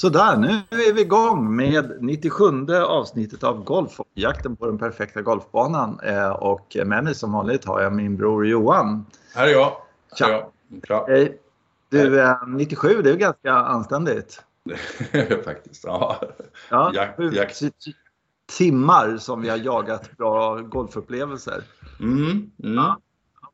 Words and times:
Sådär, 0.00 0.36
nu 0.36 0.48
är 0.70 0.92
vi 0.92 1.00
igång 1.00 1.56
med 1.56 1.96
97 2.00 2.44
avsnittet 2.74 3.44
av 3.44 3.64
Golf, 3.64 4.00
jakten 4.14 4.56
på 4.56 4.66
den 4.66 4.78
perfekta 4.78 5.22
golfbanan. 5.22 6.00
Eh, 6.02 6.30
och 6.30 6.76
med 6.86 7.04
mig 7.04 7.14
som 7.14 7.32
vanligt 7.32 7.64
har 7.64 7.80
jag 7.80 7.92
min 7.92 8.16
bror 8.16 8.46
Johan. 8.46 9.06
Här 9.34 9.46
är 9.46 9.52
jag. 9.52 9.72
Tja. 10.18 10.26
Här 10.26 10.32
är 10.34 10.44
jag. 10.88 11.06
Hej. 11.08 11.38
Du, 11.88 12.20
eh, 12.20 12.36
97, 12.46 13.02
det 13.02 13.10
är 13.10 13.16
ganska 13.16 13.52
anständigt. 13.52 14.42
Faktiskt, 15.44 15.84
ja. 15.84 16.20
Ja, 16.70 16.92
Jak- 16.94 17.16
sju 17.16 17.30
jak- 17.30 17.58
t- 17.60 17.70
t- 17.70 17.92
timmar 18.58 19.16
som 19.16 19.42
vi 19.42 19.48
har 19.48 19.56
jagat 19.56 20.16
bra 20.16 20.56
golfupplevelser. 20.56 21.62
Mm, 22.00 22.50
mm. 22.62 22.74
Ja. 22.76 22.98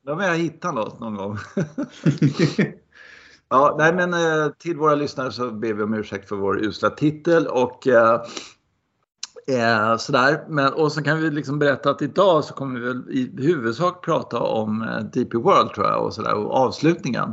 Då 0.02 0.14
har 0.14 0.22
jag 0.22 0.36
hittat 0.36 0.74
något 0.74 1.00
någon 1.00 1.16
gång. 1.16 1.38
Ja, 3.48 3.74
nej 3.78 3.95
men 3.95 4.14
eh, 4.14 4.48
till 4.59 4.77
våra 4.77 4.95
lyssnare 4.95 5.32
så 5.32 5.50
ber 5.50 5.73
vi 5.73 5.82
om 5.82 5.95
ursäkt 5.95 6.28
för 6.28 6.36
vår 6.36 6.59
usla 6.64 6.91
titel 6.91 7.46
och 7.46 7.86
eh, 7.86 8.20
eh, 9.48 9.96
sådär. 9.96 10.45
Men, 10.48 10.72
och 10.72 10.92
så 10.92 11.02
kan 11.02 11.20
vi 11.20 11.30
liksom 11.30 11.59
berätta 11.59 11.91
att 11.91 12.02
idag 12.02 12.45
så 12.45 12.55
kommer 12.55 12.80
vi 12.80 12.86
väl 12.86 13.10
i 13.10 13.34
huvudsak 13.42 14.05
prata 14.05 14.41
om 14.41 14.82
eh, 14.82 14.98
DP 14.98 15.36
World 15.38 15.74
tror 15.74 15.86
jag 15.86 16.05
och 16.05 16.14
sådär 16.14 16.34
och 16.34 16.55
avslutningen. 16.55 17.32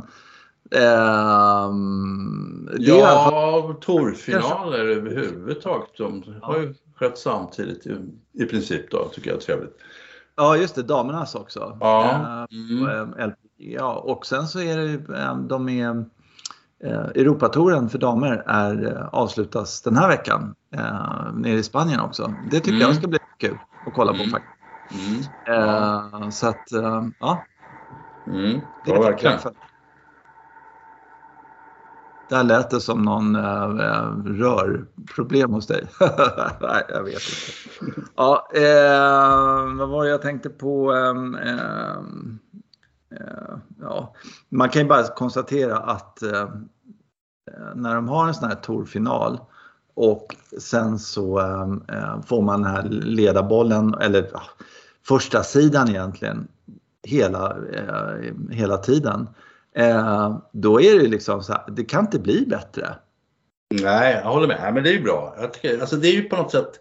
Ehm, 0.70 2.68
alla 2.68 3.24
fall- 3.24 3.34
Ja, 3.34 3.76
torfinaler 3.80 4.78
överhuvudtaget. 4.84 5.88
De 5.98 6.22
har 6.42 6.58
ju 6.58 6.74
skett 6.96 7.18
samtidigt 7.18 7.86
i, 7.86 7.96
i 8.32 8.44
princip 8.44 8.90
då, 8.90 9.04
tycker 9.12 9.30
jag 9.30 9.36
är 9.36 9.40
trevligt. 9.40 9.76
ja, 10.36 10.56
just 10.56 10.74
det, 10.74 10.82
damernas 10.82 11.34
också. 11.34 11.78
Ja. 11.80 12.46
Mm. 12.50 13.12
och, 13.12 13.32
LPGA. 13.64 13.86
och 13.86 14.26
sen 14.26 14.46
så 14.48 14.60
är 14.60 14.76
det 14.76 15.18
eh, 15.18 15.36
de 15.38 15.68
är 15.68 16.04
eh, 16.84 17.00
Europatouren 17.14 17.88
för 17.88 17.98
damer 17.98 18.42
är 18.46 18.86
eh, 18.96 19.08
avslutas 19.12 19.82
den 19.82 19.96
här 19.96 20.08
veckan 20.08 20.54
eh, 20.74 21.32
nere 21.34 21.54
i 21.58 21.62
Spanien 21.62 22.00
också. 22.00 22.34
Det 22.50 22.56
tycker 22.60 22.70
Mm. 22.76 22.80
jag 22.80 22.96
ska 22.96 23.08
bli 23.08 23.18
kul 23.38 23.58
att 23.86 23.94
kolla 23.94 24.12
på 24.12 24.18
Mm. 24.18 24.30
faktiskt. 24.30 25.30
Mm. 25.46 25.68
Eh, 26.22 26.28
så 26.30 26.48
att, 26.48 26.72
eh, 26.72 27.04
ja. 27.20 27.44
Mm. 28.26 28.52
Det 28.84 28.90
Ja, 28.90 28.96
är 28.96 29.02
verkligen. 29.02 29.38
för. 29.38 29.52
Där 32.28 32.42
lät 32.42 32.70
det 32.70 32.80
som 32.80 33.02
någon 33.02 33.36
eh, 33.36 33.68
rörproblem 34.24 35.52
hos 35.52 35.66
dig. 35.66 35.86
Nej, 36.60 36.82
jag 36.88 37.02
vet 37.02 37.14
inte. 37.14 38.00
Ja, 38.16 38.48
vad 39.78 39.88
var 39.88 40.04
det 40.04 40.10
jag 40.10 40.22
tänkte 40.22 40.50
på? 40.50 40.92
Eh, 43.20 43.56
ja, 43.80 44.14
man 44.48 44.68
kan 44.68 44.82
ju 44.82 44.88
bara 44.88 45.02
konstatera 45.02 45.76
att 45.76 46.22
eh, 46.22 46.40
eh 46.40 47.74
när 47.74 47.94
de 47.94 48.08
har 48.08 48.28
en 48.28 48.34
sån 48.34 48.48
här 48.48 48.56
tourfinal 48.56 49.38
och 49.94 50.36
sen 50.58 50.98
så 50.98 51.40
eh, 51.40 51.96
eh, 51.96 52.22
får 52.22 52.42
man 52.42 52.62
den 52.62 52.70
här 52.70 52.82
ledarbollen, 52.88 53.94
eller 53.94 54.30
ja, 54.32 54.42
första 55.06 55.42
sidan 55.42 55.88
egentligen, 55.88 56.48
hela, 57.02 57.56
eh, 57.72 58.32
hela 58.50 58.76
tiden. 58.76 59.28
Eh, 59.74 60.38
då 60.52 60.80
är 60.80 60.98
det 60.98 61.08
liksom 61.08 61.42
så 61.42 61.52
här, 61.52 61.64
det 61.68 61.84
kan 61.84 62.04
inte 62.04 62.18
bli 62.18 62.46
bättre. 62.46 62.94
Nej, 63.82 64.20
jag 64.24 64.30
håller 64.30 64.46
med. 64.46 64.58
Nej, 64.62 64.72
men 64.72 64.82
det 64.82 64.88
är 64.90 64.94
ju 64.94 65.02
bra. 65.02 65.34
Jag 65.40 65.52
tycker, 65.52 65.80
alltså 65.80 65.96
det 65.96 66.08
är 66.08 66.12
ju 66.12 66.22
på 66.22 66.36
något 66.36 66.50
sätt 66.50 66.80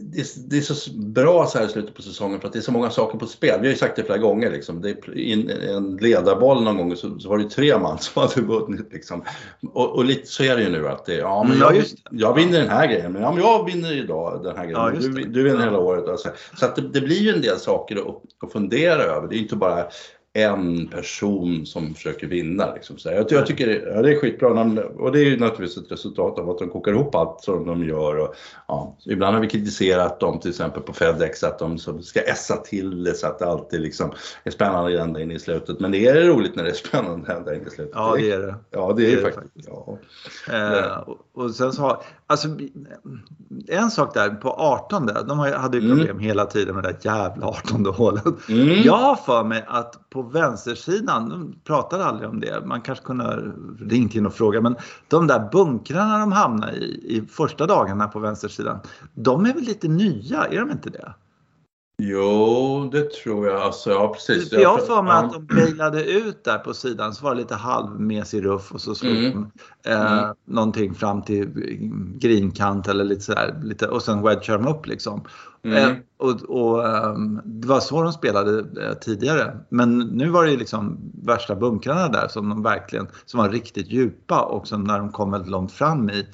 det 0.00 0.20
är, 0.20 0.26
det 0.48 0.56
är 0.56 0.60
så 0.60 0.90
bra 0.92 1.46
så 1.46 1.58
här 1.58 1.66
i 1.66 1.68
slutet 1.68 1.94
på 1.94 2.02
säsongen 2.02 2.40
för 2.40 2.46
att 2.46 2.52
det 2.52 2.58
är 2.58 2.62
så 2.62 2.72
många 2.72 2.90
saker 2.90 3.18
på 3.18 3.26
spel. 3.26 3.60
Vi 3.60 3.66
har 3.66 3.72
ju 3.72 3.78
sagt 3.78 3.96
det 3.96 4.04
flera 4.04 4.18
gånger. 4.18 4.50
Liksom. 4.50 4.80
Det 4.80 4.90
är 4.90 5.18
in, 5.18 5.50
en 5.50 5.96
ledarboll 5.96 6.64
någon 6.64 6.76
gång 6.76 6.96
så, 6.96 7.18
så 7.18 7.28
var 7.28 7.38
det 7.38 7.50
tre 7.50 7.78
man 7.78 7.98
som 8.00 8.22
hade 8.22 8.40
vunnit. 8.40 8.92
Liksom. 8.92 9.24
Och, 9.72 9.96
och 9.96 10.04
lite 10.04 10.26
så 10.26 10.42
är 10.42 10.56
det 10.56 10.62
ju 10.62 10.70
nu 10.70 10.88
att 10.88 11.06
det, 11.06 11.14
ja, 11.14 11.42
men 11.42 11.60
Mm, 11.62 11.62
ja, 11.62 11.74
jag, 11.74 12.20
jag 12.20 12.34
vinner 12.34 12.60
den 12.60 12.68
här 12.68 12.86
grejen, 12.86 13.12
men 13.12 13.22
ja, 13.22 13.32
men 13.32 13.40
jag 13.40 13.64
vinner 13.64 13.92
idag 13.92 14.42
den 14.42 14.56
här 14.56 14.64
grejen. 14.64 14.80
Ja, 14.80 14.90
du, 15.00 15.24
du 15.24 15.42
vinner 15.42 15.64
hela 15.64 15.78
året. 15.78 16.08
Alltså. 16.08 16.28
Så 16.58 16.64
att 16.64 16.76
det, 16.76 16.82
det 16.82 17.00
blir 17.00 17.20
ju 17.20 17.30
en 17.30 17.40
del 17.40 17.58
saker 17.58 17.96
att, 17.96 18.46
att 18.46 18.52
fundera 18.52 19.02
över. 19.02 19.28
Det 19.28 19.36
är 19.36 19.38
inte 19.38 19.56
bara 19.56 19.86
en 20.32 20.88
person 20.88 21.66
som 21.66 21.94
försöker 21.94 22.26
vinna. 22.26 22.74
Liksom. 22.74 22.98
Så 22.98 23.08
jag, 23.08 23.26
jag 23.32 23.46
tycker 23.46 23.66
det, 23.66 23.82
ja, 23.94 24.02
det 24.02 24.12
är 24.12 24.20
skitbra 24.20 24.48
och 24.98 25.12
det 25.12 25.20
är 25.20 25.24
ju 25.24 25.38
naturligtvis 25.38 25.84
ett 25.84 25.92
resultat 25.92 26.38
av 26.38 26.50
att 26.50 26.58
de 26.58 26.68
kokar 26.68 26.92
ihop 26.92 27.14
allt 27.14 27.40
som 27.40 27.66
de 27.66 27.84
gör. 27.84 28.18
Och, 28.18 28.34
ja, 28.68 28.96
ibland 29.06 29.34
har 29.34 29.42
vi 29.42 29.48
kritiserat 29.48 30.20
dem 30.20 30.40
till 30.40 30.50
exempel 30.50 30.82
på 30.82 30.92
Fedex 30.92 31.44
att 31.44 31.58
de 31.58 31.78
ska 31.78 32.20
essa 32.20 32.56
till 32.56 33.04
det 33.04 33.14
så 33.14 33.26
att 33.26 33.38
det 33.38 33.46
alltid 33.46 33.80
liksom 33.80 34.12
är 34.44 34.50
spännande 34.50 35.00
ända 35.00 35.20
in 35.20 35.30
i 35.30 35.38
slutet. 35.38 35.80
Men 35.80 35.92
det 35.92 36.06
är 36.06 36.26
roligt 36.26 36.56
när 36.56 36.64
det 36.64 36.70
är 36.70 36.74
spännande 36.74 37.32
ända 37.32 37.54
in 37.54 37.66
i 37.66 37.70
slutet. 37.70 37.92
Ja, 37.94 38.14
det 38.16 38.30
är 38.30 38.38
det. 38.38 38.54
Ja, 38.70 38.92
det 38.96 39.12
är 39.12 39.16
det 39.16 39.16
det 39.16 39.22
är 39.22 39.24
det 39.26 39.32
faktiskt. 39.32 39.68
Ja. 39.68 39.98
Eh, 40.52 41.14
och, 41.34 41.50
sen 41.50 41.72
så 41.72 41.82
har, 41.82 42.02
alltså, 42.26 42.48
en 43.68 43.90
sak 43.90 44.14
där 44.14 44.30
på 44.30 44.50
18 44.50 45.06
där, 45.06 45.24
de 45.24 45.38
hade 45.38 45.78
ju 45.78 45.84
Mm. 45.84 45.98
problem 45.98 46.18
hela 46.18 46.46
tiden 46.46 46.74
med 46.74 46.84
det 46.84 46.88
där 46.88 46.98
jävla 47.02 47.46
18 47.46 47.86
hålet. 47.86 48.24
Mm. 48.48 48.82
Jag 48.82 48.96
har 48.96 49.16
för 49.16 49.44
mig 49.44 49.64
att 49.66 50.10
på 50.10 50.22
vänstersidan, 50.32 51.28
de 51.28 51.54
pratade 51.64 52.04
aldrig 52.04 52.28
om 52.28 52.40
det, 52.40 52.66
man 52.66 52.80
kanske 52.80 53.04
kunde 53.04 53.24
ha 53.24 53.36
ringt 53.80 54.14
in 54.14 54.26
och 54.26 54.34
frågat, 54.34 54.62
men 54.62 54.76
de 55.08 55.26
där 55.26 55.48
bunkrarna 55.52 56.18
de 56.18 56.32
hamnar 56.32 56.72
i, 56.72 56.84
i 57.16 57.26
första 57.30 57.66
dagarna 57.66 58.08
på 58.08 58.18
vänstersidan, 58.18 58.78
de 59.14 59.46
är 59.46 59.54
väl 59.54 59.62
lite 59.62 59.88
nya, 59.88 60.44
är 60.46 60.58
de 60.60 60.70
inte 60.70 60.90
det? 60.90 61.14
Jo, 62.02 62.88
det 62.92 63.10
tror 63.10 63.46
jag. 63.46 63.60
Alltså, 63.60 63.90
ja, 63.90 64.12
precis. 64.14 64.52
Jag 64.52 64.70
har 64.70 64.78
för 64.78 65.02
mig 65.02 65.12
att 65.12 65.32
de 65.32 65.46
bailade 65.46 66.04
ut 66.04 66.44
där 66.44 66.58
på 66.58 66.74
sidan 66.74 67.14
så 67.14 67.24
var 67.24 67.34
det 67.34 67.40
lite 67.40 67.54
halvmesig 67.54 68.44
ruff 68.44 68.72
och 68.72 68.80
så 68.80 68.94
slog 68.94 69.16
Mm. 69.16 69.32
de 69.82 69.90
eh, 69.90 70.12
Mm. 70.22 70.34
någonting 70.44 70.94
fram 70.94 71.22
till 71.22 71.48
grinkant 72.18 72.88
eller 72.88 73.04
lite 73.04 73.20
sådär 73.20 73.60
lite, 73.62 73.88
och 73.88 74.02
sen 74.02 74.22
wedgar 74.22 74.58
de 74.58 74.68
upp 74.68 74.86
liksom. 74.86 75.24
Mm. 75.62 75.90
Eh, 75.90 75.96
och, 76.16 76.42
och 76.42 76.88
ehm, 76.88 77.40
det 77.44 77.68
var 77.68 77.80
så 77.80 78.02
de 78.02 78.12
spelade 78.12 78.58
eh, 78.58 78.94
tidigare. 78.94 79.58
Men 79.68 79.98
nu 79.98 80.28
var 80.28 80.44
det 80.44 80.56
liksom 80.56 80.98
värsta 81.24 81.54
bunkrarna 81.54 82.08
där 82.08 82.28
som 82.28 82.48
de 82.48 82.62
verkligen, 82.62 83.06
som 83.24 83.40
var 83.40 83.48
riktigt 83.48 83.90
djupa 83.92 84.42
och 84.42 84.68
som 84.68 84.84
när 84.84 84.98
de 84.98 85.12
kom 85.12 85.30
väldigt 85.30 85.50
långt 85.50 85.72
fram 85.72 86.10
i 86.10 86.26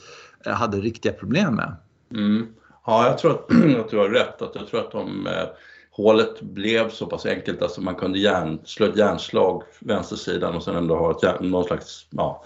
eh, 0.47 0.53
hade 0.53 0.77
riktiga 0.77 1.13
problem 1.13 1.55
med. 1.55 1.77
Mm. 2.11 2.47
Ja, 2.87 3.07
jag 3.07 3.19
tror 3.19 3.31
att, 3.31 3.51
att 3.81 3.91
du 3.91 3.99
har 3.99 4.09
rätt. 4.09 4.43
Att 4.43 4.55
jag 4.55 4.67
tror 4.67 4.81
att 4.81 4.93
de, 4.93 5.27
eh, 5.27 5.49
hålet 5.97 6.41
blev 6.41 6.91
så 6.91 7.07
pass 7.07 7.27
enkelt 7.27 7.63
att 7.63 7.79
man 7.79 7.95
kunde 7.95 8.19
järn, 8.19 8.59
slå 8.65 8.87
ett 8.87 8.97
järnslag 8.97 9.63
vänstersidan 9.81 10.55
och 10.55 10.63
sen 10.63 10.77
ändå 10.77 10.97
ha 10.97 11.11
ett, 11.11 11.23
järn- 11.23 11.51
någon 11.51 11.65
slags 11.65 12.07
ja, 12.11 12.45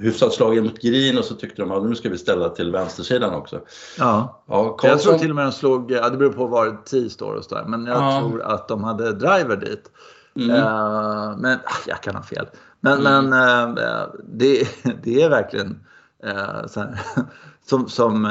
hyfsat 0.00 0.32
slag 0.32 0.56
in 0.56 0.64
mot 0.64 0.78
green 0.82 1.18
och 1.18 1.24
så 1.24 1.34
tyckte 1.34 1.62
de 1.62 1.70
att 1.70 1.84
nu 1.84 1.94
ska 1.94 2.08
vi 2.08 2.18
ställa 2.18 2.48
till 2.48 2.72
vänstersidan 2.72 3.34
också. 3.34 3.60
Ja. 3.98 4.42
Ja, 4.46 4.64
Jag 4.64 4.78
Karlsson, 4.78 5.10
tror 5.10 5.18
till 5.18 5.30
och 5.30 5.36
med 5.36 5.44
de 5.46 5.52
slog, 5.52 5.90
ja, 5.90 6.08
det 6.08 6.16
beror 6.16 6.32
på 6.32 6.46
var 6.46 6.82
tee 6.84 7.10
står 7.10 7.34
och 7.34 7.44
sådär, 7.44 7.64
men 7.66 7.86
jag 7.86 7.96
Ja. 8.02 8.20
tror 8.20 8.42
att 8.42 8.68
de 8.68 8.84
hade 8.84 9.12
driver 9.12 9.56
dit. 9.56 9.90
mm, 10.36 10.50
Eh, 10.50 11.36
men 11.38 11.58
ah, 11.64 11.78
jag 11.86 12.00
kan 12.02 12.14
ha 12.16 12.22
fel. 12.22 12.46
Men, 12.80 13.06
Mm. 13.06 13.28
men 13.28 13.78
eh, 13.78 14.04
det, 14.24 14.68
det 15.02 15.22
är 15.22 15.30
verkligen 15.30 15.80
här, 16.22 17.00
som, 17.68 17.88
som 17.88 18.28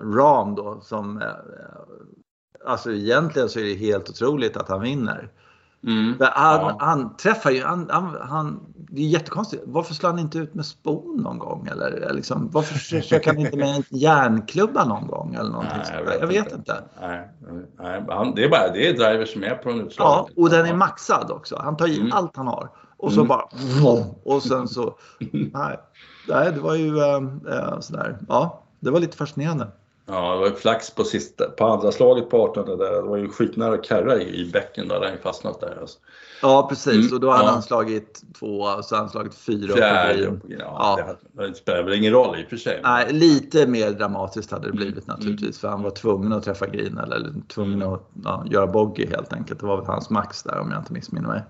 Ram 0.00 0.54
då 0.54 0.80
som 0.82 1.22
Alltså 2.66 2.92
egentligen 2.92 3.48
så 3.48 3.58
är 3.58 3.64
det 3.64 3.74
helt 3.74 4.10
otroligt 4.10 4.56
att 4.56 4.68
han 4.68 4.80
vinner. 4.80 5.28
mm, 5.86 6.14
Han, 6.20 6.60
ja. 6.60 6.76
han 6.80 7.16
träffar 7.16 7.50
ju, 7.50 7.62
han, 7.64 7.88
han, 7.90 8.16
han, 8.20 8.60
det 8.74 9.02
är 9.02 9.06
jättekonstigt. 9.06 9.62
Varför 9.66 9.94
slår 9.94 10.10
han 10.10 10.18
inte 10.18 10.38
ut 10.38 10.54
med 10.54 10.66
spon 10.66 11.16
någon 11.22 11.38
gång? 11.38 11.66
Eller 11.72 12.12
liksom, 12.14 12.50
varför 12.52 12.74
försöker 12.78 13.26
han 13.30 13.38
inte 13.38 13.56
med 13.56 13.76
en 13.76 13.82
järnklubba 13.88 14.84
någon 14.84 15.06
gång? 15.06 15.34
Eller 15.34 15.50
någonting 15.50 15.76
Nej, 15.76 15.86
sånt 15.86 16.06
där? 16.06 16.18
jag 16.20 16.26
vet 16.26 16.52
inte. 16.52 16.82
Nej, 17.00 17.28
nej, 17.78 18.04
han, 18.08 18.34
det 18.34 18.44
är 18.44 18.48
bara 18.48 18.68
det 18.72 18.88
är 18.88 18.92
driver 18.92 19.24
som 19.24 19.42
är 19.44 19.54
på 19.54 19.70
en 19.70 19.80
utslag. 19.80 20.06
Ja, 20.06 20.28
och 20.42 20.50
den 20.50 20.66
är 20.66 20.74
maxad 20.74 21.30
också. 21.30 21.60
Han 21.64 21.76
tar 21.76 21.86
i 21.88 21.96
Mm. 22.00 22.12
allt 22.12 22.36
han 22.36 22.46
har. 22.46 22.70
Och 22.96 23.12
så 23.12 23.20
Mm. 23.20 23.28
bara... 23.28 23.44
Och 24.24 24.42
sen 24.42 24.68
så... 24.68 24.94
Nej, 26.28 26.52
det 26.52 26.60
var 26.60 26.74
ju 26.74 26.98
äh, 26.98 27.80
sådär. 27.80 28.18
Ja, 28.28 28.62
det 28.80 28.90
var 28.90 29.00
lite 29.00 29.16
fascinerande. 29.16 29.66
Ja, 30.10 30.32
det 30.32 30.38
var 30.38 30.46
ju 30.46 30.54
flax 30.54 30.90
på, 30.90 31.04
sista, 31.04 31.44
på 31.50 31.64
andra 31.66 31.92
slaget 31.92 32.30
på 32.30 32.42
18 32.42 32.78
där. 32.78 32.92
Det 32.92 33.02
var 33.02 33.16
ju 33.16 33.28
skitnära 33.28 33.74
att 33.74 33.84
karra 33.84 34.16
i, 34.16 34.40
i 34.40 34.50
bäcken 34.50 34.88
där. 34.88 35.00
Den 35.00 35.18
fastnat 35.22 35.60
där. 35.60 35.78
Alltså. 35.80 35.98
Ja, 36.42 36.66
precis. 36.68 36.94
Mm, 36.94 37.12
Och 37.12 37.20
då 37.20 37.30
hade 37.30 37.44
ja. 37.44 37.50
han 37.50 37.62
slagit 37.62 38.22
två 38.38 38.60
och 38.60 38.84
så 38.84 38.94
hade 38.94 39.02
han 39.02 39.10
slagit 39.10 39.34
fyra. 39.34 39.74
Fjärde. 39.74 40.18
green. 40.22 40.40
Ja, 40.48 40.96
Ja. 40.98 41.16
Det, 41.32 41.48
det 41.48 41.54
spelar 41.54 41.82
väl 41.82 41.94
ingen 41.94 42.12
roll 42.12 42.38
i 42.40 42.44
och 42.44 42.48
för 42.48 42.56
sig. 42.56 42.80
Nej, 42.82 43.12
lite 43.12 43.66
mer 43.66 43.90
dramatiskt 43.90 44.50
hade 44.50 44.66
det 44.66 44.72
blivit 44.72 45.04
Mm. 45.08 45.16
naturligtvis. 45.18 45.58
För 45.58 45.68
han 45.68 45.82
var 45.82 45.90
tvungen 45.90 46.32
att 46.32 46.42
träffa 46.44 46.66
green 46.66 46.98
eller 46.98 47.32
tvungen 47.48 47.82
att 47.82 48.10
ja, 48.24 48.44
göra 48.50 48.66
bogey 48.66 49.06
helt 49.06 49.32
enkelt. 49.32 49.60
Det 49.60 49.66
var 49.66 49.76
väl 49.76 49.86
hans 49.86 50.10
max 50.10 50.42
där 50.42 50.60
om 50.60 50.70
jag 50.70 50.80
inte 50.80 50.92
missminner 50.92 51.28
mig. 51.28 51.42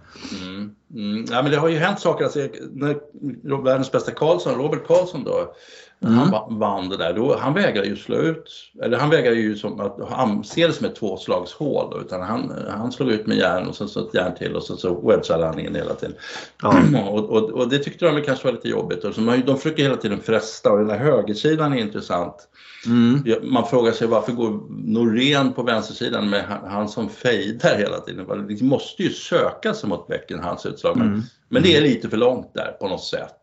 Mm. 0.42 0.74
Mm. 0.94 1.24
Ja, 1.30 1.42
men 1.42 1.50
det 1.50 1.56
har 1.56 1.68
ju 1.68 1.76
hänt 1.76 2.00
saker. 2.00 2.24
Alltså, 2.24 2.38
när 2.72 3.64
världens 3.64 3.92
bästa 3.92 4.12
Karlsson, 4.12 4.54
Robert 4.54 4.86
Karlsson 4.86 5.24
då, 5.24 5.54
Mm. 6.00 6.14
Han 6.18 6.58
vann 6.58 6.88
det 6.88 6.96
där. 6.96 7.12
Då, 7.12 7.36
han 7.38 7.54
vägrar 7.54 7.84
ju 7.84 7.96
slå 7.96 8.16
ut, 8.16 8.72
eller 8.82 8.98
han 8.98 9.10
vägrar 9.10 9.32
ju 9.32 9.56
som 9.56 9.80
att 9.80 9.98
han 10.10 10.44
ser 10.44 10.68
det 10.68 10.72
som 10.72 10.86
ett 10.86 10.96
tvåslagshål 10.96 11.90
då, 11.90 12.00
utan 12.00 12.22
han, 12.22 12.52
han 12.68 12.92
slog 12.92 13.10
ut 13.10 13.26
med 13.26 13.36
järn 13.36 13.66
och 13.66 13.76
sen 13.76 13.88
så 13.88 14.06
ett 14.06 14.14
järn 14.14 14.34
till 14.34 14.56
och 14.56 14.62
sen 14.62 14.76
så 14.76 15.08
wedgade 15.08 15.46
han 15.46 15.58
in 15.58 15.74
hela 15.74 15.94
tiden. 15.94 16.16
Ja. 16.62 16.82
och, 17.08 17.30
och, 17.30 17.50
och, 17.50 17.68
det 17.68 17.78
tyckte 17.78 18.04
de 18.04 18.22
kanske 18.22 18.44
var 18.44 18.52
lite 18.52 18.68
jobbigt. 18.68 19.04
Och 19.04 19.14
så 19.14 19.20
man, 19.20 19.42
de 19.46 19.56
försöker 19.56 19.82
hela 19.82 19.96
tiden 19.96 20.20
fresta 20.20 20.72
och 20.72 20.78
den 20.78 20.88
där 20.88 20.98
högersidan 20.98 21.72
är 21.72 21.78
intressant. 21.78 22.48
Mm. 22.86 23.22
Man 23.42 23.66
frågar 23.66 23.92
sig 23.92 24.06
varför 24.06 24.32
går 24.32 24.60
Norén 24.70 25.52
på 25.52 25.62
vänstersidan 25.62 26.30
med 26.30 26.44
han 26.44 26.88
som 26.88 27.08
fejdar 27.08 27.76
hela 27.78 28.00
tiden? 28.00 28.46
Det 28.48 28.62
måste 28.62 29.02
ju 29.02 29.10
söka 29.10 29.74
sig 29.74 29.88
mot 29.88 30.08
bäcken, 30.08 30.40
hans 30.40 30.66
utslag. 30.66 30.96
Mm. 30.96 31.22
Men 31.48 31.62
det 31.62 31.76
är 31.76 31.80
lite 31.80 32.10
för 32.10 32.16
långt 32.16 32.54
där 32.54 32.72
på 32.80 32.88
något 32.88 33.04
sätt. 33.04 33.36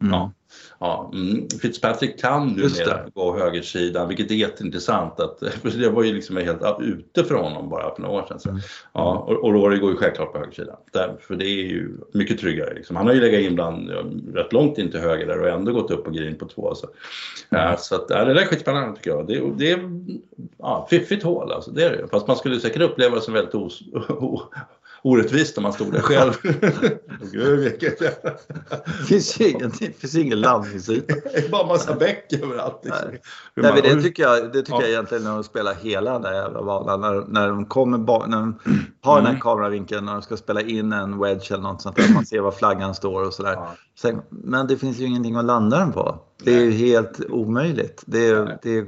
Mm. 0.00 0.12
Ja. 0.12 0.32
Ja, 0.82 1.10
mm. 1.14 1.48
Fitzpatrick 1.62 2.20
kan 2.20 2.48
numera 2.48 3.00
gå 3.14 3.38
högersidan, 3.38 4.08
vilket 4.08 4.30
är 4.30 4.34
jätteintressant. 4.34 5.20
Att, 5.20 5.38
för 5.62 5.70
det 5.70 5.88
var 5.88 6.02
ju 6.02 6.14
liksom 6.14 6.36
helt 6.36 6.62
ute 6.80 7.24
för 7.24 7.34
honom 7.34 7.68
bara 7.68 7.94
för 7.94 8.02
några 8.02 8.14
år 8.14 8.26
sedan. 8.28 8.40
Så. 8.40 8.48
Mm. 8.48 8.60
Ja, 8.92 9.18
och, 9.28 9.44
och 9.44 9.52
Rory 9.52 9.78
går 9.78 9.90
ju 9.90 9.96
självklart 9.96 10.32
på 10.32 10.38
högersidan. 10.38 10.76
Där, 10.92 11.16
för 11.20 11.34
det 11.34 11.44
är 11.44 11.64
ju 11.64 11.90
mycket 12.12 12.40
tryggare. 12.40 12.74
Liksom. 12.74 12.96
Han 12.96 13.06
har 13.06 13.14
ju 13.14 13.20
legat 13.20 13.40
in 13.40 13.54
bland, 13.54 13.90
rätt 14.34 14.52
långt 14.52 14.78
in 14.78 14.90
till 14.90 15.00
höger 15.00 15.26
där 15.26 15.40
och 15.40 15.48
ändå 15.48 15.72
gått 15.72 15.90
upp 15.90 16.04
på 16.04 16.10
green 16.10 16.38
på 16.38 16.46
två. 16.46 16.74
Så, 16.74 16.86
mm. 17.50 17.76
så 17.78 17.94
att, 17.94 18.06
ja, 18.08 18.24
det 18.24 18.34
där 18.34 18.42
är 18.42 18.46
skitspännande 18.46 18.96
tycker 18.96 19.10
jag. 19.10 19.26
Det, 19.26 19.42
det 19.56 19.70
är 19.70 19.80
ja, 20.58 20.86
fiffigt 20.90 21.22
hål 21.22 21.52
alltså, 21.52 21.70
det 21.70 21.84
är 21.84 21.90
det 21.90 22.08
Fast 22.08 22.26
man 22.26 22.36
skulle 22.36 22.60
säkert 22.60 22.82
uppleva 22.82 23.14
det 23.14 23.20
som 23.20 23.34
väldigt 23.34 23.54
os, 23.54 23.80
orättvist 25.02 25.56
om 25.58 25.62
man 25.62 25.72
stod 25.72 25.92
där 25.92 26.00
själv. 26.00 26.32
det 28.98 29.06
finns 29.08 29.40
ingen, 29.40 29.70
finns 29.70 30.14
ingen 30.14 30.40
landningsyta. 30.40 31.14
Det 31.32 31.46
är 31.46 31.50
bara 31.50 31.66
massa 31.66 31.94
bäck 31.94 32.32
överallt. 32.42 32.80
Liksom. 32.84 33.08
Nej. 33.10 33.20
Nej, 33.54 33.82
det 33.82 34.02
tycker 34.02 34.22
jag, 34.22 34.52
det 34.52 34.62
tycker 34.62 34.72
ja. 34.72 34.80
jag 34.80 34.90
egentligen 34.90 35.24
när 35.24 35.34
de 35.34 35.44
spelar 35.44 35.74
hela 35.74 36.12
den 36.12 36.22
där 36.22 36.32
jävla 36.32 36.62
banan. 36.62 37.00
När, 37.00 37.24
när 37.28 37.48
de 37.48 37.66
kommer 37.66 37.98
när 37.98 38.36
de 38.36 38.58
har 39.02 39.18
mm. 39.18 39.24
den 39.24 39.34
här 39.34 39.40
kameravinkeln 39.40 40.04
när 40.04 40.12
de 40.12 40.22
ska 40.22 40.36
spela 40.36 40.60
in 40.60 40.92
en 40.92 41.18
wedge 41.18 41.52
eller 41.52 41.62
något 41.62 41.82
sånt 41.82 41.96
där. 41.96 42.14
Man 42.14 42.26
ser 42.26 42.40
var 42.40 42.50
flaggan 42.50 42.94
står 42.94 43.26
och 43.26 43.34
sådär. 43.34 43.58
Ja. 44.02 44.12
men 44.30 44.66
det 44.66 44.76
finns 44.76 44.98
ju 44.98 45.04
ingenting 45.06 45.36
att 45.36 45.44
landa 45.44 45.78
den 45.78 45.92
på. 45.92 46.18
Det 46.44 46.54
är 46.54 46.60
ju 46.60 46.70
helt 46.70 47.20
omöjligt. 47.28 48.02
Det 48.06 48.28
är, 48.28 48.58
det 48.62 48.78
är, 48.78 48.86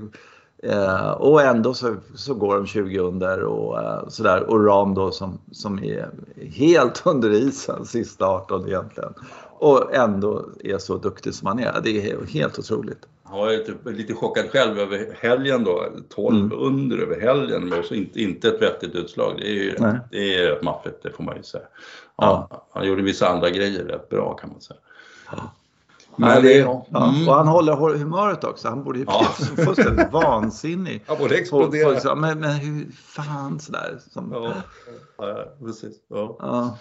Eh, 0.65 1.11
och 1.11 1.43
ändå 1.43 1.75
så, 1.75 1.97
så 2.15 2.35
går 2.35 2.57
de 2.57 2.67
20 2.67 2.99
under 2.99 3.43
och 3.43 3.83
eh, 3.83 4.09
sådär. 4.09 4.43
Och 4.43 4.65
Ram 4.67 4.95
då 4.95 5.11
som, 5.11 5.39
som 5.53 5.85
är 5.85 6.11
helt 6.53 7.03
under 7.07 7.31
isen 7.31 7.85
sista 7.85 8.27
18 8.27 8.69
egentligen. 8.69 9.15
Och 9.59 9.95
ändå 9.95 10.45
är 10.61 10.79
så 10.79 10.97
duktig 10.97 11.35
som 11.35 11.47
han 11.47 11.59
är. 11.59 11.81
Det 11.85 12.11
är 12.11 12.27
helt 12.27 12.59
otroligt. 12.59 13.07
Han 13.23 13.39
var 13.39 13.51
lite, 13.51 13.91
lite 13.91 14.15
chockad 14.15 14.51
själv 14.51 14.79
över 14.79 15.17
helgen 15.21 15.65
då. 15.65 15.87
12 16.09 16.37
mm. 16.37 16.59
under 16.59 16.99
över 16.99 17.21
helgen 17.21 17.69
men 17.69 17.79
också 17.79 17.95
inte, 17.95 18.21
inte 18.21 18.49
ett 18.49 18.63
vettigt 18.63 18.95
utslag. 18.95 19.35
Det 19.39 19.49
är 19.49 19.55
ju 19.55 19.77
det 20.11 20.35
är 20.35 20.63
maffigt, 20.63 21.03
det 21.03 21.11
får 21.11 21.25
man 21.25 21.37
ju 21.37 21.43
säga. 21.43 21.65
Ja, 22.17 22.49
ja. 22.51 22.67
Han 22.73 22.87
gjorde 22.87 23.03
vissa 23.03 23.29
andra 23.29 23.51
grejer 23.51 23.85
rätt 23.85 24.09
bra 24.09 24.35
kan 24.35 24.51
man 24.51 24.61
säga. 24.61 24.79
Ja. 25.31 25.53
Men 26.17 26.43
det, 26.43 26.53
ja. 26.53 26.87
Mm. 26.95 27.29
Och 27.29 27.35
han 27.35 27.49
håller 27.49 27.75
humöret 27.75 28.45
också. 28.45 28.69
Han 28.69 28.85
borde 28.85 28.99
ju 28.99 29.05
ja. 29.09 29.27
bli 29.39 29.65
fullständigt 29.65 30.13
vansinnig. 30.13 31.05
Han 31.07 31.19
borde 31.19 31.35
explodera. 31.35 32.01
På, 32.01 32.17
men, 32.17 32.41
men 32.41 32.51
hur 32.51 32.91
fan 32.93 33.61
sådär. 33.61 33.99
Som, 34.11 34.33
ja. 34.33 34.53
ja, 35.19 35.45
precis. 35.67 35.97
Ja. 36.09 36.37
ja. 36.41 36.79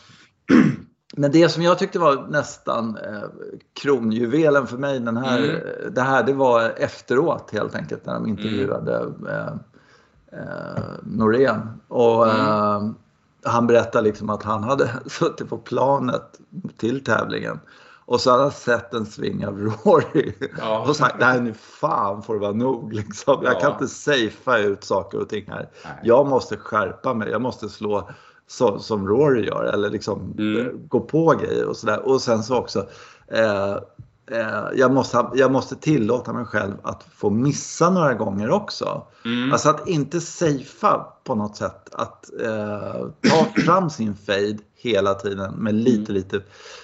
Men 1.15 1.31
det 1.31 1.49
som 1.49 1.63
jag 1.63 1.79
tyckte 1.79 1.99
var 1.99 2.27
nästan 2.29 2.97
eh, 2.97 3.23
kronjuvelen 3.81 4.67
för 4.67 4.77
mig 4.77 4.99
den 4.99 5.17
här, 5.17 5.43
mm. 5.43 5.93
det 5.93 6.01
här, 6.01 6.23
det 6.23 6.33
var 6.33 6.73
efteråt 6.77 7.51
helt 7.51 7.75
enkelt 7.75 8.05
när 8.05 8.13
de 8.13 8.27
intervjuade 8.27 8.97
mm. 8.97 9.27
eh, 9.27 9.53
eh, 10.31 10.83
Norén. 11.03 11.81
Och, 11.87 12.29
mm. 12.29 12.45
eh, 12.45 12.91
han 13.45 13.67
berättade 13.67 14.03
liksom 14.03 14.29
att 14.29 14.43
han 14.43 14.63
hade 14.63 14.89
suttit 15.05 15.49
på 15.49 15.57
planet 15.57 16.39
till 16.77 17.03
tävlingen 17.03 17.59
och 18.05 18.21
så 18.21 18.31
hade 18.31 18.43
han 18.43 18.51
sett 18.51 18.93
en 18.93 19.05
sving 19.05 19.47
av 19.47 19.59
Rory 19.59 20.33
ja. 20.57 20.85
och 20.87 20.95
sagt 20.95 21.15
nej 21.19 21.41
nu 21.41 21.53
fan 21.53 22.23
får 22.23 22.33
det 22.33 22.39
vara 22.39 22.51
nog. 22.51 22.93
Liksom. 22.93 23.39
Jag 23.43 23.53
ja. 23.53 23.59
kan 23.59 23.71
inte 23.71 23.87
safea 23.87 24.57
ut 24.57 24.83
saker 24.83 25.19
och 25.21 25.29
ting 25.29 25.45
här. 25.47 25.69
Nej. 25.85 25.93
Jag 26.03 26.27
måste 26.27 26.57
skärpa 26.57 27.13
mig. 27.13 27.29
Jag 27.29 27.41
måste 27.41 27.69
slå 27.69 28.09
så, 28.47 28.79
som 28.79 29.07
Rory 29.07 29.45
gör 29.45 29.63
eller 29.73 29.89
liksom 29.89 30.35
mm. 30.37 30.87
gå 30.87 30.99
på 30.99 31.33
grejer 31.41 31.65
och 31.65 31.77
sådär. 31.77 32.07
Och 32.07 32.21
sen 32.21 32.43
så 32.43 32.57
också 32.57 32.87
eh, 33.27 33.71
eh, 33.71 33.77
jag, 34.75 34.93
måste, 34.93 35.25
jag 35.35 35.51
måste 35.51 35.75
tillåta 35.75 36.33
mig 36.33 36.45
själv 36.45 36.73
att 36.83 37.03
få 37.15 37.29
missa 37.29 37.89
några 37.89 38.13
gånger 38.13 38.49
också. 38.49 39.03
Mm. 39.25 39.51
Alltså 39.51 39.69
att 39.69 39.87
inte 39.87 40.21
safea 40.21 41.05
på 41.23 41.35
något 41.35 41.57
sätt. 41.57 41.89
Att 41.91 42.29
eh, 42.41 43.07
ta 43.29 43.61
fram 43.61 43.89
sin 43.89 44.15
fade 44.15 44.57
hela 44.75 45.13
tiden 45.13 45.53
med 45.53 45.73
lite, 45.73 46.11
mm. 46.11 46.13
lite, 46.13 46.41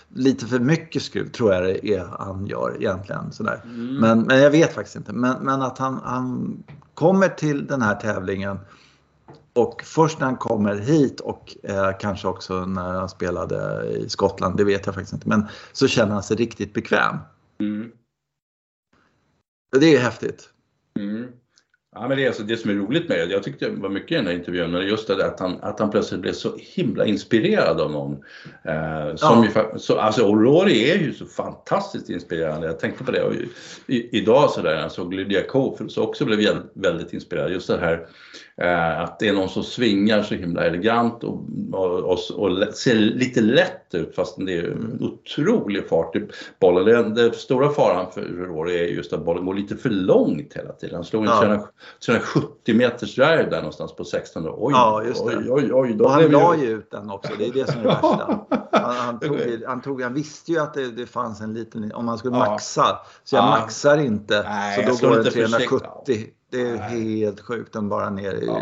lite 0.07 0.45
för 0.45 0.59
mycket 0.59 1.01
skruv 1.01 1.31
tror 1.31 1.53
jag 1.53 1.63
det 1.63 1.87
är 1.87 2.05
han 2.19 2.47
gör 2.47 2.75
egentligen. 2.79 3.31
Sådär. 3.31 3.61
Mm. 3.63 3.95
Men, 3.95 4.21
men 4.21 4.39
jag 4.39 4.51
vet 4.51 4.73
faktiskt 4.73 4.95
inte. 4.95 5.13
Men, 5.13 5.37
men 5.41 5.61
att 5.61 5.77
han, 5.77 5.99
han 6.03 6.57
kommer 6.93 7.27
till 7.27 7.67
den 7.67 7.81
här 7.81 7.95
tävlingen 7.95 8.59
och 9.59 9.83
först 9.83 10.19
när 10.19 10.25
han 10.25 10.37
kommer 10.37 10.75
hit 10.75 11.19
och 11.19 11.55
eh, 11.63 11.91
kanske 11.99 12.27
också 12.27 12.65
när 12.65 12.93
han 12.93 13.09
spelade 13.09 13.87
i 13.87 14.09
Skottland, 14.09 14.57
det 14.57 14.63
vet 14.63 14.85
jag 14.85 14.95
faktiskt 14.95 15.13
inte, 15.13 15.29
men 15.29 15.47
så 15.71 15.87
känner 15.87 16.13
han 16.13 16.23
sig 16.23 16.37
riktigt 16.37 16.73
bekväm. 16.73 17.17
Mm. 17.59 17.91
Det 19.79 19.95
är 19.95 19.99
häftigt. 19.99 20.49
Mm. 20.99 21.27
Ja, 21.95 22.07
men 22.07 22.17
det 22.17 22.23
är 22.23 22.27
alltså 22.27 22.43
det 22.43 22.57
som 22.57 22.71
är 22.71 22.75
roligt 22.75 23.09
med 23.09 23.17
det. 23.17 23.33
Jag 23.33 23.43
tyckte 23.43 23.69
det 23.69 23.81
var 23.81 23.89
mycket 23.89 24.11
i 24.11 24.15
den 24.15 24.25
här 24.25 24.33
intervjun, 24.33 24.71
men 24.71 24.87
just 24.87 25.07
det 25.07 25.25
att 25.25 25.39
han, 25.39 25.59
att 25.61 25.79
han 25.79 25.91
plötsligt 25.91 26.21
blev 26.21 26.33
så 26.33 26.57
himla 26.57 27.05
inspirerad 27.05 27.81
av 27.81 27.91
någon. 27.91 28.11
Eh, 28.63 29.15
som 29.15 29.49
ja. 29.55 29.71
ju, 29.73 29.79
så, 29.79 29.99
alltså 29.99 30.25
Aurori 30.25 30.91
är 30.91 30.97
ju 30.97 31.13
så 31.13 31.25
fantastiskt 31.25 32.09
inspirerande. 32.09 32.67
Jag 32.67 32.79
tänkte 32.79 33.03
på 33.03 33.11
det 33.11 33.23
och 33.23 33.33
i, 33.87 34.17
idag 34.17 34.49
så 34.49 34.61
där, 34.61 34.73
jag 34.73 34.91
såg 34.91 35.13
Lydia 35.13 35.43
Kof 35.43 35.79
så 35.87 36.03
också 36.03 36.25
blev 36.25 36.41
jag 36.41 36.55
väldigt 36.73 37.13
inspirerad. 37.13 37.51
Just 37.51 37.67
det 37.67 37.77
här 37.77 38.07
att 38.97 39.19
det 39.19 39.27
är 39.27 39.33
någon 39.33 39.49
som 39.49 39.63
svingar 39.63 40.23
så 40.23 40.35
himla 40.35 40.65
elegant 40.65 41.23
och, 41.23 41.43
och, 41.71 42.19
och, 42.31 42.73
ser 42.73 42.95
lite 42.95 43.41
lätt 43.41 43.95
ut 43.95 44.15
fast 44.15 44.35
det 44.37 44.57
är 44.57 44.63
en 44.63 44.97
otrolig 45.01 45.89
fart 45.89 46.15
i 46.15 46.27
bollen. 46.59 46.85
Den, 46.85 47.13
den 47.13 47.33
stora 47.33 47.69
faran 47.69 48.11
för 48.11 48.21
Rory 48.21 48.77
är 48.77 48.83
just 48.83 49.13
att 49.13 49.25
bollen 49.25 49.45
går 49.45 49.53
lite 49.53 49.75
för 49.75 49.89
långt 49.89 50.53
hela 50.53 50.73
tiden. 50.73 50.95
Han 50.95 51.03
slog 51.03 51.25
en 51.25 51.29
ja. 51.29 51.69
370 52.05 52.75
meters 52.75 53.15
drive 53.15 53.47
där 53.49 53.57
någonstans 53.57 53.95
på 53.95 54.03
16 54.03 54.43
Oj, 54.47 54.73
ja, 54.73 55.03
just 55.03 55.25
det. 55.27 55.37
oj, 55.37 55.51
oj, 55.51 55.73
oj. 55.73 55.99
Och 56.01 56.11
han 56.11 56.23
la 56.23 56.55
ju 56.57 56.67
ut 56.67 56.91
den 56.91 57.09
också, 57.09 57.33
det 57.37 57.45
är 57.45 57.53
det 57.53 57.71
som 57.71 57.79
är 57.79 57.83
det 57.83 57.89
värsta. 57.89 58.39
Han, 58.71 58.95
han, 58.95 59.19
tog, 59.19 59.37
han, 59.67 59.81
tog, 59.81 60.01
han 60.01 60.13
visste 60.13 60.51
ju 60.51 60.59
att 60.59 60.73
det, 60.73 60.91
det 60.91 61.05
fanns 61.05 61.41
en 61.41 61.53
liten, 61.53 61.91
om 61.93 62.05
man 62.05 62.17
skulle 62.17 62.37
maxa. 62.37 62.99
Så 63.23 63.35
jag 63.35 63.43
ja. 63.43 63.49
maxar 63.49 63.97
inte, 63.97 64.43
Nej, 64.43 64.85
så 64.85 65.05
då 65.05 65.09
går 65.09 65.23
det 65.23 65.31
370. 65.31 66.27
Det 66.49 66.61
är 66.61 66.75
Nej. 66.75 67.19
helt 67.19 67.39
sjukt, 67.39 67.73
den 67.73 67.89
bara 67.89 68.09
ner 68.09 68.33
i, 68.33 68.45
ja. 68.45 68.61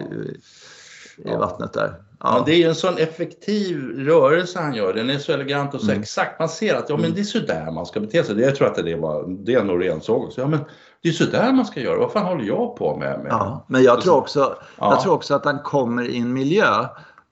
i, 1.32 1.36
vattnet 1.36 1.74
där. 1.74 1.94
Ja. 2.20 2.44
det 2.46 2.52
är 2.52 2.58
ju 2.58 2.64
en 2.64 2.76
sån 2.76 2.98
effektiv 2.98 3.78
rörelse 3.98 4.60
han 4.60 4.74
gör. 4.74 4.94
Den 4.94 5.10
är 5.10 5.18
så 5.18 5.32
elegant 5.32 5.74
och 5.74 5.82
så 5.82 5.92
mm. 5.92 6.02
exakt. 6.02 6.40
Man 6.40 6.50
ser 6.50 6.76
att 6.76 6.90
ja, 6.90 6.96
men 6.96 7.06
mm. 7.06 7.16
det 7.16 7.22
är 7.22 7.24
sådär 7.24 7.72
man 7.72 7.86
ska 7.86 8.00
bete 8.00 8.24
sig. 8.24 8.40
Jag 8.40 8.56
tror 8.56 8.68
att 8.68 8.76
det 8.76 8.96
var 8.96 9.26
det 9.28 9.64
Norén 9.64 10.02
såg 10.02 10.24
också. 10.24 10.42
Ja, 10.42 10.48
men 10.48 10.60
det 11.04 11.10
är 11.10 11.14
sådär 11.14 11.54
man 11.54 11.66
ska 11.66 11.80
göra. 11.80 12.00
Vad 12.00 12.12
fan 12.12 12.26
håller 12.26 12.46
jag 12.46 12.76
på 12.76 12.98
med? 12.98 13.20
med? 13.20 13.28
Ja, 13.30 13.66
men 13.68 13.84
jag 13.84 14.02
tror, 14.02 14.16
också, 14.16 14.58
ja. 14.78 14.92
jag 14.94 15.02
tror 15.02 15.14
också 15.14 15.36
att 15.36 15.46
han 15.46 15.60
kommer 15.60 16.04
i 16.04 16.18
en 16.18 16.34
miljö 16.34 16.86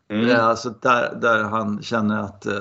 mm. 0.10 0.40
alltså 0.40 0.70
där, 0.70 1.16
där 1.22 1.44
han 1.44 1.82
känner 1.82 2.20
att 2.20 2.46
eh, 2.46 2.54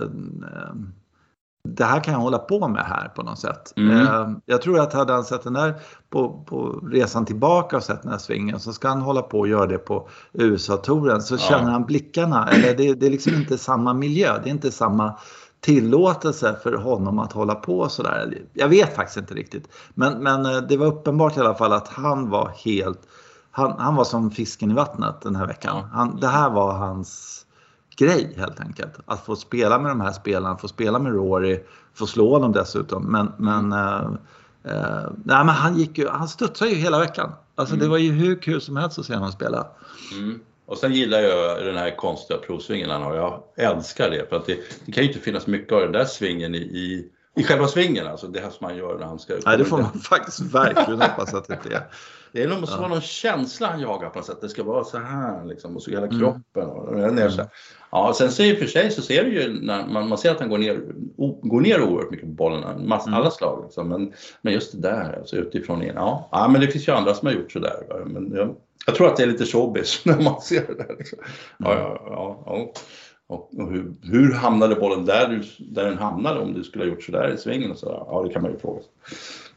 det 1.69 1.85
här 1.85 2.01
kan 2.01 2.15
jag 2.15 2.21
hålla 2.21 2.39
på 2.39 2.69
med 2.69 2.85
här 2.85 3.09
på 3.09 3.23
något 3.23 3.39
sätt. 3.39 3.73
Mm. 3.77 4.01
Eh, 4.01 4.31
jag 4.47 4.63
tror 4.63 4.81
att 4.81 4.93
hade 4.93 5.13
han 5.13 5.25
sett 5.25 5.43
den 5.43 5.53
där 5.53 5.75
på, 6.11 6.45
på 6.47 6.81
resan 6.93 7.25
tillbaka 7.25 7.77
och 7.77 7.83
sett 7.83 8.03
den 8.03 8.11
här 8.11 8.19
svingen 8.19 8.61
så 8.61 8.73
ska 8.73 8.89
han 8.89 9.01
hålla 9.01 9.23
på 9.23 9.39
och 9.39 9.49
göra 9.49 9.67
det 9.67 9.79
på 9.79 10.09
USA-touren 10.33 11.23
så 11.23 11.35
ja. 11.35 11.39
känner 11.39 11.71
han 11.71 11.85
blickarna. 11.85 12.49
Eller 12.49 12.77
det, 12.77 12.95
det 12.95 13.07
är 13.07 13.11
liksom 13.11 13.35
inte 13.35 13.59
samma 13.59 13.95
miljö, 13.95 14.39
det 14.43 14.49
är 14.49 14.53
inte 14.53 14.73
samma 14.73 15.19
tillåtelse 15.61 16.57
för 16.63 16.73
honom 16.73 17.19
att 17.19 17.33
hålla 17.33 17.55
på 17.55 17.89
sådär. 17.89 18.43
Jag 18.53 18.69
vet 18.69 18.97
faktiskt 18.97 19.19
inte 19.19 19.35
riktigt. 19.35 19.69
Men, 19.95 20.23
men 20.23 20.47
eh, 20.47 20.57
det 20.57 20.77
var 20.77 20.87
uppenbart 20.87 21.37
i 21.37 21.41
alla 21.41 21.55
fall 21.55 21.73
att 21.73 21.89
han 21.89 22.31
var 22.31 22.53
helt, 22.65 23.01
han, 23.51 23.75
han 23.79 23.95
var 23.95 24.05
som 24.05 24.31
fisken 24.31 24.71
i 24.71 24.75
vattnet 24.75 25.21
den 25.21 25.37
här 25.37 25.47
veckan. 25.47 25.85
Han, 25.93 26.21
det 26.21 26.29
här 26.29 26.51
var 26.51 26.73
hans 26.73 27.44
grej 27.97 28.35
helt 28.37 28.61
enkelt. 28.61 28.93
Att 29.07 29.27
få 29.27 29.37
spela 29.37 29.79
med 29.79 29.91
de 29.91 30.01
här 30.01 30.13
spelarna, 30.13 30.59
få 30.59 30.69
spela 30.69 30.99
med 30.99 31.13
Rory, 31.13 31.61
få 31.95 32.07
slå 32.07 32.31
honom 32.31 32.53
dessutom. 32.53 33.13
Men, 33.13 33.33
men, 33.39 33.73
eh, 33.73 34.11
eh, 34.65 35.11
nej, 35.25 35.45
men 35.45 35.49
han, 35.49 35.79
gick 35.79 35.99
ju, 35.99 36.09
han 36.09 36.29
studsade 36.29 36.71
ju 36.71 36.77
hela 36.77 36.99
veckan. 36.99 37.33
Alltså 37.55 37.75
mm. 37.75 37.85
det 37.85 37.91
var 37.91 37.99
ju 37.99 38.13
hur 38.13 38.43
kul 38.43 38.61
som 38.61 38.77
helst 38.77 38.99
att 38.99 39.07
se 39.07 39.15
honom 39.15 39.33
spela. 39.33 39.67
Mm. 40.13 40.41
Och 40.67 40.79
sen 40.79 40.93
gillar 40.93 41.21
jag 41.21 41.67
den 41.67 41.77
här 41.77 41.97
konstiga 41.97 42.39
provsvingen 42.39 42.91
han 42.91 43.03
har. 43.03 43.15
Jag 43.15 43.43
älskar 43.57 44.11
det 44.11 44.29
för 44.29 44.37
att 44.37 44.47
det, 44.47 44.59
det 44.87 44.93
kan 44.93 45.03
ju 45.03 45.09
inte 45.09 45.21
finnas 45.21 45.47
mycket 45.47 45.73
av 45.73 45.81
den 45.81 45.93
där 45.93 46.05
svingen 46.05 46.55
i, 46.55 46.59
i, 46.59 47.11
i 47.37 47.45
själva 47.45 47.67
svingen, 47.67 48.07
alltså 48.07 48.27
det 48.27 48.41
här 48.41 48.51
som 48.51 48.67
man 48.67 48.77
gör 48.77 48.99
när 48.99 49.07
han 49.07 49.19
ska... 49.19 49.35
Nej, 49.47 49.59
det 49.59 49.65
får 49.65 49.79
man 49.79 50.01
faktiskt 50.01 50.41
verkligen 50.41 51.03
hoppas 51.03 51.35
att 51.35 51.49
det 51.49 51.55
inte 51.55 51.77
är. 51.77 51.83
Det 52.35 52.43
är 52.43 52.61
måste 52.61 52.75
ja. 52.75 52.81
vara 52.81 52.89
någon 52.89 53.01
känsla 53.01 53.67
han 53.67 53.81
jagar 53.81 54.11
på 54.11 54.19
något 54.19 54.27
sätt. 54.27 54.41
Det 54.41 54.49
ska 54.49 54.63
vara 54.63 54.85
så 54.85 54.99
här 54.99 55.45
liksom 55.45 55.77
och 55.77 55.83
så 55.83 55.91
hela 55.91 56.07
mm. 56.07 56.19
kroppen. 56.19 56.69
Och, 56.69 57.15
ner 57.15 57.29
så 57.29 57.41
här. 57.41 57.51
Ja, 57.91 58.13
sen 58.17 58.31
så 58.31 58.43
i 58.43 58.55
och 58.55 58.59
för 58.59 58.67
sig 58.67 58.91
så 58.91 59.03
ser 59.03 59.25
du 59.25 59.43
ju 59.43 59.61
när 59.61 59.87
man, 59.87 60.09
man 60.09 60.19
ser 60.19 60.31
att 60.31 60.41
han 60.41 60.49
går 60.49 60.59
ner, 60.59 60.81
o, 61.17 61.41
går 61.43 61.61
ner 61.61 61.83
oerhört 61.83 62.11
mycket 62.11 62.27
på 62.27 62.33
bollarna, 62.33 62.79
mass, 62.79 63.07
mm. 63.07 63.19
alla 63.19 63.31
slag. 63.31 63.63
Liksom. 63.65 63.89
Men, 63.89 64.13
men 64.43 64.53
just 64.53 64.73
det 64.73 64.79
där, 64.79 65.19
alltså 65.19 65.37
utifrån 65.37 65.83
in. 65.83 65.93
Ja, 65.95 66.29
ja, 66.33 66.49
men 66.49 66.61
det 66.61 66.69
finns 66.69 66.89
ju 66.89 66.93
andra 66.93 67.15
som 67.15 67.27
har 67.27 67.35
gjort 67.35 67.53
sådär. 67.53 68.05
Men 68.07 68.33
jag, 68.35 68.57
jag 68.87 68.95
tror 68.95 69.07
att 69.07 69.17
det 69.17 69.23
är 69.23 69.27
lite 69.27 69.47
showbiz 69.47 70.03
när 70.05 70.21
man 70.21 70.41
ser 70.41 70.67
det 70.67 70.75
där. 70.75 70.97
Liksom. 70.99 71.19
Ja, 71.59 71.75
ja, 71.75 72.03
ja, 72.07 72.43
ja. 72.47 72.73
Och, 73.27 73.51
hur, 73.53 73.95
hur, 74.03 74.33
hamnade 74.33 74.75
bollen 74.75 75.05
där, 75.05 75.29
du, 75.29 75.43
där 75.59 75.85
den 75.85 75.99
hamnade 75.99 76.41
om 76.41 76.55
du 76.55 76.65
skulle 76.65 76.85
ha 76.85 76.91
gjort 76.91 77.03
sådär 77.03 77.35
i 77.35 77.39
svingen? 77.39 77.71
Och 77.71 77.79
så, 77.79 78.07
ja, 78.09 78.23
det 78.27 78.33
kan 78.33 78.43
man 78.43 78.51
ju 78.51 78.59
fråga 78.59 78.81
sig. 78.81 78.91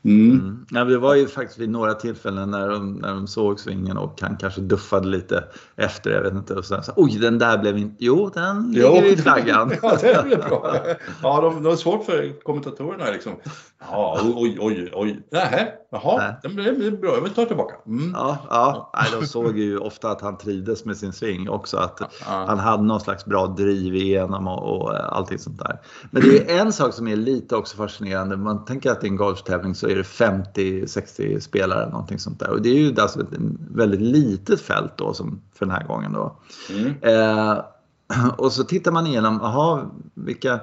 Mm. 0.04 0.32
Mm. 0.32 0.66
Ja, 0.70 0.84
det 0.84 0.98
var 0.98 1.16
ju 1.16 1.27
faktiskt 1.27 1.60
vid 1.60 1.70
några 1.70 1.94
tillfällen 1.94 2.51
när 2.51 2.70
de, 2.70 2.94
när 2.94 3.13
de 3.13 3.27
såg 3.27 3.60
svingen 3.60 3.98
och 3.98 4.22
han 4.22 4.38
kanske 4.38 4.62
duffade 4.62 5.08
lite 5.08 5.44
efter, 5.75 6.12
jag 6.12 6.22
vet 6.22 6.34
inte. 6.34 6.54
Och 6.54 6.66
sen 6.66 6.84
så, 6.84 6.92
oj 6.96 7.18
den 7.20 7.39
där 7.39 7.58
blev 7.58 7.77
inte, 7.77 7.96
jo 8.00 8.32
den 8.34 8.72
ligger 8.72 9.06
i 9.06 9.18
flaggan. 9.18 9.72
ja, 9.82 9.98
det 10.01 10.24
blev 10.25 10.39
bra. 10.39 10.75
Ja, 11.24 11.42
de, 11.42 11.63
det 11.63 11.70
var 11.70 11.75
svårt 11.75 12.06
för 12.06 12.42
kommentatorerna 12.44 13.12
liksom. 13.12 13.34
Ja, 13.79 14.19
oj, 14.36 14.57
oj, 14.60 14.91
oj. 14.93 15.25
Nähä, 15.31 15.72
jaha, 15.91 16.36
den 16.43 16.55
blev 16.55 17.00
bra, 17.00 17.13
jag 17.13 17.22
vill 17.22 17.34
ta 17.34 17.46
tillbaka. 17.46 17.75
Mm. 17.86 18.12
Ja, 18.15 18.38
ja. 18.50 18.91
Nej, 18.93 19.22
de 19.22 19.27
såg 19.27 19.57
ju 19.57 19.77
ofta 19.77 20.12
att 20.12 20.22
han 20.22 20.38
trivdes 20.38 20.86
med 20.86 20.98
sin 20.98 21.13
sving 21.13 21.50
också, 21.50 21.77
att 21.77 22.00
ja. 22.00 22.46
han 22.48 22.60
hade 22.60 22.84
någon 22.84 23.00
slags 23.00 23.25
bra 23.25 23.48
driv 23.48 23.96
igenom 23.96 24.48
och, 24.48 24.81
och 24.81 25.15
allting 25.17 25.39
sånt 25.39 25.60
där. 25.60 25.79
Men 26.12 26.22
det 26.22 26.51
är 26.51 26.62
en 26.62 26.74
sak 26.74 26.93
som 26.93 27.07
är 27.07 27.15
lite 27.15 27.55
också 27.55 27.77
fascinerande, 27.77 28.38
man 28.38 28.65
tänker 28.65 28.91
att 28.91 29.01
det 29.01 29.07
är 29.07 29.10
en 29.10 29.15
golftävling 29.15 29.75
så 29.75 29.88
är 29.88 29.96
det 29.96 30.03
50-60 30.03 31.39
spelare 31.39 31.89
någonting 31.89 32.19
sånt 32.19 32.39
där. 32.39 32.50
Och 32.50 32.62
det 32.62 32.69
är 32.69 32.79
ju 32.79 33.01
alltså 33.01 33.22
ett 33.22 33.39
väldigt 33.72 34.01
litet 34.01 34.62
fält 34.62 34.91
då 34.96 35.13
som 35.13 35.41
för 35.53 35.65
den 35.65 35.75
här 35.75 35.88
gången 35.88 36.13
då. 36.13 36.39
Mm. 36.69 36.93
Eh, 37.01 37.63
och 38.38 38.51
så 38.51 38.63
tittar 38.63 38.91
man 38.91 39.07
igenom, 39.07 39.41
aha, 39.41 39.91
vilka, 40.13 40.60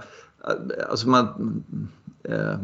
alltså 0.91 1.09
man, 1.09 1.27
eh, 2.25 2.57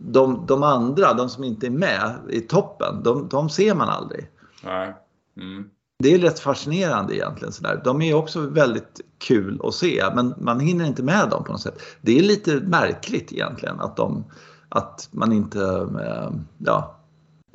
de, 0.00 0.46
de 0.46 0.62
andra, 0.62 1.14
de 1.14 1.28
som 1.28 1.44
inte 1.44 1.66
är 1.66 1.70
med 1.70 2.16
i 2.28 2.40
toppen, 2.40 3.02
de, 3.02 3.28
de 3.28 3.48
ser 3.48 3.74
man 3.74 3.88
aldrig. 3.88 4.30
Nej. 4.64 4.94
Mm 5.36 5.70
det 6.00 6.14
är 6.14 6.18
rätt 6.18 6.38
fascinerande 6.38 7.16
egentligen. 7.16 7.52
Sådär. 7.52 7.80
De 7.84 8.02
är 8.02 8.14
också 8.14 8.40
väldigt 8.40 9.00
kul 9.18 9.60
att 9.64 9.74
se 9.74 10.04
men 10.14 10.34
man 10.38 10.60
hinner 10.60 10.84
inte 10.84 11.02
med 11.02 11.28
dem 11.30 11.44
på 11.44 11.52
något 11.52 11.60
sätt. 11.60 11.82
Det 12.00 12.18
är 12.18 12.22
lite 12.22 12.60
märkligt 12.60 13.32
egentligen 13.32 13.80
att, 13.80 13.96
de, 13.96 14.24
att 14.68 15.08
man 15.10 15.32
inte... 15.32 15.60
Eh, 16.04 16.30
ja, 16.58 16.96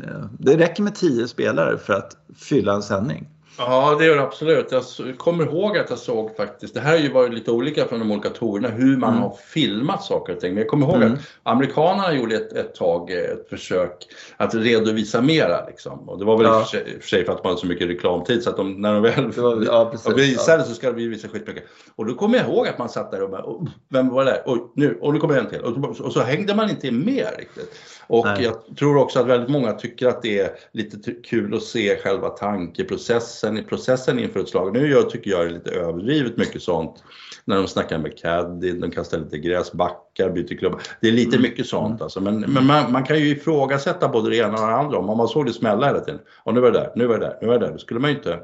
eh, 0.03 0.25
det 0.39 0.57
räcker 0.57 0.83
med 0.83 0.95
tio 0.95 1.27
spelare 1.27 1.77
för 1.77 1.93
att 1.93 2.17
fylla 2.35 2.73
en 2.73 2.83
sändning. 2.83 3.27
Ja, 3.57 3.95
det 3.99 4.05
gör 4.05 4.15
det 4.15 4.23
absolut. 4.23 4.71
Jag 4.71 4.83
kommer 5.17 5.45
ihåg 5.45 5.77
att 5.77 5.89
jag 5.89 5.99
såg 5.99 6.35
faktiskt, 6.35 6.73
det 6.73 6.79
här 6.79 6.91
har 6.91 6.97
ju 6.97 7.11
varit 7.11 7.33
lite 7.33 7.51
olika 7.51 7.85
från 7.85 7.99
de 7.99 8.11
olika 8.11 8.29
tourerna, 8.29 8.67
hur 8.67 8.97
man 8.97 9.09
mm. 9.09 9.21
har 9.21 9.37
filmat 9.47 10.03
saker 10.03 10.33
och 10.33 10.39
ting. 10.39 10.53
Men 10.53 10.61
jag 10.61 10.69
kommer 10.69 10.87
ihåg 10.87 10.95
mm. 10.95 11.13
att 11.13 11.19
amerikanerna 11.43 12.13
gjorde 12.13 12.35
ett, 12.35 12.53
ett 12.53 12.75
tag 12.75 13.11
ett 13.11 13.49
försök 13.49 14.07
att 14.37 14.55
redovisa 14.55 15.21
mera. 15.21 15.65
Liksom. 15.65 16.09
Och 16.09 16.19
det 16.19 16.25
var 16.25 16.37
väl 16.37 16.45
ja. 16.45 16.59
för, 16.59 16.65
sig, 16.67 17.01
för 17.01 17.07
sig 17.07 17.25
för 17.25 17.33
att 17.33 17.43
de 17.43 17.47
hade 17.47 17.59
så 17.59 17.67
mycket 17.67 17.87
reklamtid 17.87 18.43
så 18.43 18.49
att 18.49 18.57
de, 18.57 18.81
när 18.81 18.93
de 18.93 19.03
väl 19.03 19.31
var, 19.31 19.65
ja, 19.65 19.89
precis, 19.91 20.17
visade 20.17 20.57
ja. 20.57 20.65
så 20.65 20.73
ska 20.73 20.91
de 20.91 21.09
visa 21.09 21.27
skitmycket. 21.27 21.63
Och 21.95 22.05
då 22.05 22.13
kommer 22.13 22.37
jag 22.37 22.47
ihåg 22.47 22.67
att 22.67 22.77
man 22.77 22.89
satt 22.89 23.11
där 23.11 23.23
och 23.23 23.29
bara, 23.29 23.43
oh, 23.43 23.67
vem 23.89 24.09
var 24.09 24.25
det? 24.25 24.41
Och 24.45 24.71
nu, 24.75 24.97
och 25.01 25.13
nu 25.13 25.19
kommer 25.19 25.37
en 25.37 25.49
till. 25.49 25.61
Och, 25.61 25.99
och 26.01 26.13
så 26.13 26.19
hängde 26.19 26.55
man 26.55 26.69
inte 26.69 26.91
med 26.91 27.27
riktigt. 27.37 27.75
Och 28.07 28.25
Nej. 28.25 28.43
jag 28.43 28.77
tror 28.77 28.97
också 28.97 29.19
att 29.19 29.27
väldigt 29.27 29.49
många 29.49 29.73
tycker 29.73 30.07
att 30.07 30.21
det 30.21 30.39
är 30.39 30.49
lite 30.71 31.11
kul 31.11 31.55
att 31.55 31.63
se 31.63 31.97
själva 31.97 32.29
tankeprocessen 32.29 33.57
i 33.57 33.63
processen 33.63 34.19
inför 34.19 34.39
ett 34.39 34.49
slag. 34.49 34.73
Nu 34.73 34.91
jag, 34.91 35.09
tycker 35.09 35.31
jag 35.31 35.39
det 35.39 35.49
är 35.49 35.53
lite 35.53 35.71
överdrivet 35.71 36.37
mycket 36.37 36.61
sånt. 36.61 37.03
När 37.45 37.55
de 37.55 37.67
snackar 37.67 37.97
med 37.97 38.17
caddy, 38.17 38.71
de 38.71 38.91
kastar 38.91 39.17
lite 39.17 39.37
gräs, 39.37 39.71
backar, 39.71 40.29
byter 40.29 40.57
klubba. 40.57 40.79
Det 41.01 41.07
är 41.07 41.11
lite 41.11 41.35
mm. 41.35 41.41
mycket 41.41 41.67
sånt 41.67 42.01
alltså. 42.01 42.21
Men, 42.21 42.39
men 42.39 42.65
man, 42.65 42.91
man, 42.91 43.03
kan 43.03 43.19
ju 43.19 43.29
ifrågasätta 43.29 44.07
både 44.07 44.29
det 44.29 44.37
ena 44.37 44.53
och 44.53 44.67
det 44.67 44.75
andra. 44.75 44.97
Om 44.97 45.17
man 45.17 45.27
såg 45.27 45.45
det 45.45 45.53
smälla 45.53 45.87
hela 45.87 45.99
tiden. 45.99 46.19
Och 46.43 46.53
nu 46.53 46.59
var 46.59 46.71
det 46.71 46.79
där, 46.79 46.91
nu 46.95 47.07
var 47.07 47.19
det 47.19 47.25
där, 47.25 47.37
nu 47.41 47.47
var 47.47 47.59
det 47.59 47.65
där. 47.65 47.71
Då 47.71 47.77
skulle 47.77 47.99
man 47.99 48.09
ju 48.09 48.15
inte 48.15 48.39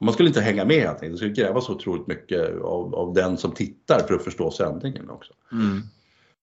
man 0.00 0.14
skulle 0.14 0.28
inte 0.28 0.40
hänga 0.40 0.64
med 0.64 0.82
helt 0.82 1.00
Det 1.00 1.16
skulle 1.16 1.34
krävas 1.34 1.70
otroligt 1.70 2.06
mycket 2.06 2.60
av, 2.62 2.94
av 2.94 3.14
den 3.14 3.36
som 3.36 3.52
tittar 3.52 3.98
för 3.98 4.14
att 4.14 4.24
förstå 4.24 4.50
sändningen 4.50 5.10
också. 5.10 5.32
Mm. 5.52 5.82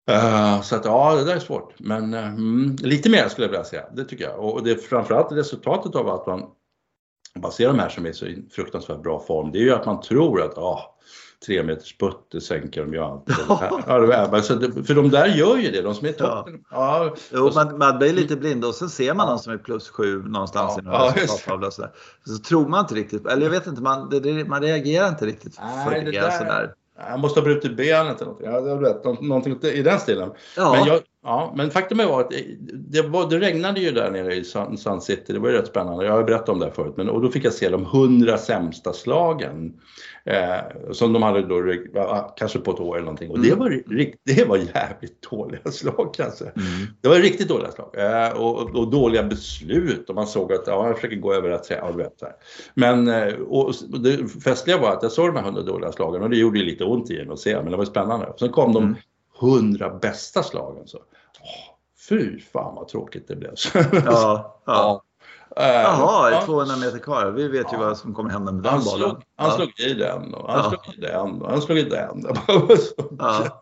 Uh, 0.08 0.60
så 0.60 0.76
att 0.76 0.84
ja, 0.84 1.14
det 1.14 1.24
där 1.24 1.36
är 1.36 1.40
svårt. 1.40 1.74
Men 1.78 2.14
uh, 2.14 2.86
lite 2.86 3.10
mer 3.10 3.28
skulle 3.28 3.46
jag 3.46 3.50
vilja 3.50 3.64
säga, 3.64 3.84
det 3.92 4.04
tycker 4.04 4.24
jag. 4.24 4.38
Och 4.38 4.64
det 4.64 4.70
är 4.70 4.76
framförallt 4.76 5.32
resultatet 5.32 5.94
av 5.94 6.08
att 6.08 6.26
man, 6.26 6.42
man 7.38 7.52
ser 7.52 7.66
de 7.66 7.78
här 7.78 7.88
som 7.88 8.06
är 8.06 8.12
så 8.12 8.26
i 8.26 8.48
fruktansvärt 8.50 9.02
bra 9.02 9.20
form, 9.20 9.52
det 9.52 9.58
är 9.58 9.62
ju 9.62 9.72
att 9.72 9.86
man 9.86 10.00
tror 10.00 10.42
att 10.42 10.58
ah, 10.58 10.98
tre 11.46 11.62
meters 11.62 11.98
putt, 11.98 12.28
det 12.32 12.40
sänker 12.40 12.80
de 12.80 12.92
ju 12.92 12.98
alltid. 12.98 13.34
ja, 13.48 13.98
det 13.98 14.14
är, 14.14 14.84
för 14.84 14.94
de 14.94 15.10
där 15.10 15.26
gör 15.26 15.56
ju 15.56 15.70
det, 15.70 15.82
de 15.82 15.94
som 15.94 16.06
är 16.06 16.12
toppen. 16.12 16.64
Ja. 16.70 17.04
Ja, 17.04 17.14
jo, 17.32 17.50
man, 17.54 17.78
man 17.78 17.98
blir 17.98 18.12
lite 18.12 18.36
blind 18.36 18.64
och 18.64 18.74
sen 18.74 18.88
ser 18.88 19.14
man 19.14 19.26
ja. 19.26 19.30
någon 19.30 19.38
som 19.38 19.52
är 19.52 19.58
plus 19.58 19.88
sju 19.88 20.22
någonstans 20.22 20.72
ja, 20.76 20.80
i 20.80 20.84
några 20.84 21.62
ja, 21.64 21.70
så, 21.70 21.86
så 22.26 22.38
tror 22.38 22.68
man 22.68 22.80
inte 22.80 22.94
riktigt, 22.94 23.26
eller 23.26 23.42
jag 23.42 23.50
vet 23.50 23.66
inte, 23.66 23.82
man, 23.82 24.10
det, 24.10 24.48
man 24.48 24.62
reagerar 24.62 25.08
inte 25.08 25.26
riktigt 25.26 25.58
Nej, 25.60 25.84
för 25.84 26.04
det, 26.04 26.20
där, 26.20 26.30
sådär. 26.30 26.74
Han 26.98 27.20
måste 27.20 27.40
ha 27.40 27.44
brutit 27.44 27.76
benet 27.76 28.20
eller 28.20 28.32
någonting. 28.32 28.46
Ja, 28.50 28.60
det 28.60 28.88
rätt. 28.88 29.04
Någonting 29.04 29.58
i 29.62 29.82
den 29.82 30.00
stilen. 30.00 30.30
Ja. 30.56 30.72
Men, 30.72 30.86
jag, 30.86 31.00
ja, 31.28 31.52
men 31.56 31.70
faktum 31.70 32.00
är 32.00 32.20
att 32.20 32.32
det, 32.72 33.02
var, 33.02 33.30
det 33.30 33.38
regnade 33.38 33.80
ju 33.80 33.90
där 33.90 34.10
nere 34.10 34.34
i 34.34 34.44
Sun, 34.44 34.78
Sun 34.78 35.00
City. 35.00 35.32
Det 35.32 35.38
var 35.38 35.48
ju 35.48 35.54
rätt 35.54 35.66
spännande. 35.66 36.04
Jag 36.04 36.12
har 36.12 36.24
berättat 36.24 36.48
om 36.48 36.58
det 36.58 36.70
förut. 36.70 36.94
Men, 36.96 37.08
och 37.08 37.22
då 37.22 37.30
fick 37.30 37.44
jag 37.44 37.52
se 37.52 37.68
de 37.68 37.84
hundra 37.84 38.38
sämsta 38.38 38.92
slagen. 38.92 39.72
Eh, 40.24 40.92
som 40.92 41.12
de 41.12 41.22
hade 41.22 41.42
då, 41.42 41.74
kanske 42.36 42.58
på 42.58 42.70
ett 42.70 42.80
år 42.80 42.96
eller 42.96 43.04
någonting. 43.04 43.30
Och 43.30 43.40
det, 43.40 43.48
mm. 43.48 43.58
var, 43.58 43.82
det 44.24 44.48
var 44.48 44.56
jävligt 44.56 45.30
dåliga 45.30 45.60
slag 45.70 46.14
kanske. 46.14 46.44
Mm. 46.44 46.86
Det 47.00 47.08
var 47.08 47.16
riktigt 47.16 47.48
dåliga 47.48 47.70
slag. 47.70 47.94
Eh, 47.96 48.40
och, 48.40 48.76
och, 48.76 48.90
dåliga 48.90 49.22
beslut. 49.22 50.08
Och 50.08 50.14
man 50.14 50.26
såg 50.26 50.52
att 50.52 50.66
ja, 50.66 50.82
han 50.82 50.94
försöker 50.94 51.16
gå 51.16 51.34
över 51.34 51.50
ett 51.50 51.64
träd. 51.64 52.10
Ja, 52.20 52.28
men 52.74 53.08
eh, 53.08 53.34
och 53.34 53.74
det 54.00 54.28
festliga 54.28 54.78
var 54.78 54.92
att 54.92 55.02
jag 55.02 55.12
såg 55.12 55.28
de 55.28 55.36
här 55.36 55.44
hundra 55.44 55.62
dåliga 55.62 55.92
slagen 55.92 56.22
och 56.22 56.30
det 56.30 56.36
gjorde 56.36 56.58
ju 56.58 56.64
lite 56.64 56.84
ont 56.84 57.10
i 57.10 57.20
en 57.20 57.30
att 57.30 57.38
se. 57.38 57.62
Men 57.62 57.70
det 57.70 57.76
var 57.76 57.84
spännande. 57.84 58.32
Sen 58.38 58.48
kom 58.48 58.72
de 58.72 58.82
mm. 58.82 58.96
hundra 59.40 59.98
bästa 59.98 60.42
slagen. 60.42 60.86
Så. 60.86 60.98
Oh, 61.40 61.74
fy 62.08 62.40
fan 62.40 62.74
vad 62.74 62.88
tråkigt 62.88 63.28
det 63.28 63.36
blev. 63.36 63.54
ja, 64.04 64.60
ja. 64.66 65.02
Jaha, 65.56 66.30
ja. 66.30 66.42
200 66.44 66.76
meter 66.76 66.98
kvar. 66.98 67.30
Vi 67.30 67.48
vet 67.48 67.72
ju 67.72 67.76
ja. 67.76 67.78
vad 67.78 67.98
som 67.98 68.14
kommer 68.14 68.30
hända 68.30 68.52
med 68.52 68.62
den 68.62 68.72
han 68.72 68.84
bollen. 68.84 69.08
Slog, 69.08 69.22
han 69.36 69.48
ja. 69.48 69.56
slog 69.56 69.80
i 69.80 69.94
den 69.94 70.34
och 70.34 70.52
han 70.52 70.64
ja. 70.64 70.70
slog 70.70 70.94
i 70.94 71.00
den 71.00 71.42
och 71.42 71.50
han 71.50 71.62
slog 71.62 71.78
i 71.78 71.82
den. 71.82 72.26
ja. 73.18 73.60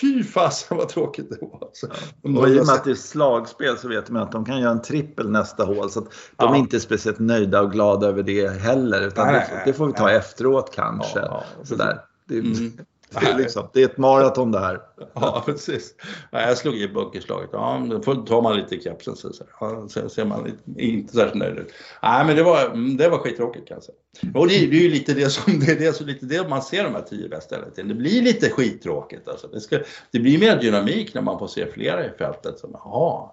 Fy 0.00 0.24
fasen 0.24 0.76
vad 0.76 0.88
tråkigt 0.88 1.30
det 1.30 1.38
var. 1.40 1.66
Alltså. 1.66 1.86
Ja. 2.22 2.40
Och 2.40 2.48
i 2.48 2.60
och 2.60 2.66
med 2.66 2.74
att 2.74 2.84
det 2.84 2.90
är 2.90 2.94
slagspel 2.94 3.78
så 3.78 3.88
vet 3.88 4.10
man 4.10 4.22
att 4.22 4.32
de 4.32 4.44
kan 4.44 4.60
göra 4.60 4.72
en 4.72 4.82
trippel 4.82 5.30
nästa 5.30 5.64
hål. 5.64 5.90
Så 5.90 6.06
de 6.36 6.54
är 6.54 6.58
inte 6.58 6.80
speciellt 6.80 7.18
nöjda 7.18 7.60
och 7.60 7.72
glada 7.72 8.06
över 8.06 8.22
det 8.22 8.48
heller. 8.48 9.06
Utan 9.06 9.26
nej, 9.26 9.46
det, 9.50 9.70
det, 9.70 9.76
får 9.76 9.86
vi 9.86 9.92
ta 9.92 10.04
nej. 10.04 10.16
efteråt 10.16 10.74
kanske. 10.74 11.20
Sådär. 11.64 12.00
Det, 12.28 12.38
mm. 12.38 12.72
Det 13.10 13.26
är, 13.26 13.38
liksom, 13.38 13.68
det 13.72 13.82
är 13.82 13.84
ett 13.84 13.98
maraton 13.98 14.52
det 14.52 14.58
här. 14.58 14.80
Ja, 15.14 15.42
precis. 15.46 15.94
Ja, 16.30 16.40
jag 16.40 16.58
slog 16.58 16.74
i 16.74 16.88
bunkerslaget. 16.88 17.50
Ja, 17.52 17.86
då 18.04 18.14
tar 18.14 18.42
man 18.42 18.56
lite 18.56 18.74
i 18.74 18.82
kepsen 18.82 19.16
så, 19.16 19.32
ja, 19.60 19.88
så 19.88 20.08
ser 20.08 20.24
man 20.24 20.58
inte 20.76 21.12
särskilt 21.12 21.34
nöjd 21.34 21.58
ut. 21.58 21.72
Nej, 22.02 22.26
men 22.26 22.36
det 22.36 22.42
var, 22.42 22.64
mm, 22.64 22.96
det 22.96 23.08
var 23.08 23.18
skittråkigt 23.18 23.68
kanske. 23.68 23.92
Och 24.34 24.48
det, 24.48 24.66
det 24.66 24.76
är 24.76 24.82
ju 24.82 24.90
lite 24.90 25.14
det 25.14 25.30
som 25.30 25.60
det 25.60 25.72
är 25.72 25.78
det, 25.78 25.92
så 25.92 26.04
lite 26.04 26.26
det 26.26 26.48
man 26.48 26.62
ser 26.62 26.84
de 26.84 26.94
här 26.94 27.02
tio 27.02 27.28
bästa 27.28 27.56
hela 27.56 27.70
tiden. 27.70 27.88
Det 27.88 27.94
blir 27.94 28.22
lite 28.22 28.50
skittråkigt 28.50 29.28
alltså. 29.28 29.46
Det, 29.46 29.60
ska, 29.60 29.78
det 30.10 30.18
blir 30.18 30.38
mer 30.38 30.60
dynamik 30.60 31.14
när 31.14 31.22
man 31.22 31.38
får 31.38 31.48
se 31.48 31.66
flera 31.66 32.06
i 32.06 32.10
fältet 32.18 32.58
som, 32.58 32.70
jaha, 32.72 33.30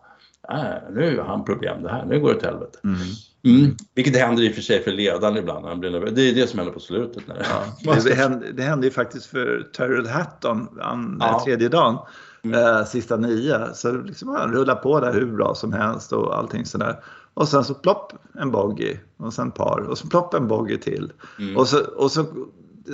äh, 0.50 0.94
nu 0.94 1.18
har 1.18 1.25
han 1.25 1.46
problem 1.46 1.84
det 1.84 1.89
här, 1.89 2.06
nu 2.06 2.20
går 2.20 2.30
det 2.30 2.36
åt 2.36 2.44
helvete. 2.44 2.80
Mm. 2.84 2.98
Mm. 3.45 3.75
Vilket 3.95 4.17
händer 4.17 4.43
i 4.43 4.51
och 4.51 4.55
för 4.55 4.62
sig 4.62 4.83
för 4.83 4.91
ledaren 4.91 5.38
ibland. 5.38 5.65
Han 5.65 5.79
blir 5.79 6.12
Det 6.12 6.21
är 6.21 6.35
det 6.35 6.47
som 6.47 6.59
händer 6.59 6.73
på 6.73 6.79
slutet. 6.79 7.27
När 7.27 7.35
det, 7.35 7.45
ja, 7.83 7.95
det, 8.03 8.13
hände, 8.13 8.51
det 8.51 8.63
hände 8.63 8.88
ju 8.88 8.91
faktiskt 8.91 9.25
för 9.25 9.69
Tyrrell 9.77 10.07
Hatton 10.07 10.79
an, 10.81 11.17
ja. 11.19 11.41
tredje 11.45 11.69
dagen. 11.69 11.97
Mm. 12.43 12.59
Eh, 12.59 12.85
sista 12.85 13.17
nio. 13.17 13.73
Så 13.73 13.91
liksom 13.91 14.29
han 14.29 14.51
rullar 14.51 14.75
på 14.75 15.00
där 15.00 15.13
hur 15.13 15.25
bra 15.25 15.55
som 15.55 15.73
helst 15.73 16.13
och 16.13 16.38
allting 16.38 16.65
sådär. 16.65 17.03
Och 17.33 17.47
sen 17.47 17.63
så 17.63 17.73
plopp 17.73 18.13
en 18.39 18.51
bogey 18.51 18.97
och 19.17 19.33
sen 19.33 19.51
par 19.51 19.79
och 19.89 19.97
så 19.97 20.07
plopp 20.07 20.33
en 20.33 20.47
bogey 20.47 20.77
till. 20.77 21.12
Mm. 21.39 21.57
Och, 21.57 21.67
så, 21.67 21.79
och 21.79 22.12
så, 22.12 22.25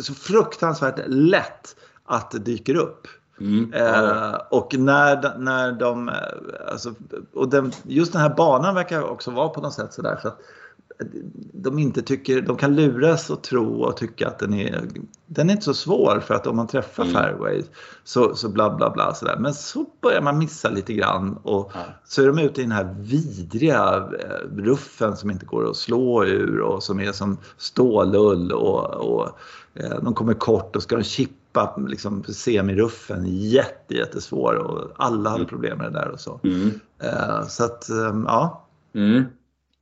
så 0.01 0.13
fruktansvärt 0.13 0.99
lätt 1.07 1.75
att 2.05 2.31
det 2.31 2.39
dyker 2.39 2.75
upp. 2.75 3.07
Mm. 3.39 3.73
Eh, 3.73 4.35
och 4.49 4.75
när, 4.77 5.37
när 5.37 5.71
de, 5.71 6.09
eh, 6.09 6.15
alltså, 6.71 6.93
och 7.33 7.49
den, 7.49 7.71
just 7.83 8.13
den 8.13 8.21
här 8.21 8.35
banan 8.35 8.75
verkar 8.75 9.03
också 9.03 9.31
vara 9.31 9.49
på 9.49 9.61
något 9.61 9.73
sätt 9.73 9.93
sådär. 9.93 10.19
Så 10.21 10.27
att 10.27 10.39
de 11.53 11.79
inte 11.79 12.01
tycker, 12.01 12.41
de 12.41 12.57
kan 12.57 12.75
luras 12.75 13.29
och 13.29 13.43
tro 13.43 13.81
och 13.81 13.97
tycka 13.97 14.27
att 14.27 14.39
den 14.39 14.53
är, 14.53 14.87
den 15.25 15.49
är 15.49 15.53
inte 15.53 15.65
så 15.65 15.73
svår 15.73 16.19
för 16.19 16.33
att 16.33 16.47
om 16.47 16.55
man 16.55 16.67
träffar 16.67 17.03
mm. 17.03 17.15
fairway 17.15 17.63
så, 18.03 18.35
så 18.35 18.49
bla 18.49 18.75
bla 18.75 18.89
bla 18.89 19.13
sådär. 19.13 19.37
Men 19.39 19.53
så 19.53 19.85
börjar 20.01 20.21
man 20.21 20.37
missa 20.37 20.69
lite 20.69 20.93
grann 20.93 21.37
och 21.43 21.71
ja. 21.73 21.79
så 22.05 22.21
är 22.23 22.27
de 22.27 22.39
ute 22.39 22.61
i 22.61 22.63
den 22.63 22.71
här 22.71 22.95
vidriga 22.99 24.09
eh, 24.19 24.57
ruffen 24.57 25.17
som 25.17 25.31
inte 25.31 25.45
går 25.45 25.69
att 25.69 25.75
slå 25.75 26.25
ur 26.25 26.59
och 26.59 26.83
som 26.83 26.99
är 26.99 27.11
som 27.11 27.37
stålull 27.57 28.51
och, 28.51 28.85
och 28.85 29.29
eh, 29.73 30.01
de 30.01 30.13
kommer 30.13 30.33
kort 30.33 30.75
och 30.75 30.83
ska 30.83 30.95
de 30.95 31.03
chippa 31.03 31.38
liksom 31.87 32.23
semiruffen 32.23 33.25
jätte, 33.27 33.95
jättesvår 33.95 34.55
och 34.55 34.91
alla 34.95 35.29
hade 35.29 35.41
mm. 35.41 35.49
problem 35.49 35.77
med 35.77 35.93
det 35.93 35.99
där 35.99 36.09
och 36.09 36.19
så. 36.19 36.39
Mm. 36.43 36.71
Eh, 37.03 37.47
så 37.47 37.63
att, 37.63 37.85
ja. 38.27 38.67
Mm. 38.93 39.23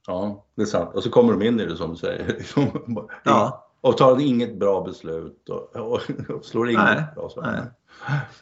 Ja, 0.07 0.45
det 0.55 0.62
är 0.62 0.65
sant. 0.65 0.89
Och 0.93 1.03
så 1.03 1.09
kommer 1.09 1.33
de 1.33 1.41
in 1.41 1.59
i 1.59 1.65
det 1.65 1.75
som 1.75 1.91
du 1.91 1.97
säger. 1.97 2.38
ja. 3.24 3.63
Och 3.81 3.97
tar 3.97 4.19
inget 4.19 4.59
bra 4.59 4.81
beslut 4.81 5.50
och, 5.50 5.75
och, 5.75 6.01
och 6.29 6.45
slår 6.45 6.69
inget 6.69 6.83
nej, 6.83 7.03
bra. 7.15 7.29
Så. 7.29 7.41
Nej. 7.41 7.62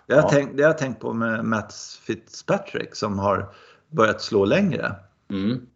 Jag 0.06 0.16
har, 0.16 0.24
ja. 0.24 0.30
tänkt, 0.30 0.58
det 0.58 0.64
har 0.64 0.70
jag 0.70 0.78
tänkt 0.78 1.02
på 1.02 1.14
med 1.14 1.46
Mats 1.46 2.02
Fitzpatrick 2.04 2.96
som 2.96 3.20
har 3.20 3.54
börjat 3.90 4.22
slå 4.22 4.46
längre. 4.46 4.96
Mm. 5.30 5.68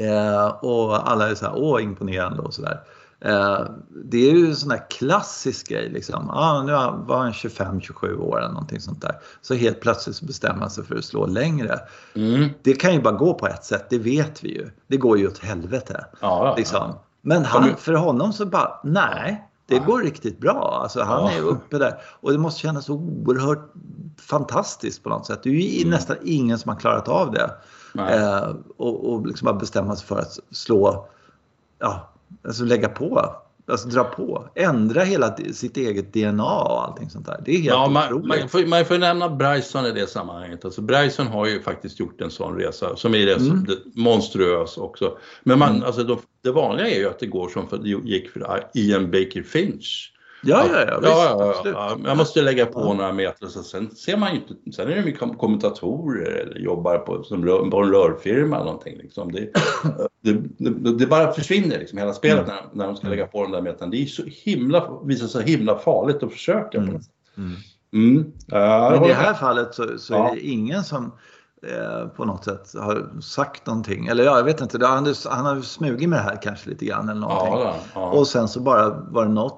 Eh, 0.00 0.46
och 0.46 1.10
alla 1.10 1.30
är 1.30 1.34
så 1.34 1.46
här, 1.46 1.54
åh 1.56 1.82
imponerande 1.82 2.42
och 2.42 2.54
sådär. 2.54 2.80
Eh, 3.20 3.66
det 4.04 4.30
är 4.30 4.34
ju 4.34 4.46
en 4.46 4.56
sån 4.56 4.68
där 4.68 4.90
klassisk 4.90 5.68
grej 5.68 5.88
liksom. 5.88 6.30
Ah, 6.30 6.62
nu 6.62 6.72
var 7.06 7.18
han 7.18 7.32
25-27 7.32 8.18
år 8.18 8.38
eller 8.38 8.52
någonting 8.52 8.80
sånt 8.80 9.02
där. 9.02 9.18
Så 9.42 9.54
helt 9.54 9.80
plötsligt 9.80 10.20
bestämmer 10.20 10.60
han 10.60 10.70
sig 10.70 10.84
för 10.84 10.96
att 10.96 11.04
slå 11.04 11.26
längre. 11.26 11.78
Mm. 12.14 12.48
Det 12.62 12.74
kan 12.74 12.92
ju 12.94 13.02
bara 13.02 13.14
gå 13.14 13.34
på 13.34 13.46
ett 13.46 13.64
sätt, 13.64 13.86
det 13.90 13.98
vet 13.98 14.44
vi 14.44 14.48
ju. 14.48 14.70
Det 14.86 14.96
går 14.96 15.18
ju 15.18 15.28
åt 15.28 15.38
helvete. 15.38 16.06
Ja, 16.20 16.54
liksom. 16.56 16.90
ja. 16.90 17.04
Men 17.20 17.44
han, 17.44 17.76
för 17.76 17.92
honom 17.92 18.32
så 18.32 18.46
bara, 18.46 18.80
nej, 18.84 19.48
det 19.66 19.74
ja. 19.74 19.82
går 19.82 20.02
riktigt 20.02 20.38
bra. 20.38 20.80
Alltså, 20.82 21.02
han 21.02 21.32
är 21.32 21.40
uppe 21.40 21.78
där. 21.78 22.00
Och 22.20 22.32
det 22.32 22.38
måste 22.38 22.60
kännas 22.60 22.90
oerhört 22.90 23.72
fantastiskt 24.20 25.02
på 25.02 25.08
något 25.08 25.26
sätt. 25.26 25.42
Det 25.42 25.48
är 25.48 25.52
ju 25.52 25.78
mm. 25.78 25.90
nästan 25.90 26.16
ingen 26.24 26.58
som 26.58 26.68
har 26.72 26.80
klarat 26.80 27.08
av 27.08 27.32
det. 27.32 27.50
Eh, 27.98 28.54
och, 28.76 29.12
och 29.12 29.26
liksom 29.26 29.46
bara 29.46 29.54
bestämma 29.54 29.96
sig 29.96 30.06
för 30.06 30.18
att 30.18 30.38
slå 30.50 31.08
ja, 31.78 32.10
Alltså 32.44 32.64
lägga 32.64 32.88
på. 32.88 33.34
Alltså 33.66 33.88
dra 33.88 34.04
på. 34.04 34.48
Ändra 34.54 35.02
hela 35.02 35.36
sitt 35.36 35.76
eget 35.76 36.12
DNA 36.12 36.62
och 36.62 36.84
allting 36.84 37.10
sånt 37.10 37.26
där. 37.26 37.40
Det 37.44 37.50
är 37.50 37.56
helt 37.56 37.66
ja, 37.66 37.88
man, 37.88 38.04
otroligt. 38.12 38.40
Man 38.40 38.48
får, 38.48 38.66
man 38.66 38.84
får 38.84 38.98
nämna 38.98 39.28
Bryson 39.28 39.86
i 39.86 39.92
det 39.92 40.06
sammanhanget. 40.06 40.64
Alltså 40.64 40.80
Bryson 40.80 41.26
har 41.26 41.46
ju 41.46 41.62
faktiskt 41.62 42.00
gjort 42.00 42.20
en 42.20 42.30
sån 42.30 42.56
resa 42.58 42.96
som 42.96 43.14
är 43.14 43.26
rätt 43.26 43.40
mm. 43.40 43.66
monstruös 43.94 44.78
också. 44.78 45.18
Men 45.42 45.58
man, 45.58 45.70
mm. 45.70 45.82
alltså, 45.82 46.04
de, 46.04 46.18
det 46.42 46.50
vanliga 46.50 46.88
är 46.88 46.98
ju 46.98 47.08
att 47.08 47.18
det 47.18 47.26
går 47.26 47.48
som 47.48 47.68
för, 47.68 47.78
det 47.78 47.88
gick 47.88 48.30
för 48.30 48.70
Ian 48.74 49.10
Baker 49.10 49.42
Finch. 49.42 50.12
Ja, 50.42 50.66
ja, 50.72 50.84
ja, 50.88 50.98
visst, 51.00 51.64
ja, 51.64 51.72
ja, 51.72 51.98
Jag 52.04 52.16
måste 52.16 52.42
lägga 52.42 52.66
på 52.66 52.80
ja. 52.80 52.92
några 52.92 53.12
meter. 53.12 53.46
Så 53.46 53.62
sen 53.62 53.90
ser 53.90 54.16
man 54.16 54.30
ju 54.34 54.36
inte, 54.36 54.72
sen 54.76 54.88
är 54.88 54.96
det 54.96 55.02
mycket 55.02 55.38
kommentatorer 55.38 56.30
eller 56.30 56.58
jobbar 56.58 56.98
på, 56.98 57.22
som 57.22 57.44
rör, 57.44 57.70
på 57.70 57.82
en 57.82 57.90
rörfirma 57.90 58.56
eller 58.56 58.64
någonting. 58.64 58.98
Liksom. 58.98 59.32
Det, 59.32 59.40
det, 60.22 60.32
det, 60.58 60.98
det, 60.98 61.06
bara 61.06 61.32
försvinner 61.32 61.78
liksom, 61.78 61.98
hela 61.98 62.12
spelet 62.12 62.44
mm. 62.44 62.54
när, 62.54 62.78
när 62.78 62.86
de 62.86 62.96
ska 62.96 63.08
lägga 63.08 63.26
på 63.26 63.42
den 63.42 63.52
där 63.52 63.62
metern. 63.62 63.90
Det 63.90 64.02
är 64.02 64.06
så 64.06 64.22
himla, 64.26 65.00
visar 65.04 65.26
sig 65.26 65.50
himla 65.50 65.78
farligt 65.78 66.22
att 66.22 66.32
försöka. 66.32 66.78
Mm. 66.78 67.00
Mm. 67.36 67.56
Mm. 67.92 68.32
Men 68.92 69.04
i 69.04 69.08
det 69.08 69.14
här 69.14 69.34
fallet 69.34 69.74
så, 69.74 69.98
så 69.98 70.14
är 70.14 70.34
det 70.34 70.40
ingen 70.40 70.84
som 70.84 71.12
eh, 71.62 72.08
på 72.08 72.24
något 72.24 72.44
sätt 72.44 72.74
har 72.74 73.20
sagt 73.20 73.66
någonting. 73.66 74.06
Eller 74.06 74.24
ja, 74.24 74.36
jag 74.36 74.44
vet 74.44 74.60
inte. 74.60 74.86
Han, 74.86 75.14
han 75.24 75.46
har 75.46 75.60
smugit 75.60 76.08
med 76.08 76.18
det 76.18 76.22
här 76.22 76.42
kanske 76.42 76.70
lite 76.70 76.84
grann 76.84 77.08
eller 77.08 77.20
någonting. 77.20 77.52
Ja, 77.52 77.76
ja. 77.94 78.10
Och 78.10 78.26
sen 78.26 78.48
så 78.48 78.60
bara 78.60 78.90
var 78.90 79.24
det 79.24 79.32
något 79.32 79.57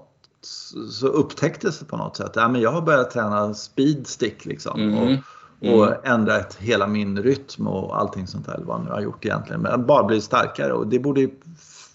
så 0.90 1.06
upptäcktes 1.06 1.78
det 1.78 1.85
på 1.85 1.97
något 1.97 2.16
sätt. 2.16 2.32
Ja, 2.35 2.49
men 2.49 2.61
jag 2.61 2.73
har 2.73 2.82
börjat 2.82 3.11
träna 3.11 3.54
speedstick 3.54 4.44
liksom. 4.44 4.80
Mm. 4.80 4.99
Och, 4.99 5.75
och 5.75 5.87
mm. 5.87 5.99
ändrat 6.04 6.56
hela 6.61 6.87
min 6.87 7.23
rytm 7.23 7.66
och 7.66 8.00
allting 8.00 8.26
sånt 8.26 8.47
där. 8.47 8.61
Vad 8.64 8.76
han 8.76 8.87
nu 8.87 8.92
har 8.92 9.00
gjort 9.00 9.25
egentligen. 9.25 9.61
Men 9.62 9.87
bara 9.87 10.04
blivit 10.04 10.25
starkare 10.25 10.73
och 10.73 10.87
det 10.87 10.98
borde 10.98 11.20
ju 11.20 11.31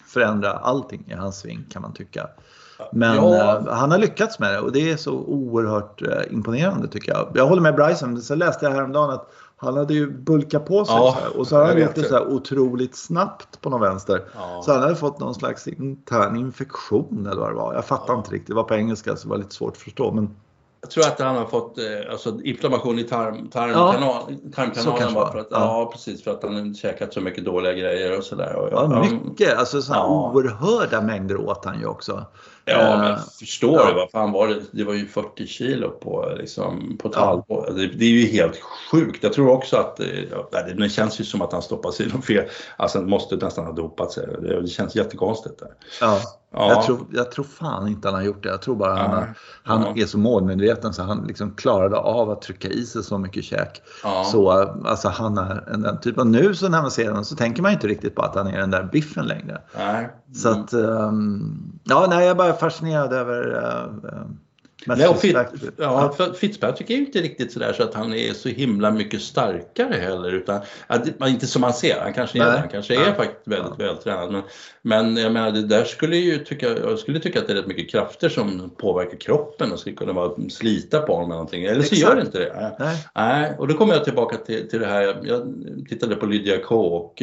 förändra 0.06 0.52
allting 0.52 1.04
i 1.06 1.14
hans 1.14 1.38
sving 1.38 1.64
kan 1.70 1.82
man 1.82 1.92
tycka. 1.92 2.26
Men 2.92 3.16
ja. 3.16 3.56
eh, 3.56 3.74
han 3.74 3.90
har 3.90 3.98
lyckats 3.98 4.38
med 4.38 4.52
det 4.52 4.60
och 4.60 4.72
det 4.72 4.90
är 4.90 4.96
så 4.96 5.12
oerhört 5.12 6.02
eh, 6.02 6.32
imponerande 6.32 6.88
tycker 6.88 7.12
jag. 7.12 7.32
Jag 7.34 7.46
håller 7.46 7.62
med 7.62 7.74
Bryson. 7.74 8.22
Så 8.22 8.34
läste 8.34 8.66
jag 8.66 8.72
häromdagen 8.72 9.10
att 9.10 9.30
han 9.58 9.76
hade 9.76 9.94
ju 9.94 10.10
bulkat 10.10 10.66
på 10.66 10.84
sig 10.84 10.94
ja, 10.94 11.18
här, 11.20 11.36
och 11.36 11.46
så 11.46 11.56
har 11.56 11.64
han 11.64 11.80
gjort 11.80 11.94
det 11.94 12.04
så 12.04 12.14
här 12.14 12.26
otroligt 12.26 12.96
snabbt 12.96 13.60
på 13.60 13.70
någon 13.70 13.80
vänster. 13.80 14.24
Ja. 14.34 14.62
Så 14.64 14.72
han 14.72 14.82
hade 14.82 14.96
fått 14.96 15.20
någon 15.20 15.34
slags 15.34 15.68
intern 15.68 16.36
infektion 16.36 17.26
eller 17.26 17.40
vad 17.40 17.50
det 17.50 17.54
var. 17.54 17.74
Jag 17.74 17.84
fattar 17.84 18.12
ja. 18.12 18.18
inte 18.18 18.30
riktigt. 18.30 18.48
Det 18.48 18.54
var 18.54 18.62
på 18.62 18.74
engelska 18.74 19.16
så 19.16 19.22
det 19.22 19.30
var 19.30 19.38
lite 19.38 19.54
svårt 19.54 19.72
att 19.72 19.78
förstå. 19.78 20.12
Men... 20.12 20.36
Jag 20.80 20.90
tror 20.90 21.04
att 21.04 21.20
han 21.20 21.36
har 21.36 21.44
fått 21.44 21.78
eh, 21.78 21.84
alltså, 22.10 22.40
inflammation 22.40 22.98
i 22.98 23.04
tarm, 23.04 23.48
tarmkanal, 23.48 24.36
tarmkanalen. 24.54 25.14
Bara 25.14 25.32
för 25.32 25.38
att, 25.38 25.48
ja. 25.50 25.58
ja. 25.58 25.90
precis. 25.92 26.24
För 26.24 26.30
att 26.30 26.42
han 26.42 26.54
har 26.54 26.74
käkat 26.74 27.14
så 27.14 27.20
mycket 27.20 27.44
dåliga 27.44 27.72
grejer 27.72 28.18
och 28.18 28.24
sådär. 28.24 28.68
Ja, 28.72 29.06
mycket. 29.10 29.58
Alltså 29.58 29.82
så 29.82 29.92
ja. 29.92 30.32
oerhörda 30.34 31.00
mängder 31.00 31.36
åt 31.36 31.64
han 31.64 31.80
ju 31.80 31.86
också. 31.86 32.24
Ja, 32.68 32.98
men 32.98 33.10
jag 33.10 33.32
förstår 33.38 33.80
ja. 33.80 33.92
Vad 33.94 34.10
fan 34.10 34.32
var 34.32 34.48
det? 34.48 34.62
Det 34.70 34.84
var 34.84 34.94
ju 34.94 35.06
40 35.06 35.46
kilo 35.46 35.90
på, 35.90 36.32
liksom, 36.38 36.96
på 36.98 37.08
ett 37.08 37.14
ja. 37.16 37.24
halvår. 37.24 37.72
Det, 37.76 37.86
det, 37.86 38.04
är 38.04 38.10
ju 38.10 38.26
helt 38.26 38.60
sjukt. 38.90 39.22
Jag 39.22 39.32
tror 39.32 39.50
också 39.50 39.76
att 39.76 40.00
eh, 40.00 40.06
ja, 40.30 40.48
det 40.78 40.88
känns 40.88 41.20
ju 41.20 41.24
som 41.24 41.42
att 41.42 41.52
han 41.52 41.62
stoppar 41.62 41.90
sig 41.90 42.06
i 42.06 42.22
fel. 42.22 42.44
Alltså 42.76 42.98
han 42.98 43.08
måste 43.08 43.36
nästan 43.36 43.64
ha 43.64 43.72
dopat 43.72 44.12
sig. 44.12 44.26
Det, 44.26 44.60
det 44.60 44.68
känns 44.68 44.96
jättekonstigt. 44.96 45.58
Där. 45.58 45.70
Ja. 46.00 46.20
Ja. 46.52 46.68
Jag, 46.68 46.82
tror, 46.82 47.06
jag 47.12 47.30
tror 47.30 47.44
fan 47.44 47.88
inte 47.88 48.08
han 48.08 48.14
har 48.14 48.22
gjort 48.22 48.42
det. 48.42 48.48
Jag 48.48 48.62
tror 48.62 48.76
bara 48.76 48.94
han, 48.94 49.34
han 49.62 49.82
ja. 49.82 50.02
är 50.02 50.06
så 50.06 50.18
målmedveten 50.18 50.94
så 50.94 51.02
han 51.02 51.24
liksom 51.26 51.54
klarade 51.54 51.96
av 51.96 52.30
att 52.30 52.42
trycka 52.42 52.68
i 52.68 52.86
sig 52.86 53.02
så 53.02 53.18
mycket 53.18 53.44
käk. 53.44 53.82
Så 54.32 54.50
alltså 54.84 55.08
han 55.08 55.38
är 55.38 55.68
en, 55.72 55.82
den 55.82 56.00
typen. 56.00 56.32
Nu 56.32 56.54
så 56.54 56.68
när 56.68 56.82
man 56.82 56.90
ser 56.90 57.08
honom 57.08 57.24
så 57.24 57.36
tänker 57.36 57.62
man 57.62 57.72
inte 57.72 57.86
riktigt 57.86 58.14
på 58.14 58.22
att 58.22 58.34
han 58.34 58.46
är 58.46 58.58
den 58.58 58.70
där 58.70 58.88
biffen 58.92 59.26
längre. 59.26 59.60
Nej. 59.76 59.94
Mm. 59.96 60.34
Så 60.34 60.48
att, 60.48 60.72
um, 60.72 61.80
ja 61.84 62.06
nej 62.10 62.26
jag 62.26 62.36
bara 62.36 62.52
fascinerad 62.56 63.12
över 63.12 63.54
eh, 63.54 64.10
eh, 64.12 64.26
Nej, 64.86 65.08
och 65.08 65.18
Fit, 65.18 65.36
ja, 65.76 66.12
för 66.16 66.32
Fitzpatrick 66.32 66.90
är 66.90 66.94
ju 66.94 67.00
inte 67.00 67.20
riktigt 67.20 67.52
sådär 67.52 67.72
så 67.72 67.82
att 67.82 67.94
han 67.94 68.14
är 68.14 68.32
så 68.32 68.48
himla 68.48 68.90
mycket 68.90 69.22
starkare 69.22 69.94
heller. 69.94 70.32
Utan, 70.32 70.60
inte 71.26 71.46
som 71.46 71.60
man 71.60 71.72
ser, 71.72 72.00
han 72.00 72.12
kanske 72.12 72.38
är, 72.38 72.58
han 72.58 72.68
kanske 72.68 72.94
är 72.94 73.14
faktiskt 73.14 73.48
väldigt 73.48 73.72
ja. 73.78 73.84
vältränad. 73.86 74.32
Men, 74.32 74.42
men 74.82 75.16
jag 75.16 75.32
menar, 75.32 75.50
det 75.50 75.62
där 75.62 75.84
skulle 75.84 76.16
ju 76.16 76.38
tycka, 76.38 76.68
jag 76.68 76.98
skulle 76.98 77.20
tycka 77.20 77.40
att 77.40 77.46
det 77.46 77.52
är 77.52 77.56
rätt 77.56 77.66
mycket 77.66 77.90
krafter 77.90 78.28
som 78.28 78.70
påverkar 78.76 79.16
kroppen 79.16 79.72
och 79.72 79.78
skulle 79.78 79.96
kunna 79.96 80.12
vara, 80.12 80.32
slita 80.50 81.00
på 81.00 81.12
honom 81.12 81.30
eller 81.30 81.36
någonting. 81.36 81.64
Eller 81.64 81.82
så 81.82 81.94
Exakt. 81.94 82.00
gör 82.00 82.14
det 82.14 82.20
inte 82.20 82.38
det. 82.38 82.76
Nej. 82.78 83.06
Nej. 83.14 83.54
Och 83.58 83.68
då 83.68 83.74
kommer 83.74 83.94
jag 83.94 84.04
tillbaka 84.04 84.36
till, 84.36 84.68
till 84.68 84.80
det 84.80 84.86
här, 84.86 85.16
jag 85.22 85.54
tittade 85.88 86.16
på 86.16 86.26
Lydia 86.26 86.58
K 86.64 86.96
och 86.96 87.22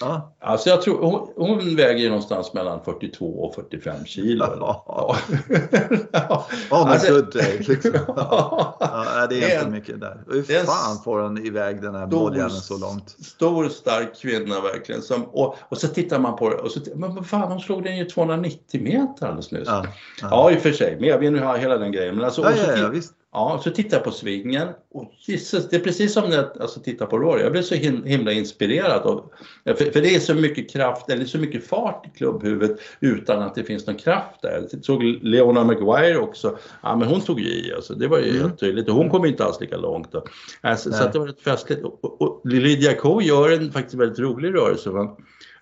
Ja. 0.00 0.34
Alltså 0.40 0.70
jag 0.70 0.82
tror, 0.82 1.02
hon, 1.02 1.28
hon 1.36 1.76
väger 1.76 2.08
någonstans 2.08 2.52
mellan 2.52 2.84
42 2.84 3.26
och 3.26 3.54
45 3.54 4.04
kilo. 4.04 4.44
Ja, 4.60 4.84
ja. 4.86 6.46
ja 7.08 7.14
alltså, 7.16 7.72
liksom. 7.72 7.92
ja, 8.06 9.26
det 9.30 9.44
är 9.44 9.58
inte 9.58 9.70
mycket 9.70 10.00
där. 10.00 10.24
Hur 10.28 10.64
fan 10.64 11.02
får 11.04 11.20
hon 11.20 11.46
iväg 11.46 11.82
den 11.82 11.94
här 11.94 12.06
bådjäveln 12.06 12.50
så 12.50 12.78
långt? 12.78 13.10
Stor 13.10 13.68
stark 13.68 14.20
kvinna 14.20 14.60
verkligen. 14.60 15.02
Som, 15.02 15.24
och, 15.24 15.56
och 15.68 15.78
så 15.78 15.88
tittar 15.88 16.18
man 16.18 16.36
på 16.36 16.50
det 16.50 16.56
och 16.56 16.70
så 16.70 16.80
men 16.94 17.14
vad 17.14 17.26
fan 17.26 17.52
hon 17.52 17.60
slog 17.60 17.84
den 17.84 17.96
ju 17.96 18.04
290 18.04 18.82
meter 18.82 19.26
alldeles 19.26 19.50
nyss. 19.50 19.62
Ja, 19.66 19.86
ja. 20.22 20.28
ja 20.30 20.50
i 20.50 20.56
och 20.56 20.62
för 20.62 20.72
sig, 20.72 20.96
men 21.00 21.08
jag 21.08 21.18
vill 21.18 21.32
nu 21.32 21.40
ha 21.40 21.56
hela 21.56 21.78
den 21.78 21.92
grejen. 21.92 22.14
Men 22.14 22.24
alltså, 22.24 22.42
ja, 22.42 22.52
ja, 22.66 22.76
ja, 22.76 22.88
visst. 22.88 23.12
Ja, 23.32 23.60
så 23.64 23.70
tittar 23.70 23.96
jag 23.96 24.04
på 24.04 24.10
svingen 24.10 24.68
och 24.90 25.12
Jesus, 25.20 25.68
det 25.68 25.76
är 25.76 25.80
precis 25.80 26.12
som 26.12 26.30
när 26.30 26.36
jag 26.36 26.62
alltså, 26.62 26.80
tittar 26.80 27.06
på 27.06 27.18
Rory. 27.18 27.42
Jag 27.42 27.52
blir 27.52 27.62
så 27.62 27.74
himla 27.74 28.32
inspirerad. 28.32 29.02
Av, 29.02 29.30
för, 29.64 29.74
för, 29.74 30.00
det 30.00 30.14
är 30.14 30.20
så 30.20 30.34
mycket 30.34 30.70
kraft, 30.70 31.10
eller 31.10 31.24
så 31.24 31.38
mycket 31.38 31.66
fart 31.66 32.06
i 32.06 32.18
klubbhuvudet 32.18 32.80
utan 33.00 33.42
att 33.42 33.54
det 33.54 33.64
finns 33.64 33.86
någon 33.86 33.96
kraft 33.96 34.42
där. 34.42 34.68
Jag 34.72 34.84
såg 34.84 35.02
Leona 35.02 35.64
Maguire 35.64 36.18
också. 36.18 36.58
Ja, 36.82 36.96
men 36.96 37.08
hon 37.08 37.20
tog 37.20 37.40
ju 37.40 37.48
i 37.48 37.72
alltså. 37.74 37.94
Det 37.94 38.08
var 38.08 38.18
ju 38.18 38.30
mm. 38.30 38.42
helt 38.42 38.60
tydligt. 38.60 38.88
Och 38.88 38.94
hon 38.94 39.10
kom 39.10 39.24
inte 39.24 39.44
alls 39.44 39.60
lika 39.60 39.76
långt. 39.76 40.12
Då. 40.12 40.24
Alltså, 40.60 40.92
så 40.92 41.08
det 41.08 41.18
var 41.18 41.28
ett 41.28 41.40
festligt. 41.40 41.82
Och, 41.82 42.04
och, 42.04 42.22
och 42.22 42.40
Lydia 42.46 42.94
Ko 42.94 43.20
gör 43.20 43.50
en 43.50 43.72
faktiskt 43.72 43.94
väldigt 43.94 44.18
rolig 44.18 44.54
rörelse. 44.54 44.90
Va? 44.90 45.16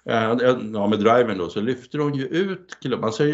Ja, 0.09 0.87
med 0.87 0.99
driven 0.99 1.38
då, 1.38 1.49
så 1.49 1.61
lyfter 1.61 1.99
hon 1.99 2.14
ju 2.14 2.27
ut 2.27 2.77
klubban. 2.81 3.05
Alltså, 3.05 3.25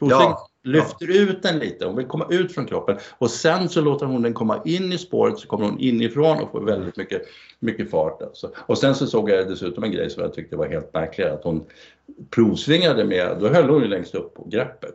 ja, 0.00 0.48
lyfter 0.62 1.06
ja. 1.08 1.20
ut 1.20 1.42
den 1.42 1.58
lite, 1.58 1.86
hon 1.86 1.96
vill 1.96 2.06
komma 2.06 2.26
ut 2.30 2.54
från 2.54 2.66
kroppen 2.66 2.98
och 3.18 3.30
sen 3.30 3.68
så 3.68 3.80
låter 3.80 4.06
hon 4.06 4.22
den 4.22 4.34
komma 4.34 4.62
in 4.64 4.92
i 4.92 4.98
spåret 4.98 5.38
så 5.38 5.48
kommer 5.48 5.64
hon 5.64 5.78
inifrån 5.78 6.40
och 6.40 6.50
får 6.50 6.60
väldigt 6.60 6.96
mycket, 6.96 7.22
mycket 7.58 7.90
fart. 7.90 8.22
Alltså. 8.22 8.50
Och 8.56 8.78
sen 8.78 8.94
så 8.94 9.06
såg 9.06 9.30
jag 9.30 9.48
dessutom 9.48 9.84
en 9.84 9.92
grej 9.92 10.10
som 10.10 10.22
jag 10.22 10.34
tyckte 10.34 10.56
var 10.56 10.68
helt 10.68 10.94
märklig, 10.94 11.24
att 11.24 11.44
hon 11.44 11.64
provsvingade 12.30 13.04
med, 13.04 13.36
då 13.40 13.48
höll 13.48 13.68
hon 13.68 13.82
ju 13.82 13.88
längst 13.88 14.14
upp 14.14 14.34
på 14.34 14.48
greppet. 14.48 14.94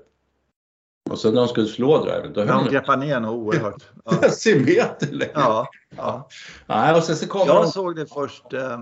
Och 1.09 1.19
sen 1.19 1.33
när 1.33 1.39
hon 1.41 1.49
skulle 1.49 1.67
slå 1.67 2.03
driven, 2.05 2.33
då 2.33 2.41
höll. 2.41 2.49
Hon 2.49 2.65
greppade 2.67 2.97
ner 3.05 3.19
något 3.19 3.31
oerhört. 3.31 3.83
Ja. 4.05 4.11
Decimeter 4.21 5.07
längre. 5.11 5.31
Ja, 5.35 5.67
ja. 5.97 6.27
Nej, 6.65 6.95
och 6.95 7.03
sen 7.03 7.15
så 7.15 7.27
kom 7.27 7.47
jag 7.47 7.55
hon... 7.59 7.67
såg 7.67 7.95
det 7.95 8.05
först, 8.13 8.53
eh, 8.53 8.79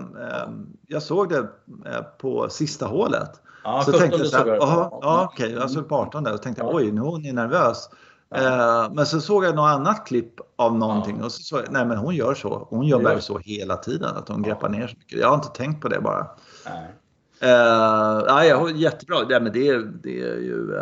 jag 0.86 1.02
såg 1.02 1.28
det 1.28 1.38
eh, 1.38 2.02
på 2.18 2.48
sista 2.50 2.86
hålet. 2.86 3.30
Ja, 3.64 3.82
så 3.84 3.92
tänkte 3.92 4.18
jag 4.18 4.26
så 4.26 4.36
här, 4.36 4.62
aha, 4.62 4.98
ja 5.02 5.30
okej, 5.32 5.52
jag 5.52 5.70
såg 5.70 5.88
på 5.88 5.96
18 5.96 6.24
där 6.24 6.34
och 6.34 6.42
tänkte 6.42 6.62
Ja. 6.62 6.70
oj, 6.72 6.92
nu 6.92 7.00
är 7.00 7.04
hon 7.04 7.22
nervös. 7.22 7.88
Ja. 8.28 8.36
Eh, 8.84 8.92
men 8.92 9.06
så 9.06 9.20
såg 9.20 9.44
jag 9.44 9.54
något 9.54 9.68
annat 9.70 10.06
klipp 10.06 10.32
av 10.56 10.78
någonting 10.78 11.22
och 11.22 11.32
så 11.32 11.42
såg 11.42 11.58
jag, 11.60 11.72
nej 11.72 11.86
men 11.86 11.96
hon 11.98 12.14
gör 12.14 12.34
så. 12.34 12.66
Hon 12.70 12.86
gör 12.86 12.98
bara 12.98 13.12
gör- 13.12 13.20
så 13.20 13.38
hela 13.38 13.76
tiden, 13.76 14.16
att 14.16 14.28
hon 14.28 14.42
Ja. 14.42 14.48
greppar 14.48 14.68
ner 14.68 14.86
så 14.86 14.96
mycket. 14.98 15.20
Jag 15.20 15.28
har 15.28 15.34
inte 15.34 15.48
tänkt 15.48 15.80
på 15.82 15.88
det 15.88 16.00
bara. 16.00 16.26
Nej. 16.66 16.94
Uh, 17.42 18.46
ja, 18.48 18.70
jättebra. 18.70 19.16
Ja, 19.28 19.40
men 19.40 19.52
det, 19.52 19.78
det 20.02 20.20
är 20.22 20.36
ju... 20.36 20.80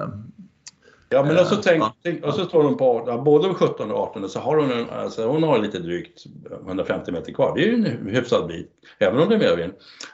Ja, 1.13 1.25
men 1.25 1.39
också 1.39 1.55
Eh, 1.55 1.61
tänk, 1.63 1.85
tänk, 2.03 2.25
och 2.25 2.35
så 2.35 2.45
står 2.45 2.63
hon 2.63 2.77
på 2.77 3.23
både 3.25 3.55
17 3.55 3.91
och 3.91 3.99
18 3.99 4.29
så 4.29 4.39
har 4.39 4.57
hon, 4.57 4.73
en, 4.73 4.91
alltså, 4.91 5.27
hon 5.27 5.43
har 5.43 5.59
lite 5.59 5.79
drygt 5.79 6.25
150 6.67 7.13
meter 7.13 7.33
kvar. 7.33 7.53
Det 7.57 7.63
är 7.63 7.67
ju 7.67 7.75
en 7.75 8.09
hyfsad 8.15 8.49
bit, 8.49 8.71
även 8.99 9.21
om 9.21 9.29
det 9.29 9.35
är 9.35 9.39
medvind. 9.39 9.73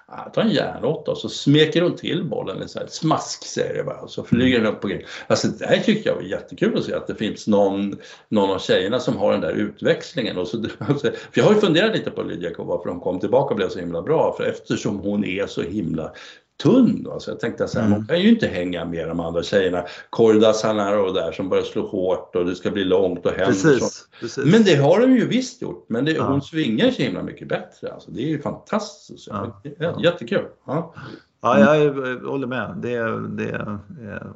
Ja, 0.08 0.30
ta 0.34 0.40
en 0.40 0.50
järnåtta 0.50 1.10
och 1.10 1.18
så 1.18 1.28
smeker 1.28 1.82
hon 1.82 1.96
till 1.96 2.24
bollen, 2.24 2.62
en 2.62 2.68
sån 2.68 2.82
här 2.82 2.88
smask 2.88 3.46
säger 3.46 3.74
det 3.74 3.84
bara, 3.84 4.00
och 4.00 4.10
så 4.10 4.24
flyger 4.24 4.58
den 4.58 4.74
upp 4.74 4.80
på 4.80 4.88
green. 4.88 5.02
Alltså 5.26 5.48
det 5.48 5.66
här 5.66 5.78
tycker 5.78 6.10
jag 6.10 6.16
var 6.16 6.22
jättekul 6.22 6.78
att 6.78 6.84
se, 6.84 6.94
att 6.94 7.06
det 7.06 7.14
finns 7.14 7.46
någon, 7.46 7.96
någon 8.28 8.50
av 8.50 8.58
tjejerna 8.58 9.00
som 9.00 9.16
har 9.16 9.32
den 9.32 9.40
där 9.40 9.52
utväxlingen. 9.52 10.38
Och 10.38 10.48
så, 10.48 10.64
alltså, 10.78 11.06
för 11.10 11.40
jag 11.40 11.44
har 11.44 11.54
ju 11.54 11.60
funderat 11.60 11.96
lite 11.96 12.10
på 12.10 12.22
Lydia 12.22 12.50
varför 12.58 12.90
hon 12.90 13.00
kom 13.00 13.20
tillbaka 13.20 13.50
och 13.50 13.56
blev 13.56 13.68
så 13.68 13.78
himla 13.78 14.02
bra, 14.02 14.34
för 14.36 14.44
eftersom 14.44 14.98
hon 14.98 15.24
är 15.24 15.46
så 15.46 15.62
himla 15.62 16.12
tunn. 16.62 17.02
Då. 17.02 17.20
Så 17.20 17.30
jag 17.30 17.40
tänkte 17.40 17.68
så 17.68 17.78
här, 17.78 17.86
Mm. 17.86 17.98
hon 17.98 18.06
kan 18.06 18.20
ju 18.20 18.28
inte 18.28 18.46
hänga 18.46 18.84
med 18.84 19.08
de 19.08 19.20
andra 19.20 19.42
tjejerna. 19.42 19.84
Kordas 20.10 20.62
här 20.62 20.98
och 20.98 21.14
där 21.14 21.32
som 21.32 21.48
börjar 21.48 21.64
slå 21.64 21.86
hårt 21.86 22.36
och 22.36 22.46
det 22.46 22.54
ska 22.54 22.70
bli 22.70 22.84
långt 22.84 23.26
och 23.26 23.32
Henderson. 23.32 23.70
Precis. 23.70 24.08
precis. 24.20 24.44
Men 24.52 24.62
det 24.64 24.74
har 24.76 25.00
de 25.00 25.12
ju 25.16 25.26
visst 25.28 25.62
gjort. 25.62 25.86
Men 25.88 26.04
det, 26.04 26.12
Ja. 26.12 26.22
hon 26.26 26.42
svingar 26.42 26.90
så 26.90 27.02
himla 27.02 27.22
mycket 27.22 27.48
bättre. 27.48 27.92
Alltså, 27.92 28.10
det 28.10 28.20
är 28.22 28.26
ju 28.28 28.42
fantastiskt. 28.42 29.28
Ja. 29.30 29.60
Ja. 29.78 30.00
Jättekul. 30.02 30.44
Ja. 30.66 30.94
Ja, 31.40 31.58
jag 31.76 31.92
håller 32.20 32.46
med. 32.46 32.74
Det, 32.82 32.94
är- 32.94 33.28
det 33.36 33.48
är 33.48 33.78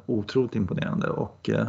otroligt 0.05 0.55
imponerande. 0.55 1.07
Och 1.09 1.49
eh, 1.49 1.67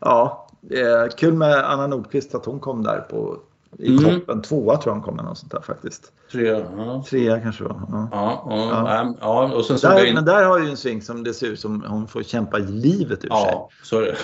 ja, 0.00 0.48
eh, 0.70 1.08
kul 1.16 1.34
med 1.34 1.70
Anna 1.70 1.86
Nordqvist 1.86 2.34
att 2.34 2.44
hon 2.44 2.60
kom 2.60 2.82
där 2.84 3.00
på 3.00 3.36
i 3.78 3.96
Mm. 3.98 4.04
toppen. 4.20 4.42
Tvåa 4.42 4.76
tror 4.76 4.90
jag 4.90 4.94
hon 4.94 5.02
kom 5.02 5.16
med 5.16 5.24
något 5.24 5.38
sånt 5.38 5.52
där 5.52 5.60
faktiskt. 5.60 6.12
Tre, 6.32 6.48
ja. 6.76 7.04
Trea 7.10 7.40
kanske 7.40 7.64
var. 7.64 7.82
Ja. 7.90 8.08
Ja, 8.12 8.44
ja, 8.50 9.14
Ja. 9.20 9.54
och 9.54 9.64
sen 9.64 9.78
jag 9.82 9.92
Där, 9.92 10.04
in... 10.06 10.14
men 10.14 10.24
där 10.24 10.44
har 10.44 10.58
ju 10.58 10.70
en 10.70 10.76
sving 10.76 11.02
som 11.02 11.24
det 11.24 11.34
ser 11.34 11.46
ut 11.46 11.60
som 11.60 11.84
hon 11.88 12.08
får 12.08 12.22
kämpa 12.22 12.58
livet 12.58 13.24
ur 13.24 13.28
sig. 13.28 13.38
Ja, 13.52 13.68
så 13.82 14.00
är 14.00 14.02
det. 14.02 14.16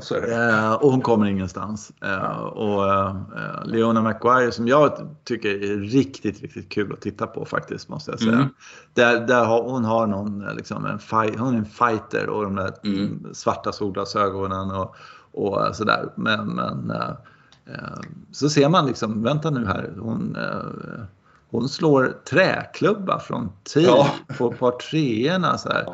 Så 0.00 0.14
är 0.14 0.20
det. 0.20 0.34
Eh, 0.58 0.72
och 0.74 0.90
hon 0.90 1.00
kommer 1.00 1.26
ingenstans. 1.26 1.92
Eh, 2.04 2.38
och 2.42 2.88
eh, 2.92 3.16
Leona 3.64 4.02
McGuire 4.02 4.52
som 4.52 4.68
jag 4.68 4.92
tycker 5.24 5.48
är 5.48 5.76
riktigt, 5.76 6.42
riktigt 6.42 6.68
kul 6.68 6.92
att 6.92 7.00
titta 7.00 7.26
på 7.26 7.44
faktiskt 7.44 7.88
måste 7.88 8.10
jag 8.10 8.20
säga. 8.20 8.32
Mm. 8.32 8.48
Där, 8.94 9.26
där 9.26 9.44
har, 9.44 9.62
hon 9.62 9.84
har 9.84 10.06
någon, 10.06 10.44
liksom, 10.56 10.86
en, 10.86 10.98
fight, 10.98 11.38
hon 11.38 11.54
är 11.54 11.58
en 11.58 11.64
fighter 11.64 12.28
och 12.28 12.42
de 12.42 12.54
där 12.56 12.72
Mm. 12.84 13.26
svarta 13.34 13.72
solglasögonen 13.72 14.70
och, 14.70 14.96
och 15.32 15.76
sådär. 15.76 16.08
Men, 16.16 16.46
men 16.48 16.92
så 18.32 18.48
ser 18.48 18.68
man 18.68 18.86
liksom, 18.86 19.22
vänta 19.22 19.50
nu 19.50 19.66
här, 19.66 19.92
hon, 19.98 20.36
eh, 20.36 21.04
hon 21.50 21.68
slår 21.68 22.14
träklubba 22.30 23.20
från 23.20 23.52
tee 23.74 23.82
Ja. 23.82 24.10
på 24.38 24.52
par 24.52 24.70
treorna. 24.70 25.58
Så 25.58 25.68
här. 25.68 25.86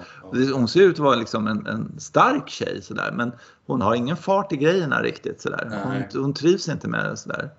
Hon 0.54 0.68
ser 0.68 0.80
ut 0.80 0.92
att 0.94 0.98
vara 0.98 1.16
liksom 1.16 1.46
en, 1.46 1.66
en 1.66 2.00
stark 2.00 2.48
tjej 2.48 2.82
sådär 2.82 3.12
men 3.12 3.32
hon 3.66 3.82
har 3.82 3.94
ingen 3.94 4.16
fart 4.16 4.52
i 4.52 4.56
grejerna 4.56 5.02
riktigt 5.02 5.40
sådär. 5.40 5.80
Hon, 5.84 5.92
Nej. 5.92 6.08
hon 6.14 6.34
trivs 6.34 6.68
inte 6.68 6.88
med 6.88 7.04
det 7.10 7.16
sådär. 7.16 7.50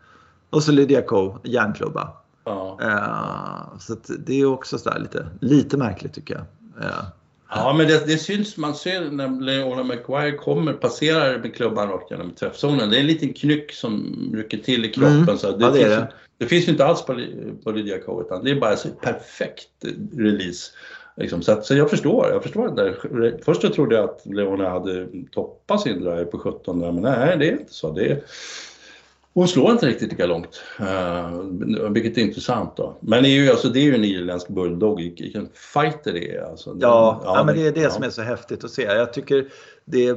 Och 0.49 0.63
så 0.63 0.71
Lydia 0.71 1.01
Ko, 1.01 1.37
järnklubba. 1.43 2.13
Ja. 2.45 2.77
Eh, 2.81 3.77
så 3.79 3.95
det 4.19 4.41
är 4.41 4.45
också 4.45 4.77
sådär 4.77 4.99
lite, 4.99 5.27
lite 5.41 5.77
märkligt 5.77 6.13
tycker 6.13 6.33
jag. 6.33 6.43
Eh, 6.85 7.03
Ja, 7.49 7.73
men 7.73 7.87
det, 7.87 8.07
det 8.07 8.17
syns, 8.17 8.57
man 8.57 8.75
ser 8.75 9.11
när 9.11 9.41
Leona 9.41 9.83
McGuire 9.83 10.31
kommer, 10.31 10.73
passerar 10.73 11.39
med 11.39 11.55
klubban 11.55 11.89
rakt 11.89 12.11
genom 12.11 12.31
träffzonen. 12.31 12.89
Det 12.89 12.97
är 12.97 13.01
en 13.01 13.07
liten 13.07 13.33
knyck 13.33 13.71
som 13.71 14.15
rycker 14.35 14.57
till 14.57 14.85
i 14.85 14.91
kroppen. 14.91 15.23
Mm. 15.23 15.37
Så 15.37 15.51
det, 15.51 15.65
Ja, 15.65 15.71
det 15.71 15.77
finns, 15.79 15.89
det. 15.89 16.07
det 16.37 16.45
finns 16.45 16.67
inte 16.67 16.85
alls 16.85 17.05
på, 17.05 17.25
på 17.63 17.71
Lydia 17.71 17.99
Ko, 17.99 18.21
utan 18.21 18.43
det 18.43 18.51
är 18.51 18.55
bara 18.55 18.75
så 18.75 18.89
perfekt 18.89 19.69
release. 20.17 20.71
Liksom. 21.17 21.41
Så, 21.41 21.51
att, 21.51 21.65
så 21.65 21.75
jag 21.75 21.89
förstår, 21.89 22.29
jag 22.31 22.43
förstår 22.43 22.67
det 22.67 22.83
där. 22.83 23.37
Först 23.45 23.61
så 23.61 23.69
trodde 23.69 23.95
jag 23.95 24.09
att 24.09 24.21
Leona 24.25 24.69
hade 24.69 25.07
toppat 25.31 25.81
sin 25.81 26.01
drive 26.01 26.25
på 26.25 26.39
17 26.39 26.79
där, 26.79 26.91
men 26.91 27.03
nej, 27.03 27.37
det 27.37 27.47
är 27.47 27.51
inte 27.51 27.73
så. 27.73 27.91
Det 27.91 28.05
är, 28.05 28.19
hon 29.39 29.47
slår 29.47 29.71
inte 29.71 29.87
riktigt 29.87 30.11
lika 30.11 30.25
långt, 30.25 30.61
uh, 30.79 31.89
vilket 31.89 32.17
är 32.17 32.21
intressant 32.21 32.77
då. 32.77 32.97
Men 32.99 33.23
det 33.23 33.29
är 33.29 33.43
ju, 33.43 33.49
alltså, 33.49 33.69
det 33.69 33.79
är 33.79 33.83
ju 33.83 33.95
en 33.95 34.03
irländsk 34.03 34.47
bulldog, 34.47 34.97
vilken 34.97 35.49
fighter 35.73 36.13
det 36.13 36.35
är. 36.35 36.41
Alltså. 36.41 36.77
Ja, 36.79 37.21
ja, 37.25 37.43
men 37.45 37.55
det 37.55 37.67
är 37.67 37.71
det 37.71 37.81
ja. 37.81 37.89
som 37.89 38.03
är 38.03 38.09
så 38.09 38.21
häftigt 38.21 38.63
att 38.63 38.71
se. 38.71 38.81
Jag 38.81 39.13
tycker 39.13 39.47
det 39.85 40.13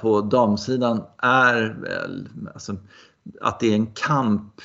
på 0.00 0.20
damsidan 0.20 1.02
är 1.22 1.76
väl, 1.82 2.28
alltså, 2.54 2.76
att 3.40 3.60
det 3.60 3.66
är 3.66 3.74
en 3.74 3.86
kamp 3.86 4.60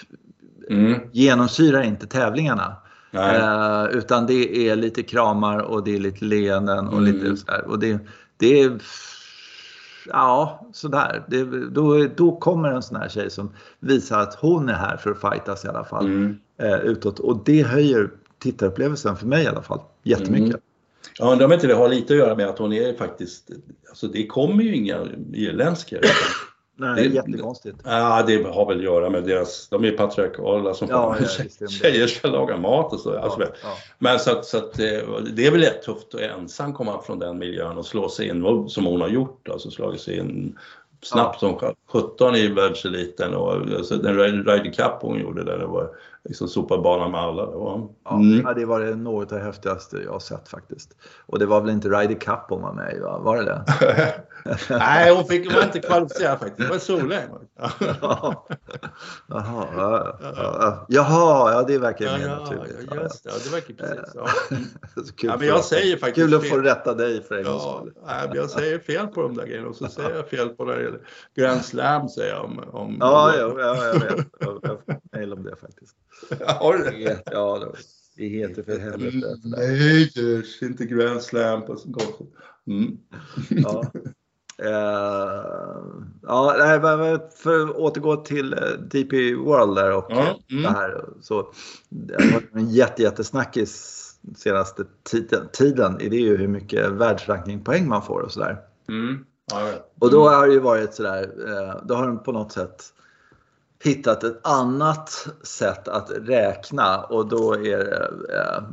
Mm, 0.69 0.99
genomsyrar 1.11 1.81
inte 1.81 2.07
tävlingarna. 2.07 2.75
Eh, 3.13 3.97
utan 3.97 4.25
det 4.25 4.69
är 4.69 4.75
lite 4.75 5.03
kramar 5.03 5.59
och 5.59 5.83
det 5.83 5.95
är 5.95 5.99
lite 5.99 6.25
leenden 6.25 6.87
och 6.87 6.97
Mm. 6.97 7.13
lite 7.13 7.37
sådär. 7.37 7.63
Och 7.67 7.79
det, 7.79 7.99
det 8.37 8.61
är 8.61 8.79
Ja, 10.07 10.67
sådär. 10.73 11.23
Det, 11.27 11.43
då, 11.69 12.07
då 12.15 12.35
kommer 12.35 12.69
en 12.69 12.81
sån 12.81 12.97
här 12.97 13.09
tjej 13.09 13.29
som 13.29 13.53
visar 13.79 14.19
att 14.19 14.35
hon 14.35 14.69
är 14.69 14.73
här 14.73 14.97
för 14.97 15.11
att 15.11 15.21
fightas 15.21 15.65
i 15.65 15.67
alla 15.67 15.83
fall. 15.83 16.05
Mm. 16.05 16.39
Eh, 16.57 16.79
utåt. 16.79 17.19
Och 17.19 17.41
det 17.45 17.63
höjer 17.63 18.09
tittarupplevelsen 18.39 19.15
för 19.15 19.27
mig 19.27 19.43
i 19.43 19.47
alla 19.47 19.61
fall 19.61 19.79
jättemycket. 20.03 20.47
Mm. 20.47 20.61
Jag 21.19 21.31
undrar 21.31 21.45
om 21.45 21.53
inte 21.53 21.67
det 21.67 21.73
har 21.73 21.89
lite 21.89 22.13
att 22.13 22.19
göra 22.19 22.35
med 22.35 22.47
att 22.47 22.59
hon 22.59 22.73
är 22.73 22.93
faktiskt, 22.93 23.51
alltså 23.89 24.07
det 24.07 24.27
kommer 24.27 24.63
ju 24.63 24.75
inga 24.75 25.07
irländska. 25.33 25.97
Nej, 26.75 26.95
Det- 26.95 27.01
är 27.01 27.25
jättekonstigt. 27.25 27.77
Ja, 27.83 28.23
det 28.27 28.43
har 28.43 28.65
väl 28.67 28.77
att 28.77 28.83
göra 28.83 29.09
med 29.09 29.23
deras, 29.23 29.67
de 29.69 29.85
är 29.85 29.91
patriarkala 29.91 30.73
som 30.73 30.87
Ja, 30.89 31.15
ja, 31.19 31.43
det. 31.59 31.67
tjejer 31.67 32.07
ska 32.07 32.27
laga 32.27 32.57
mat 32.57 32.93
och 32.93 32.99
så. 32.99 33.17
Alltså, 33.19 33.41
Ja, 33.41 33.47
ja. 33.63 33.69
Men 33.99 34.19
så 34.19 34.31
att, 34.31 34.45
så 34.45 34.57
att 34.57 34.79
eh, 34.79 34.85
det 35.33 35.47
är 35.47 35.51
väl 35.51 35.61
rätt 35.61 35.81
tufft 35.83 36.15
att 36.15 36.21
ensam 36.21 36.73
komma 36.73 37.01
från 37.01 37.19
den 37.19 37.37
miljön 37.37 37.77
och 37.77 37.85
slå 37.85 38.09
sig 38.09 38.27
in 38.27 38.69
som 38.69 38.85
hon 38.85 39.01
har 39.01 39.09
gjort. 39.09 39.49
Alltså 39.49 39.71
slagit 39.71 40.01
sig 40.01 40.17
in 40.17 40.59
snabbt 41.03 41.39
som 41.39 41.59
17 41.91 42.35
i 42.35 42.47
världseliten 42.47 43.33
och 43.35 43.53
alltså, 43.53 43.95
den 43.95 44.17
Ryder 44.19 44.73
Cup 44.73 44.91
hon 45.01 45.19
gjorde 45.19 45.43
där 45.43 45.57
det 45.57 45.65
var 45.65 45.89
liksom 46.23 46.47
sopa 46.47 46.77
banan 46.77 47.11
med 47.11 47.19
alla. 47.19 47.45
Det 47.45 47.57
var, 47.57 47.89
mm. 48.11 48.41
ja, 48.45 48.53
det 48.53 48.65
var 48.65 48.79
något 48.95 49.31
av 49.31 49.37
det 49.37 49.43
häftigaste 49.43 49.97
jag 49.97 50.11
har 50.11 50.19
sett 50.19 50.49
faktiskt. 50.49 50.95
Och 51.25 51.39
det 51.39 51.45
var 51.45 51.61
väl 51.61 51.69
inte 51.69 51.89
Ryder 51.89 52.15
Cup 52.15 52.39
hon 52.49 52.61
var 52.61 52.73
med 52.73 52.95
i, 52.95 52.99
va? 52.99 53.19
Var 53.19 53.37
det 53.37 53.43
det? 53.45 53.63
Nej, 54.69 55.15
hon 55.15 55.25
fick 55.25 55.53
var 55.53 55.63
inte 55.63 55.79
kvalificerad 55.79 56.39
faktiskt. 56.39 56.57
Det 56.57 56.73
var 56.73 56.79
Solheim. 56.79 57.29
Ja. 58.01 58.45
Jaha, 59.27 59.65
ja, 59.75 60.17
ja. 60.35 60.85
Jaha, 60.89 61.51
ja 61.53 61.63
det 61.67 61.77
verkar 61.77 62.05
ju 62.05 62.11
Ja, 62.11 62.17
mer 62.17 62.27
ja, 62.27 62.39
naturligt. 62.39 62.87
ja, 62.91 63.01
just 63.01 63.23
det. 63.23 63.29
Ja, 63.29 63.35
det 63.45 63.51
verkar 63.51 63.73
precis. 63.73 64.15
Ja. 64.15 64.27
Kul 65.17 65.29
Ja, 65.29 65.29
men 65.29 65.39
för- 65.39 65.45
jag 65.45 65.63
säger 65.63 65.97
faktiskt 65.97 66.27
Kul 66.27 66.35
att 66.35 66.47
få 66.47 66.57
rätta 66.57 66.93
dig 66.93 67.23
för 67.23 67.35
en 67.35 67.43
gångs 67.43 67.63
Ja, 67.63 67.77
skull. 67.81 67.93
nej, 68.05 68.27
men 68.27 68.37
jag 68.37 68.49
säger 68.49 68.79
fel 68.79 69.07
på 69.07 69.21
de 69.21 69.35
där 69.35 69.45
grejerna 69.45 69.67
och 69.67 69.75
så 69.75 69.87
säger 69.87 70.15
jag 70.15 70.27
fel 70.27 70.49
på 70.49 70.65
det 70.65 70.91
Grand 71.35 71.65
Slam 71.65 72.09
säger 72.09 72.33
jag 72.33 72.45
om... 72.45 72.59
om 72.71 72.97
Ja, 72.99 73.33
ja, 73.37 73.53
ja, 73.59 73.85
jag 73.85 73.93
vet. 73.93 74.27
Jag 74.39 74.59
jag 74.61 74.79
får 74.85 75.00
mejl 75.21 75.33
om 75.33 75.43
det 75.43 75.55
faktiskt. 75.55 75.95
Har 76.47 76.77
du 76.77 76.83
Det 76.83 77.21
Ja, 77.25 77.59
det- 77.59 77.79
det 78.15 78.27
heter 78.27 78.63
för 78.63 78.79
helvete. 78.79 79.35
Nej, 79.43 80.11
inte 80.61 80.85
Grand 80.85 81.21
Slam 81.21 81.65
på 81.65 81.77
gott. 81.85 82.19
Mm. 82.67 82.97
Ja. 83.49 83.83
Eh, 84.57 85.81
ja, 86.21 86.55
nej, 86.57 87.19
för 87.35 87.63
att 87.63 87.75
återgå 87.75 88.15
till 88.15 88.53
eh, 88.53 88.59
DP 88.91 89.35
World 89.35 89.75
där 89.75 89.95
och 89.95 90.11
mm. 90.11 90.63
det 90.63 90.69
här. 90.69 91.05
Så, 91.21 91.53
det 91.89 92.23
har 92.23 92.31
varit 92.31 92.55
en 92.55 92.69
jätte, 92.69 93.01
jättesnackis 93.01 93.97
senaste 94.35 94.83
tiden, 95.03 95.47
tiden. 95.53 95.97
Det 95.99 96.05
är 96.05 96.19
ju 96.21 96.37
hur 96.37 96.47
mycket 96.47 96.91
världsrankingpoäng 96.91 97.87
man 97.87 98.03
får 98.03 98.21
och 98.21 98.31
sådär. 98.31 98.57
Mm. 98.89 99.25
Ja. 99.51 99.71
Och 99.99 100.11
då 100.11 100.29
har 100.29 100.47
det 100.47 100.53
ju 100.53 100.59
varit 100.59 100.93
sådär, 100.93 101.23
eh, 101.47 101.81
då 101.85 101.95
har 101.95 102.07
de 102.07 102.23
på 102.23 102.31
något 102.31 102.51
sätt 102.51 102.93
hittat 103.83 104.23
ett 104.23 104.47
annat 104.47 105.27
sätt 105.43 105.87
att 105.87 106.11
räkna 106.15 107.03
och 107.03 107.27
då 107.27 107.53
är 107.53 107.77
det 107.77 108.11
eh, 108.37 108.63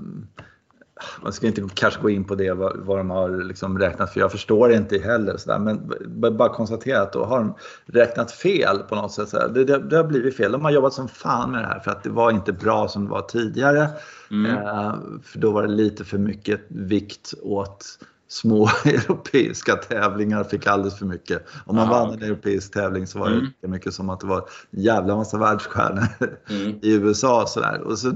man 1.22 1.32
ska 1.32 1.46
inte 1.46 1.62
kanske 1.74 2.02
gå 2.02 2.10
in 2.10 2.24
på 2.24 2.34
det 2.34 2.52
vad, 2.52 2.76
vad 2.76 2.98
de 2.98 3.10
har 3.10 3.44
liksom 3.44 3.78
räknat 3.78 4.12
för 4.12 4.20
jag 4.20 4.32
förstår 4.32 4.72
inte 4.72 4.98
heller 4.98 5.36
så 5.36 5.50
där, 5.50 5.58
men 5.58 6.36
bara 6.36 6.48
konstatera 6.48 7.02
att 7.02 7.12
då 7.12 7.24
har 7.24 7.38
de 7.38 7.54
räknat 7.86 8.32
fel 8.32 8.78
på 8.78 8.94
något 8.94 9.12
sätt. 9.12 9.30
Det, 9.54 9.64
det, 9.64 9.78
det 9.78 9.96
har 9.96 10.04
blivit 10.04 10.36
fel. 10.36 10.52
De 10.52 10.64
har 10.64 10.70
jobbat 10.70 10.92
som 10.92 11.08
fan 11.08 11.50
med 11.50 11.62
det 11.62 11.66
här 11.66 11.80
för 11.80 11.90
att 11.90 12.02
det 12.02 12.10
var 12.10 12.30
inte 12.30 12.52
bra 12.52 12.88
som 12.88 13.04
det 13.04 13.10
var 13.10 13.22
tidigare. 13.22 13.88
Mm. 14.30 14.56
Eh, 14.56 14.94
för 15.22 15.38
då 15.38 15.50
var 15.50 15.62
det 15.62 15.68
lite 15.68 16.04
för 16.04 16.18
mycket 16.18 16.60
vikt 16.68 17.34
åt 17.42 17.98
små 18.28 18.68
europeiska 18.84 19.76
tävlingar 19.76 20.44
fick 20.44 20.66
alldeles 20.66 20.98
för 20.98 21.06
mycket. 21.06 21.46
Om 21.66 21.76
man 21.76 21.84
Ja, 21.86 21.90
vann 21.92 22.08
en 22.08 22.14
okej. 22.14 22.28
europeisk 22.28 22.72
tävling 22.72 23.06
så 23.06 23.18
var 23.18 23.26
det 23.28 23.32
Mm. 23.34 23.44
lika 23.46 23.68
mycket 23.68 23.94
som 23.94 24.10
att 24.10 24.20
det 24.20 24.26
var 24.26 24.38
en 24.70 24.82
jävla 24.82 25.16
massa 25.16 25.38
världsstjärnor 25.38 26.06
Mm. 26.50 26.78
i 26.82 26.92
USA 26.94 27.42
och 27.42 27.48
sådär. 27.48 27.80
Och 27.80 27.98
så, 27.98 28.12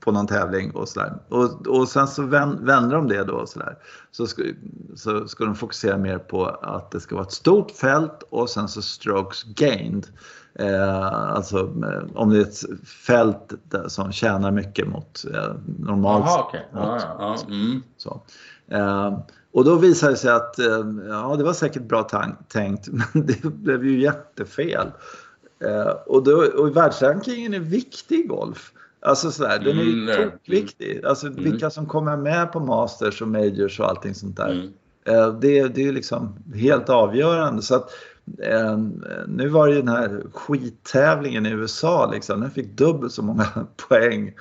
på 0.00 0.12
någon 0.12 0.26
tävling 0.26 0.70
och 0.70 0.88
sådär. 0.88 1.14
Och, 1.28 1.66
och 1.66 1.88
sen 1.88 2.08
så 2.08 2.22
vän, 2.22 2.58
vänder 2.64 2.96
de 2.96 3.08
det 3.08 3.24
då 3.24 3.32
och 3.34 3.48
sådär. 3.48 3.78
Så 4.10 4.26
ska, 4.26 4.42
så 4.96 5.28
ska 5.28 5.44
de 5.44 5.54
fokusera 5.54 5.98
mer 5.98 6.18
på 6.18 6.46
att 6.46 6.90
det 6.90 7.00
ska 7.00 7.14
vara 7.14 7.26
ett 7.26 7.32
stort 7.32 7.70
fält 7.70 8.22
och 8.30 8.50
sen 8.50 8.68
så 8.68 8.82
strokes 8.82 9.42
gained. 9.44 10.06
Eh, 10.54 11.06
alltså 11.12 11.58
eh, 11.58 12.02
om 12.16 12.30
det 12.30 12.36
är 12.38 12.42
ett 12.42 12.88
fält 13.06 13.52
där, 13.62 13.88
som 13.88 14.12
tjänar 14.12 14.50
mycket 14.50 14.88
mot 14.88 15.24
eh, 15.34 15.52
normalt 15.78 16.24
Jaha, 16.26 16.42
okej. 16.48 16.68
Ja, 16.72 16.98
ja, 17.00 17.36
ja. 17.46 17.54
Mm. 17.54 17.82
så. 17.96 18.22
Eh, 18.70 19.18
och 19.52 19.64
då 19.64 19.76
visade 19.76 20.12
det 20.12 20.16
sig 20.16 20.30
att 20.30 20.58
eh, 20.58 20.84
ja, 21.08 21.34
det 21.38 21.44
var 21.44 21.52
säkert 21.52 21.82
bra 21.82 22.08
tänkt, 22.48 22.88
men 22.92 23.26
det 23.26 23.44
blev 23.44 23.84
ju 23.86 24.00
jättefel. 24.00 24.86
Eh, 25.64 25.90
och, 26.06 26.22
då, 26.24 26.44
och 26.56 26.76
världsrankingen 26.76 27.54
är 27.54 27.60
viktig 27.60 28.18
i 28.18 28.22
golf. 28.22 28.72
Alltså 29.02 29.30
sådär, 29.30 29.58
den 29.58 29.78
är 29.78 29.82
Mm, 29.82 29.86
ju 30.06 30.10
är- 30.10 30.30
tokviktig. 30.30 31.04
Alltså 31.04 31.28
vilka 31.28 31.70
som 31.70 31.86
kommer 31.86 32.16
med 32.16 32.52
på 32.52 32.60
Masters 32.60 33.22
och 33.22 33.28
Majors 33.28 33.80
och 33.80 33.88
allting 33.88 34.14
sånt 34.14 34.36
där. 34.36 34.50
Mm. 34.52 34.68
Eh, 35.04 35.32
Det, 35.40 35.68
det 35.68 35.80
är 35.80 35.84
ju 35.84 35.92
liksom 35.92 36.34
helt 36.54 36.88
avgörande. 36.88 37.62
Så 37.62 37.74
att, 37.74 37.90
nu 39.26 39.48
var 39.48 39.66
det 39.68 39.72
ju 39.74 39.78
den 39.78 39.88
här 39.88 40.22
skittävlingen 40.34 41.46
i 41.46 41.50
USA, 41.50 42.10
liksom. 42.12 42.40
den 42.40 42.50
fick 42.50 42.76
dubbelt 42.76 43.12
så 43.12 43.22
många 43.22 43.46
poäng 43.88 44.32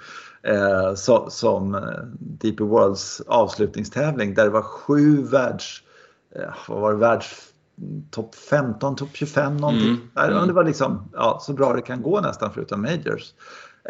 eh, 0.43 0.95
så, 0.95 1.29
som 1.29 1.75
eh, 1.75 1.81
DP 2.19 2.63
Worlds 2.63 3.21
avslutningstävling 3.27 4.33
där 4.33 4.43
det 4.43 4.49
var 4.49 4.61
sju 4.61 5.21
världs, 5.21 5.83
eh, 6.35 6.53
vad 6.67 6.81
var 6.81 6.91
det, 6.91 6.97
världs 6.97 7.49
topp 8.11 8.35
15, 8.35 8.95
topp 8.95 9.09
25 9.13 9.57
någonting. 9.57 9.97
Mm, 10.15 10.33
mm. 10.33 10.47
Det 10.47 10.53
var 10.53 10.63
liksom 10.63 11.09
ja, 11.13 11.39
så 11.41 11.53
bra 11.53 11.73
det 11.73 11.81
kan 11.81 12.01
gå 12.01 12.21
nästan 12.21 12.51
förutom 12.53 12.81
Majors. 12.81 13.33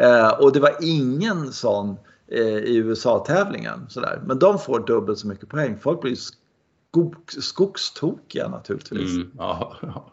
Eh, 0.00 0.28
och 0.28 0.52
det 0.52 0.60
var 0.60 0.76
ingen 0.80 1.52
sån 1.52 1.96
eh, 2.28 2.40
i 2.42 2.76
USA-tävlingen. 2.76 3.86
Sådär. 3.88 4.22
Men 4.26 4.38
de 4.38 4.58
får 4.58 4.86
dubbelt 4.86 5.18
så 5.18 5.26
mycket 5.26 5.48
poäng. 5.48 5.78
Folk 5.80 6.00
blir 6.00 6.16
skog, 6.16 7.14
skogstokiga 7.28 8.48
naturligtvis. 8.48 9.14
Mm. 9.14 9.30
Ja, 9.38 9.76
ja. 9.82 10.12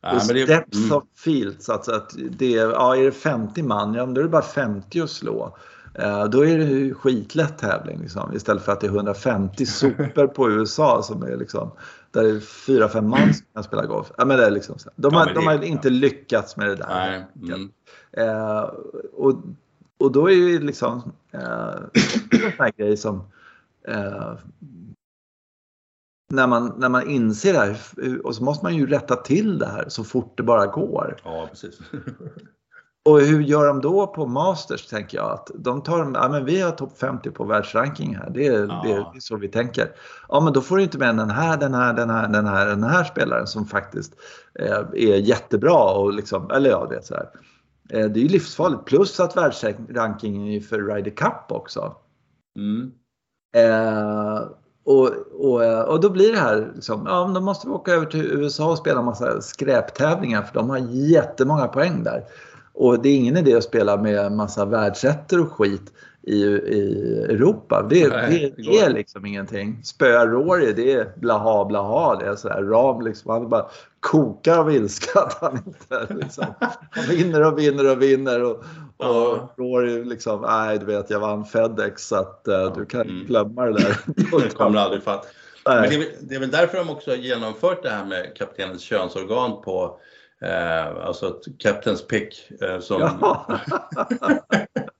Ja, 0.00 0.20
men 0.26 0.36
det- 0.36 0.46
depth 0.46 0.78
mm. 0.78 0.92
of 0.96 1.04
fields, 1.16 1.68
alltså 1.68 1.92
att 1.92 2.14
det 2.30 2.54
är, 2.58 2.70
ja, 2.70 2.96
är 2.96 3.04
det 3.04 3.12
50 3.12 3.62
man, 3.62 3.94
ja, 3.94 4.06
då 4.06 4.20
är 4.20 4.24
det 4.24 4.30
bara 4.30 4.42
50 4.42 5.00
att 5.00 5.10
slå. 5.10 5.56
Eh, 5.94 6.24
då 6.24 6.46
är 6.46 6.58
det 6.58 6.64
ju 6.64 6.94
skitlätt 6.94 7.58
tävling 7.58 8.00
liksom, 8.00 8.34
istället 8.34 8.62
för 8.62 8.72
att 8.72 8.80
det 8.80 8.86
är 8.86 8.90
150 8.90 9.66
super 9.66 10.26
på 10.26 10.50
USA 10.50 11.02
som 11.02 11.22
är 11.22 11.36
liksom, 11.36 11.70
där 12.10 12.22
det 12.22 12.28
är 12.30 12.34
4-5 12.40 13.00
man 13.02 13.34
som 13.34 13.46
kan 13.54 13.62
spela 13.64 13.86
golf. 13.86 14.12
Ja, 14.16 14.24
men 14.24 14.36
det 14.36 14.46
är 14.46 14.50
liksom. 14.50 14.76
De, 14.96 15.12
Ja, 15.12 15.18
har, 15.18 15.26
de 15.26 15.34
det- 15.34 15.40
har 15.46 15.62
inte 15.64 15.90
lyckats 15.90 16.56
med 16.56 16.68
det 16.68 16.74
där. 16.76 16.86
Nej. 16.88 17.26
Mm. 17.54 17.70
Eh, 18.12 18.70
och, 19.12 19.34
och 19.98 20.12
då 20.12 20.30
är 20.30 20.34
ju 20.34 20.60
liksom 20.60 21.12
eh, 21.32 21.40
en 22.30 22.40
sån 22.40 22.50
här 22.58 22.72
grej 22.76 22.96
som 22.96 23.22
eh, 23.88 24.32
när, 26.30 26.46
man, 26.46 26.74
när 26.78 26.88
man 26.88 27.10
inser 27.10 27.52
det 27.52 27.58
här 27.58 27.76
och 28.26 28.34
så 28.34 28.44
måste 28.44 28.64
man 28.64 28.76
ju 28.76 28.86
rätta 28.86 29.16
till 29.16 29.58
det 29.58 29.66
här 29.66 29.84
så 29.88 30.04
fort 30.04 30.36
det 30.36 30.42
bara 30.42 30.66
går. 30.66 31.16
Ja, 31.24 31.46
precis. 31.50 31.78
Och 33.04 33.20
hur 33.20 33.40
gör 33.40 33.66
de 33.66 33.80
då 33.80 34.06
på 34.06 34.26
Masters 34.26 34.86
tänker 34.86 35.18
jag 35.18 35.30
att 35.30 35.50
de 35.54 35.82
tar, 35.82 36.12
ja 36.14 36.28
men 36.28 36.44
vi 36.44 36.60
har 36.60 36.70
topp 36.70 36.98
50 36.98 37.30
på 37.30 37.44
världsranking 37.44 38.16
här, 38.16 38.30
det 38.30 38.46
är, 38.46 38.66
Ja. 38.66 38.80
det 38.84 38.92
är 38.92 39.20
så 39.20 39.36
vi 39.36 39.48
tänker. 39.48 39.92
Ja 40.28 40.40
men 40.40 40.52
då 40.52 40.60
får 40.60 40.76
du 40.76 40.82
inte 40.82 40.98
med 40.98 41.16
den 41.16 41.30
här, 41.30 41.56
den 41.56 41.74
här, 41.74 41.94
den 41.94 42.10
här, 42.10 42.28
den 42.28 42.46
här, 42.46 42.66
den 42.66 42.84
här 42.84 43.04
spelaren 43.04 43.46
som 43.46 43.66
faktiskt 43.66 44.14
eh, 44.58 44.78
är 44.92 45.16
jättebra 45.16 45.92
och 45.92 46.12
liksom, 46.12 46.50
eller 46.50 46.70
ja 46.70 46.86
det 46.90 46.96
är 46.96 47.00
så 47.02 47.14
här. 47.14 47.28
Eh, 47.90 48.06
det 48.10 48.20
är 48.20 48.22
ju 48.22 48.28
livsfarligt 48.28 48.84
plus 48.84 49.20
att 49.20 49.36
världsrankingen 49.36 50.48
är 50.48 50.60
för 50.60 50.82
Ryder 50.94 51.10
Cup 51.10 51.44
också. 51.52 51.96
Mm. 52.56 52.92
Eh, 53.56 54.40
och, 54.88 55.10
och, 55.38 55.64
eh, 55.64 55.80
och 55.80 56.00
då 56.00 56.10
blir 56.10 56.32
det 56.32 56.38
här, 56.38 56.72
liksom, 56.74 57.06
ja 57.06 57.30
då 57.34 57.40
måste 57.40 57.66
vi 57.66 57.72
åka 57.72 57.92
över 57.92 58.06
till 58.06 58.24
USA 58.24 58.70
och 58.70 58.78
spela 58.78 59.02
massa 59.02 59.40
skräptävlingar 59.40 60.42
för 60.42 60.54
de 60.54 60.70
har 60.70 60.78
jättemånga 60.92 61.68
poäng 61.68 62.02
där. 62.04 62.24
Och 62.72 63.02
det 63.02 63.08
är 63.08 63.16
ingen 63.16 63.36
idé 63.36 63.54
att 63.54 63.64
spela 63.64 63.96
med 63.96 64.32
massa 64.32 64.64
världsettor 64.64 65.40
och 65.40 65.52
skit 65.52 65.92
i, 66.22 66.44
i 66.44 67.22
Europa. 67.28 67.86
Det, 67.90 68.08
Nej, 68.08 68.54
det, 68.56 68.62
det 68.62 68.78
är 68.78 68.90
liksom 68.90 69.26
ingenting. 69.26 69.80
Spöa 69.84 70.26
Rory, 70.26 70.72
det 70.72 70.92
är 70.92 71.12
blaha 71.16 71.64
blaha. 71.64 72.16
Det 72.16 72.26
är 72.26 72.36
sådär 72.36 72.62
ram 72.62 73.00
liksom. 73.00 73.30
Han 73.30 73.48
bara 73.48 73.66
kokar 74.00 74.58
av 74.58 74.72
ilska 74.72 75.20
att 75.20 75.38
han 75.40 75.58
inte 75.66 76.14
liksom. 76.14 76.46
Han 76.90 77.04
vinner 77.08 77.46
och 77.46 77.58
vinner 77.58 77.90
och 77.90 78.02
vinner. 78.02 78.44
Och, 78.44 78.64
och 78.98 79.06
Ja. 79.06 79.54
Rory 79.56 80.04
liksom, 80.04 80.40
nej 80.40 80.78
du 80.78 80.86
vet 80.86 81.10
jag 81.10 81.20
vann 81.20 81.44
Fedex 81.44 82.06
så 82.06 82.16
att 82.16 82.48
eh, 82.48 82.74
du 82.74 82.86
kan 82.86 83.00
Mm. 83.00 83.26
glömma 83.26 83.64
det 83.64 83.72
där. 83.72 83.96
Det 84.42 84.54
kommer 84.54 84.78
aldrig 84.78 85.02
fatt. 85.02 85.26
Men 85.64 85.82
det 85.82 85.94
är, 85.94 85.98
väl, 85.98 86.08
det 86.20 86.34
är 86.34 86.40
väl 86.40 86.50
därför 86.50 86.78
de 86.78 86.90
också 86.90 87.10
har 87.10 87.16
genomfört 87.16 87.82
det 87.82 87.90
här 87.90 88.04
med 88.04 88.36
kaptenens 88.36 88.82
könsorgan 88.82 89.62
på 89.62 90.00
eh, 90.42 91.06
alltså 91.06 91.40
Captain's 91.58 92.06
pick 92.08 92.50
eh, 92.62 92.80
som... 92.80 93.00
Ja. 93.00 93.46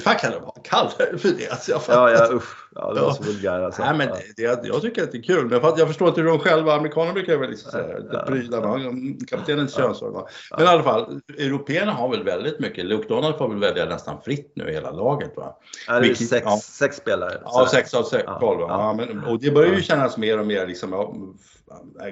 Fan 0.00 0.16
kan 0.16 0.32
de 0.32 0.42
ha 0.42 0.52
kallat 0.52 0.98
det 0.98 1.18
för 1.22 1.28
det? 1.28 1.50
Alltså, 1.50 1.70
jag 1.72 1.80
Ja, 1.88 2.10
ja, 2.10 2.28
usch. 2.32 2.56
Ja, 2.74 2.92
det 2.92 3.00
var 3.00 3.12
så 3.12 3.22
vulgär 3.22 3.60
alltså. 3.60 3.82
Nej, 3.82 3.94
men 3.98 4.08
Ja. 4.36 4.56
det, 4.56 4.66
jag 4.68 4.82
tycker 4.82 5.02
att 5.02 5.12
det 5.12 5.18
är 5.18 5.22
kul, 5.22 5.46
men 5.46 5.60
jag 5.76 5.88
förstår 5.88 6.08
inte 6.08 6.20
hur 6.20 6.28
de 6.28 6.38
själva, 6.38 6.74
amerikanerna 6.74 7.12
brukar 7.12 7.36
väl 7.36 7.50
liksom 7.50 7.70
säga, 7.70 8.24
pryda 8.26 8.60
med 8.60 9.28
kaptenens 9.30 9.74
könsorgan. 9.76 10.24
Men 10.56 10.66
i 10.66 10.68
alla 10.68 10.82
fall, 10.82 11.20
européerna 11.38 11.92
har 11.92 12.08
väl 12.08 12.24
väldigt 12.24 12.60
mycket, 12.60 12.84
Luke 12.84 13.08
Donald 13.08 13.36
får 13.38 13.48
väl 13.48 13.58
välja 13.60 13.84
nästan 13.84 14.22
fritt 14.22 14.52
nu 14.56 14.70
hela 14.70 14.90
laget 14.90 15.36
va? 15.36 15.56
Ja, 15.88 16.00
det 16.00 16.10
är 16.10 16.14
sex, 16.14 16.42
ja. 16.46 16.58
sex 16.62 16.96
spelare. 16.96 17.40
Ja, 17.44 17.68
sex 17.70 17.94
av 17.94 18.02
sex, 18.02 18.22
Ja, 18.26 18.38
tolv. 18.40 18.60
ja. 18.60 18.94
Men, 18.96 19.24
och 19.24 19.40
det 19.40 19.50
börjar 19.50 19.74
ju 19.74 19.82
kännas 19.82 20.16
mer 20.16 20.38
och 20.40 20.46
mer 20.46 20.66
liksom, 20.66 21.36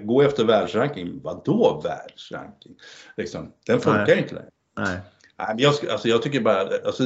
gå 0.02 0.22
efter 0.22 0.44
världsranking. 0.44 1.20
Vadå 1.22 1.80
världsranking? 1.84 2.72
Liksom, 3.16 3.52
den 3.66 3.80
funkar 3.80 4.06
Nej. 4.06 4.18
inte 4.18 4.34
längre. 4.34 4.48
Nej. 4.78 4.98
Jag, 5.58 5.74
alltså, 5.90 6.08
jag 6.08 6.22
tycker 6.22 6.40
bara, 6.40 6.60
alltså, 6.60 7.04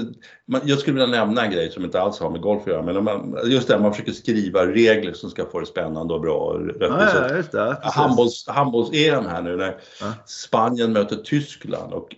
jag 0.64 0.78
skulle 0.78 1.00
vilja 1.00 1.24
nämna 1.24 1.44
en 1.44 1.50
grej 1.50 1.70
som 1.70 1.84
inte 1.84 2.00
alls 2.00 2.20
har 2.20 2.30
med 2.30 2.40
golf 2.40 2.62
att 2.62 2.66
göra, 2.66 2.82
men 2.82 3.04
man, 3.04 3.38
just 3.44 3.68
det 3.68 3.78
man 3.78 3.92
försöker 3.92 4.12
skriva 4.12 4.66
regler 4.66 5.12
som 5.12 5.30
ska 5.30 5.46
få 5.46 5.60
det 5.60 5.66
spännande 5.66 6.14
och 6.14 6.20
bra 6.20 6.38
och 6.38 6.66
rättvist. 6.66 7.48
Ja, 7.52 7.76
handbolls, 7.82 8.46
handbolls-EM 8.48 9.26
här 9.26 9.42
nu 9.42 9.56
när 9.56 9.76
Ja. 10.00 10.12
Spanien 10.26 10.92
möter 10.92 11.16
Tyskland 11.16 11.92
och 11.92 12.16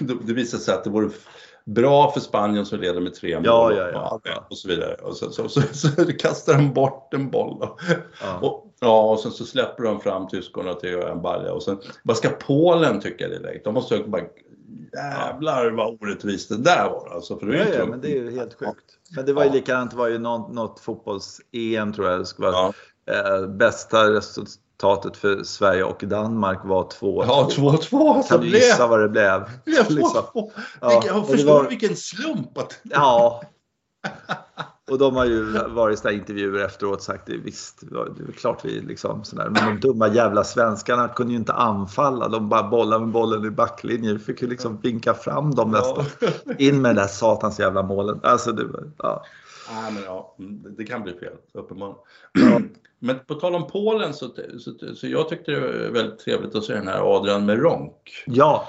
det, 0.00 0.32
visar 0.32 0.58
sig 0.58 0.74
att 0.74 0.84
det 0.84 0.90
vore 0.90 1.10
bra 1.64 2.10
för 2.10 2.20
Spanien 2.20 2.66
som 2.66 2.80
leder 2.80 3.00
med 3.00 3.14
tre 3.14 3.36
mål 3.36 3.44
Ja, 3.44 3.72
ja, 3.72 4.20
ja. 4.24 4.46
och, 4.50 4.58
så 4.58 4.68
vidare. 4.68 4.94
Och 4.94 5.16
så, 5.16 5.30
så, 5.30 5.48
så, 5.48 5.60
så, 5.72 5.88
kastar 6.18 6.54
de 6.54 6.72
bort 6.72 7.14
en 7.14 7.30
boll. 7.30 7.68
Och, 8.40 8.72
ja, 8.80 9.10
och 9.10 9.20
sen 9.20 9.32
så 9.32 9.44
släpper 9.44 9.82
de 9.82 10.00
fram 10.00 10.28
tyskarna 10.28 10.74
till 10.74 10.94
en 10.94 11.22
balja 11.22 11.52
och 11.52 11.62
sen 11.62 11.78
vad 12.02 12.16
ska 12.16 12.28
Polen 12.28 13.00
tycka 13.00 13.28
det 13.28 13.36
är? 13.36 13.60
De 13.64 13.74
måste 13.74 13.98
bara 13.98 14.22
jävlar 14.92 15.70
vad 15.70 16.02
orättvist 16.02 16.48
det 16.48 16.56
där 16.56 16.84
var 16.90 17.10
alltså. 17.14 17.38
För 17.38 17.46
det 17.46 17.56
Ja, 17.58 17.64
ja, 17.78 17.86
men 17.86 18.00
det 18.00 18.08
är 18.08 18.22
ju 18.22 18.36
helt 18.38 18.54
sjukt. 18.54 18.84
Men 19.16 19.26
det 19.26 19.32
var 19.32 19.42
ju 19.42 19.48
Ja. 19.48 19.54
likadant, 19.54 19.90
det 19.90 19.96
var 19.96 20.08
ju 20.08 20.18
något, 20.18 20.52
något 20.54 20.80
fotbolls-EM 20.80 21.92
tror 21.92 22.08
jag 22.10 22.20
det 22.20 22.26
skulle 22.26 22.48
vara. 22.50 22.56
Ja, 22.56 22.72
Eh, 23.06 23.46
bästa 23.46 24.10
resultatet 24.12 25.16
för 25.16 25.42
Sverige 25.42 25.84
och 25.84 26.04
Danmark 26.06 26.58
var 26.64 26.82
2-2. 26.90 27.24
ja 27.26 27.48
2-2 27.56 28.14
alltså. 28.16 28.34
Kan 28.34 28.40
du 28.44 28.48
gissa 28.50 28.86
vad 28.86 29.00
det 29.00 29.08
blev? 29.08 29.40
Det 29.64 29.70
blev 29.70 29.82
2-2. 29.84 29.94
Liksom. 29.94 30.50
Ja, 30.80 31.24
Förstår 31.28 31.54
var- 31.54 31.62
du 31.62 31.68
vilken 31.68 31.96
slump 31.96 32.58
att 32.58 32.80
Ja. 32.82 33.42
Och 34.90 34.98
de 34.98 35.16
har 35.16 35.24
ju 35.24 35.44
varit 35.68 35.94
i 35.94 35.96
sådana 35.96 36.18
intervjuer 36.18 36.64
efteråt 36.64 36.96
och 36.96 37.02
sagt 37.02 37.26
det 37.26 37.36
visst, 37.36 37.80
det 37.90 38.22
är 38.28 38.32
klart 38.32 38.64
vi 38.64 38.80
liksom 38.80 39.24
sådär. 39.24 39.48
Men 39.50 39.80
de 39.80 39.88
dumma 39.88 40.08
jävla 40.08 40.44
svenskarna 40.44 41.08
kunde 41.08 41.32
ju 41.32 41.38
inte 41.38 41.52
anfalla. 41.52 42.28
De 42.28 42.48
bara 42.48 42.62
bollade 42.62 43.04
med 43.04 43.12
bollen 43.12 43.44
i 43.44 43.50
backlinjen. 43.50 44.16
Vi 44.16 44.24
fick 44.24 44.42
ju 44.42 44.48
liksom 44.48 44.80
vinka 44.80 45.14
fram 45.14 45.54
dem 45.54 45.70
nästan. 45.70 46.04
In 46.58 46.82
med 46.82 46.88
den 46.88 46.96
där 46.96 47.06
satans 47.06 47.60
jävla 47.60 47.82
målen. 47.82 48.20
Alltså 48.22 48.52
det 48.52 48.66
ja. 48.98 49.24
Nej, 49.74 49.92
men 49.92 50.02
ja, 50.02 50.34
mm, 50.38 50.74
det 50.76 50.84
kan 50.84 51.02
bli 51.02 51.12
fel, 51.12 51.36
uppenbarligen. 51.52 51.98
Men 52.98 53.18
på 53.26 53.34
tal 53.34 53.54
om 53.54 53.66
Polen 53.66 54.14
så, 54.14 54.28
så, 54.58 54.94
så 54.94 55.06
jag 55.06 55.28
tyckte 55.28 55.52
det 55.52 55.60
var 55.60 55.92
väldigt 55.92 56.18
trevligt 56.18 56.54
att 56.54 56.64
se 56.64 56.74
den 56.74 56.88
här 56.88 57.16
Adrian 57.16 57.46
Meronk. 57.46 58.24
Ja, 58.26 58.68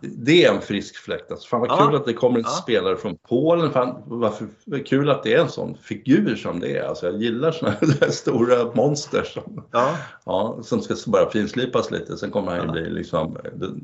Det 0.00 0.44
är 0.44 0.52
en 0.54 0.60
frisk 0.60 0.96
fläkt. 0.96 1.30
Alltså, 1.30 1.48
fan 1.48 1.60
vad 1.60 1.70
Ja. 1.70 1.86
kul 1.86 1.96
att 1.96 2.04
det 2.04 2.12
kommer 2.12 2.38
en 2.38 2.44
Ja. 2.44 2.50
spelare 2.50 2.96
från 2.96 3.16
Polen. 3.28 3.70
Fan, 3.70 4.02
varför, 4.06 4.46
vad 4.66 4.86
kul 4.86 5.10
att 5.10 5.22
det 5.22 5.34
är 5.34 5.40
en 5.40 5.48
sån 5.48 5.74
figur 5.76 6.36
som 6.36 6.60
det 6.60 6.76
är. 6.78 6.84
Alltså, 6.88 7.06
jag 7.06 7.22
gillar 7.22 7.52
såna 7.52 7.70
här 7.70 8.08
stora 8.10 8.74
monster 8.74 9.22
som, 9.22 9.64
Ja, 9.70 9.96
ja, 10.24 10.58
som 10.62 10.80
ska 10.80 10.94
bara 11.06 11.30
finslipas 11.30 11.90
lite. 11.90 12.16
Sen 12.16 12.30
kommer 12.30 12.56
han 12.56 12.66
ju 12.66 12.72
bli 12.72 12.90
liksom, 12.90 13.36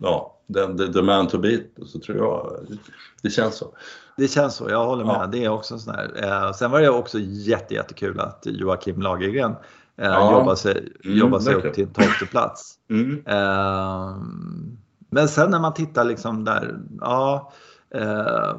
ja, 0.03 0.37
the, 0.55 0.66
the, 0.87 0.92
the 0.92 1.03
man 1.03 1.29
to 1.29 1.38
beat. 1.38 1.61
Så 1.87 1.98
tror 1.98 2.16
jag. 2.18 2.66
Det 3.22 3.31
känns 3.31 3.55
så. 3.57 3.74
det 4.16 4.29
känns 4.29 4.55
så. 4.55 4.70
Jag 4.70 4.87
håller 4.87 5.05
med. 5.05 5.29
Det 5.33 5.44
är 5.44 5.48
också 5.48 5.79
sån 5.79 5.94
här. 5.94 6.11
Eh, 6.46 6.53
sen 6.53 6.70
var 6.70 6.81
det 6.81 6.90
också 6.90 7.18
jätte, 7.20 7.74
jättekul 7.74 8.20
att 8.20 8.42
Joakim 8.46 9.03
Lagergren 9.03 9.50
eh, 9.96 10.07
Ja. 10.09 10.38
jobbar 10.38 10.55
sig, 10.55 10.92
Mm, 11.05 11.18
jobbar 11.18 11.38
sig 11.38 11.55
upp 11.55 11.74
till 11.74 11.85
en 11.85 11.92
tolfte 11.92 12.26
plats. 12.26 12.74
Mm. 12.90 13.22
Eh, 13.26 14.16
men 15.11 15.29
sen 15.29 15.51
när 15.51 15.61
man 15.61 15.75
tittar 15.75 16.05
liksom 16.05 16.44
där, 16.44 16.79
ja. 17.01 17.53
Eh, 17.94 18.55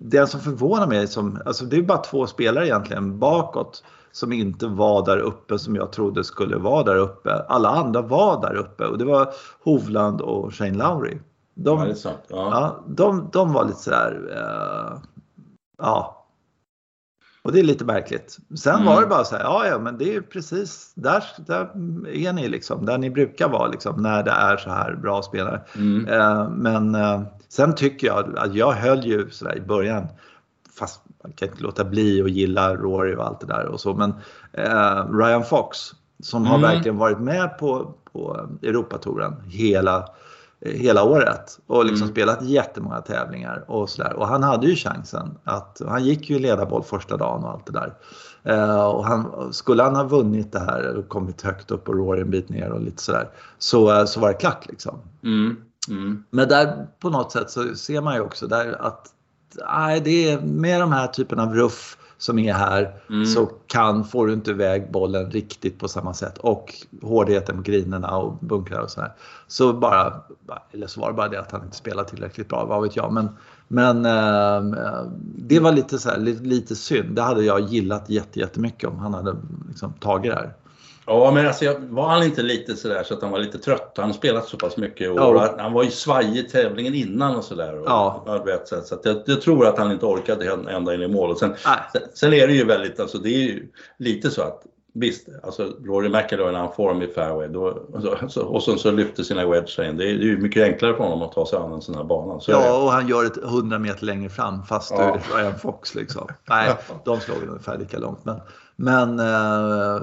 det 0.00 0.26
som 0.26 0.40
förvånar 0.40 0.86
mig, 0.86 1.06
som, 1.06 1.40
alltså 1.46 1.64
det 1.64 1.76
är 1.76 1.82
bara 1.82 1.98
två 1.98 2.26
spelare 2.26 2.66
egentligen 2.66 3.18
bakåt 3.18 3.84
som 4.12 4.32
inte 4.32 4.66
var 4.66 5.04
där 5.06 5.18
uppe 5.18 5.58
som 5.58 5.76
jag 5.76 5.92
trodde 5.92 6.24
skulle 6.24 6.56
vara 6.56 6.82
där 6.82 6.96
uppe. 6.96 7.32
Alla 7.48 7.68
andra 7.68 8.02
var 8.02 8.42
där 8.42 8.54
uppe 8.54 8.86
och 8.86 8.98
det 8.98 9.04
var 9.04 9.28
Hovland 9.64 10.20
och 10.20 10.54
Shane 10.54 10.78
Lowry. 10.78 11.18
De, 11.54 11.78
Ja. 11.80 11.94
Ja. 12.04 12.14
Ja, 12.28 12.84
de, 12.86 13.28
de 13.32 13.52
var 13.52 13.64
lite 13.64 13.78
sådär, 13.78 14.30
eh, 14.36 14.98
ja. 15.78 16.25
Och 17.46 17.52
det 17.52 17.60
är 17.60 17.64
lite 17.64 17.84
märkligt. 17.84 18.38
Sen 18.56 18.74
Mm. 18.74 18.86
var 18.86 19.00
det 19.00 19.06
bara 19.06 19.24
så 19.24 19.36
här, 19.36 19.42
ja 19.42 19.66
ja 19.66 19.78
men 19.78 19.98
det 19.98 20.14
är 20.16 20.20
precis, 20.20 20.92
där, 20.94 21.24
där 21.46 21.62
är 22.08 22.32
ni 22.32 22.48
liksom, 22.48 22.86
där 22.86 22.98
ni 22.98 23.10
brukar 23.10 23.48
vara 23.48 23.68
liksom, 23.68 24.02
när 24.02 24.22
det 24.22 24.30
är 24.30 24.56
så 24.56 24.70
här 24.70 24.94
bra 24.94 25.22
spelare. 25.22 25.60
Mm. 25.76 26.08
Eh, 26.08 26.48
men 26.50 26.94
eh, 26.94 27.22
sen 27.48 27.74
tycker 27.74 28.06
jag 28.06 28.38
att 28.38 28.54
jag 28.54 28.72
höll 28.72 29.04
ju 29.04 29.30
sådär 29.30 29.56
i 29.56 29.60
början, 29.60 30.06
fast 30.78 31.00
man 31.22 31.32
kan 31.32 31.48
inte 31.48 31.62
låta 31.62 31.84
bli 31.84 32.22
att 32.22 32.30
gilla 32.30 32.74
Rory 32.74 33.14
och 33.14 33.26
allt 33.26 33.40
det 33.40 33.46
där 33.46 33.66
och 33.66 33.80
så, 33.80 33.94
men 33.94 34.14
eh, 34.52 35.12
Ryan 35.12 35.44
Fox 35.44 35.78
som 36.22 36.46
har 36.46 36.58
Mm. 36.58 36.70
verkligen 36.70 36.98
varit 36.98 37.18
med 37.20 37.58
på, 37.58 37.94
på 38.12 38.46
Europatouren 38.62 39.34
hela 39.46 40.08
hela 40.60 41.04
året 41.04 41.58
och 41.66 41.84
liksom 41.84 42.04
Mm. 42.04 42.14
spelat 42.14 42.42
jättemånga 42.42 43.00
tävlingar 43.00 43.64
och 43.68 43.90
sådär. 43.90 44.12
Och 44.12 44.28
han 44.28 44.42
hade 44.42 44.66
ju 44.66 44.76
chansen 44.76 45.38
att, 45.44 45.80
han 45.88 46.04
gick 46.04 46.30
ju 46.30 46.38
ledarboll 46.38 46.82
första 46.82 47.16
dagen 47.16 47.44
och 47.44 47.50
allt 47.50 47.66
det 47.66 47.72
där. 47.72 47.94
Eh, 48.44 48.86
och 48.86 49.04
han, 49.04 49.52
skulle 49.52 49.82
han 49.82 49.96
ha 49.96 50.04
vunnit 50.04 50.52
det 50.52 50.58
här 50.58 50.96
och 50.96 51.08
kommit 51.08 51.42
högt 51.42 51.70
upp 51.70 51.88
och 51.88 51.94
Rory 51.94 52.20
en 52.20 52.30
bit 52.30 52.48
ner 52.48 52.70
och 52.70 52.80
lite 52.80 53.02
sådär 53.02 53.28
så, 53.58 53.98
eh, 53.98 54.04
så 54.04 54.20
var 54.20 54.28
det 54.28 54.34
klart 54.34 54.66
liksom. 54.68 54.98
Mm. 55.22 55.56
Mm. 55.88 56.24
Men 56.30 56.48
där 56.48 56.86
på 57.00 57.10
något 57.10 57.32
sätt 57.32 57.50
så 57.50 57.74
ser 57.74 58.00
man 58.00 58.14
ju 58.14 58.20
också 58.20 58.46
där 58.46 58.86
att 58.86 59.06
nej, 59.68 60.00
det 60.00 60.30
är 60.30 60.40
med 60.40 60.80
de 60.80 60.92
här 60.92 61.06
typen 61.06 61.38
av 61.38 61.54
ruff 61.54 61.98
som 62.18 62.38
är 62.38 62.52
här 62.52 62.94
Mm. 63.08 63.26
så 63.26 63.46
kan, 63.66 64.04
får 64.04 64.26
du 64.26 64.32
inte 64.32 64.50
iväg 64.50 64.90
bollen 64.92 65.30
riktigt 65.30 65.78
på 65.78 65.88
samma 65.88 66.14
sätt 66.14 66.38
och 66.38 66.74
hårdheten 67.02 67.56
på 67.56 67.62
grinerna 67.62 68.16
och 68.16 68.36
bunkrar 68.40 68.80
och 68.80 68.90
sådär. 68.90 69.12
Så 69.46 69.72
bara, 69.72 70.20
eller 70.72 70.86
så 70.86 71.00
var 71.00 71.08
det 71.08 71.14
bara 71.14 71.28
det 71.28 71.40
att 71.40 71.52
han 71.52 71.64
inte 71.64 71.76
spelade 71.76 72.08
tillräckligt 72.08 72.48
bra, 72.48 72.64
vad 72.64 72.82
vet 72.82 72.96
jag. 72.96 73.12
Men, 73.12 73.28
men 73.68 74.06
eh, 74.06 75.02
det 75.36 75.60
var 75.60 75.72
lite, 75.72 75.98
så 75.98 76.08
här, 76.10 76.18
lite, 76.18 76.42
lite 76.42 76.76
synd. 76.76 77.16
Det 77.16 77.22
hade 77.22 77.44
jag 77.44 77.60
gillat 77.60 78.10
jätte, 78.10 78.40
jättemycket 78.40 78.88
om 78.88 78.98
han 78.98 79.14
hade 79.14 79.36
liksom, 79.68 79.92
tagit 79.92 80.32
det 80.32 80.38
här. 80.38 80.54
Ja, 81.06 81.30
men 81.30 81.46
alltså, 81.46 81.74
var 81.80 82.08
han 82.08 82.22
inte 82.22 82.42
lite 82.42 82.76
sådär 82.76 83.02
så 83.02 83.14
att 83.14 83.22
han 83.22 83.30
var 83.30 83.38
lite 83.38 83.58
trött? 83.58 83.92
Han 83.96 84.06
har 84.06 84.12
spelat 84.12 84.48
så 84.48 84.56
pass 84.56 84.76
mycket 84.76 85.10
och 85.10 85.16
Ja. 85.18 85.54
han 85.58 85.72
var 85.72 85.82
ju 85.82 85.90
svajig 85.90 86.36
i 86.36 86.42
tävlingen 86.42 86.94
innan 86.94 87.36
och 87.36 87.44
sådär. 87.44 87.78
och- 87.80 87.86
Ja. 87.86 88.42
vet, 88.46 88.68
så 88.68 88.76
att- 88.94 89.04
jag, 89.04 89.16
jag 89.26 89.40
tror 89.42 89.66
att 89.66 89.78
han 89.78 89.92
inte 89.92 90.06
orkade 90.06 90.52
än- 90.52 90.68
ända 90.68 90.94
in 90.94 91.02
i 91.02 91.08
mål. 91.08 91.30
Och 91.30 91.38
sen, 91.38 91.54
sen, 91.92 92.02
sen 92.14 92.32
är 92.32 92.46
det 92.46 92.52
ju 92.52 92.64
väldigt, 92.64 93.00
alltså 93.00 93.18
det 93.18 93.28
är 93.28 93.38
ju 93.38 93.68
lite 93.98 94.30
så 94.30 94.42
att 94.42 94.62
Visst, 94.98 95.28
alltså 95.42 95.72
Rory 95.84 96.08
McIlroy 96.08 96.52
när 96.52 96.58
han 96.58 96.72
får 96.72 96.88
dem 96.88 97.02
i 97.02 97.06
fairway 97.06 97.48
då, 97.48 97.62
och, 97.64 98.02
så, 98.02 98.16
så, 98.28 98.42
och 98.42 98.62
sen 98.62 98.78
så 98.78 98.90
lyfter 98.90 99.22
sina 99.22 99.46
wedge 99.46 99.78
in. 99.80 99.96
Det 99.96 100.04
är, 100.04 100.08
ju 100.12 100.38
mycket 100.38 100.62
enklare 100.62 100.96
för 100.96 101.02
honom 101.04 101.22
att 101.22 101.32
ta 101.32 101.46
sig 101.46 101.58
an 101.58 101.72
en 101.72 101.82
sån 101.82 101.94
här 101.94 102.04
bana. 102.04 102.40
Så. 102.40 102.50
Ja, 102.50 102.82
och 102.84 102.92
han 102.92 103.08
gör 103.08 103.24
ett 103.24 103.36
100 103.44 103.78
meter 103.78 104.04
längre 104.04 104.28
fram 104.30 104.62
fast 104.62 104.90
Ja. 104.90 105.18
Ryan 105.36 105.58
Fox 105.58 105.94
liksom. 105.94 106.28
Nej, 106.48 106.74
de 107.04 107.18
väl 107.18 107.48
ungefär 107.48 107.78
lika 107.78 107.98
långt. 107.98 108.24
Men, 108.24 108.40
men 108.76 109.18
eh, 109.20 110.00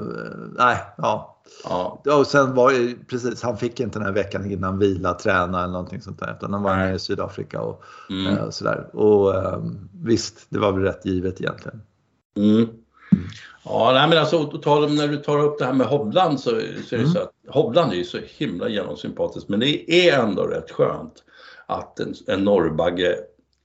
nej, 0.58 0.78
ja. 0.98 1.30
Ja. 1.64 2.02
Och 2.20 2.28
sen 2.28 2.56
var 2.56 2.72
det 2.72 2.96
precis, 3.08 3.44
han 3.44 3.58
fick 3.58 3.80
inte 3.80 4.00
den 4.00 4.06
här 4.06 4.14
veckan 4.14 4.52
innan 4.52 4.80
vila, 4.80 5.14
träna 5.14 5.64
eller 5.64 5.74
någonting 5.74 6.02
sånt 6.02 6.20
där. 6.20 6.36
Utan 6.38 6.52
de 6.52 6.64
var 6.64 6.76
nere 6.76 6.96
i 6.96 7.00
Sydafrika 7.00 7.62
och 7.62 7.84
Mm. 8.10 8.28
eh, 8.38 8.50
sådär. 8.50 8.96
Och 8.96 9.36
eh, 9.36 9.60
visst, 10.04 10.46
det 10.50 10.60
var 10.60 10.72
väl 10.72 10.82
rätt 10.84 11.06
givet 11.06 11.42
egentligen. 11.42 11.82
Mm. 12.38 12.68
Ja, 13.66 13.92
nej, 13.94 14.10
men 14.10 14.18
alltså 14.18 14.46
tal 14.46 14.84
om 14.84 14.96
när 14.96 15.08
du 15.08 15.18
tar 15.18 15.40
upp 15.40 15.60
det 15.60 15.66
här 15.66 15.74
med 15.74 15.88
Hovland 15.88 16.40
så, 16.40 16.50
så 16.50 16.56
är 16.56 16.62
det 16.90 16.96
Mm. 16.96 17.08
så 17.10 17.20
att 17.20 17.32
Hovland 17.50 17.92
är 17.92 17.96
ju 17.96 18.04
så 18.04 18.18
himla 18.38 18.70
genomsympatisk 18.70 19.48
men 19.50 19.60
det 19.60 19.92
är 20.10 20.20
ändå 20.20 20.44
rätt 20.44 20.72
skönt 20.72 21.14
att 21.66 22.00
en, 22.00 22.14
en 22.28 22.44
norrbagge 22.44 23.16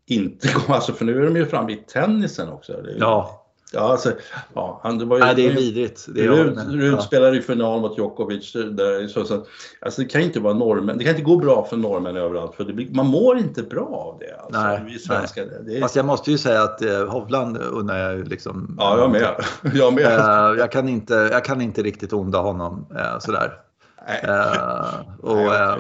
inte 0.07 0.49
går, 0.67 0.75
alltså 0.75 0.93
för 0.93 1.05
nu 1.05 1.21
är 1.21 1.25
de 1.25 1.37
ju 1.37 1.47
framme 1.47 1.73
i 1.73 1.77
tennisen 1.77 2.49
också. 2.49 2.73
Ja, 2.99 3.38
ja, 3.73 3.81
alltså, 3.81 4.13
ja 4.55 4.81
han, 4.83 4.99
det 4.99 5.05
var 5.05 5.17
ju, 5.17 5.25
nej, 5.25 5.35
det 5.35 5.47
är 5.47 5.55
vidrigt. 5.55 6.07
Det 6.15 6.25
är 6.25 6.29
Rud, 6.29 6.55
ja. 6.57 6.63
Rud 6.69 7.03
spelade 7.03 7.39
i 7.39 7.43
final 7.43 7.81
mot 7.81 7.99
Djokovic. 7.99 8.53
Där, 8.53 9.09
så, 9.09 9.25
så, 9.25 9.45
alltså 9.81 10.03
det 10.03 10.09
kan 10.09 10.21
inte 10.21 10.41
vara 10.41 10.55
norrmän, 10.55 10.99
det 10.99 11.05
kan 11.05 11.11
inte 11.11 11.23
gå 11.25 11.37
bra 11.37 11.65
för 11.65 11.77
norrmän 11.77 12.17
överallt 12.17 12.55
för 12.55 12.65
det 12.65 12.73
blir, 12.73 12.89
man 12.91 13.07
mår 13.07 13.39
inte 13.39 13.63
bra 13.63 13.87
av 13.87 14.19
det. 14.19 14.41
Alltså, 14.41 14.61
Nej, 14.61 14.83
vi 14.87 14.99
svenskar. 14.99 15.47
Det 15.67 15.77
är, 15.77 15.81
Fast 15.81 15.97
jag 15.97 16.05
måste 16.05 16.31
ju 16.31 16.39
säga 16.39 16.63
att 16.63 16.83
eh, 16.83 17.07
Hovland 17.07 17.57
undrar 17.57 18.11
jag 18.11 18.29
liksom. 18.29 18.77
ja, 18.79 18.99
jag 18.99 19.11
med. 19.11 19.45
Jag 19.75 19.95
med. 19.95 20.05
Eh, 20.05 20.59
jag, 20.59 20.73
kan 20.73 20.89
inte, 20.89 21.15
jag 21.15 21.45
kan 21.45 21.61
inte 21.61 21.83
riktigt 21.83 22.13
onda 22.13 22.39
honom 22.39 22.87
eh, 22.97 23.19
sådär. 23.19 23.68
Eh, 24.09 25.01
och 25.21 25.33
okej. 25.33 25.79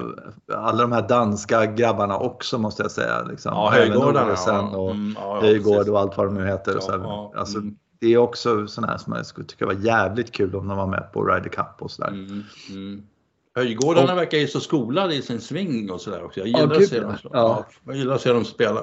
alla 0.54 0.82
de 0.82 0.92
här 0.92 1.08
danska 1.08 1.66
grabbarna 1.66 2.18
också 2.18 2.58
måste 2.58 2.82
jag 2.82 2.90
säga. 2.90 3.22
Liksom. 3.22 3.52
Ja, 3.54 3.70
Höjgårdarna. 3.70 4.34
Ja. 4.46 4.60
och 4.60 4.90
Mm, 4.90 5.16
ja, 5.20 5.34
ja, 5.34 5.40
Höjgård 5.40 5.88
och 5.88 6.00
allt 6.00 6.16
vad 6.16 6.26
de 6.26 6.34
nu 6.34 6.46
heter. 6.46 6.76
och 6.76 6.82
så. 6.82 6.92
Ja, 6.92 7.30
ja, 7.34 7.40
Alltså, 7.40 7.58
mm. 7.58 7.76
Det 8.00 8.06
är 8.14 8.18
också 8.18 8.66
sådana 8.66 8.92
här 8.92 8.98
som 8.98 9.12
jag 9.12 9.26
skulle 9.26 9.46
tycka 9.46 9.66
var 9.66 9.72
jävligt 9.72 10.32
kul 10.32 10.56
om 10.56 10.68
de 10.68 10.76
var 10.76 10.86
med 10.86 11.12
på 11.12 11.24
Ryder 11.24 11.48
Cup 11.50 11.66
och 11.78 11.90
sådär. 11.90 12.08
Mm, 12.08 12.42
mm. 12.70 13.02
Höjgårdarna 13.54 14.14
verkar 14.14 14.38
ju 14.38 14.46
så 14.48 14.60
skolade 14.60 15.14
i 15.14 15.22
sin 15.22 15.40
swing 15.40 15.90
och 15.90 16.00
sådär 16.00 16.24
också. 16.24 16.40
Jag 16.40 16.48
Ja, 16.48 16.58
gillar, 16.60 16.72
att 16.72 16.78
gud, 16.78 16.88
se 16.88 16.96
ja. 16.96 17.02
dem. 17.02 17.16
Ja. 17.22 17.30
Ja, 17.32 17.66
jag 17.84 17.96
gillar 17.96 18.14
att 18.14 18.20
se 18.20 18.32
dem 18.32 18.44
spela. 18.44 18.80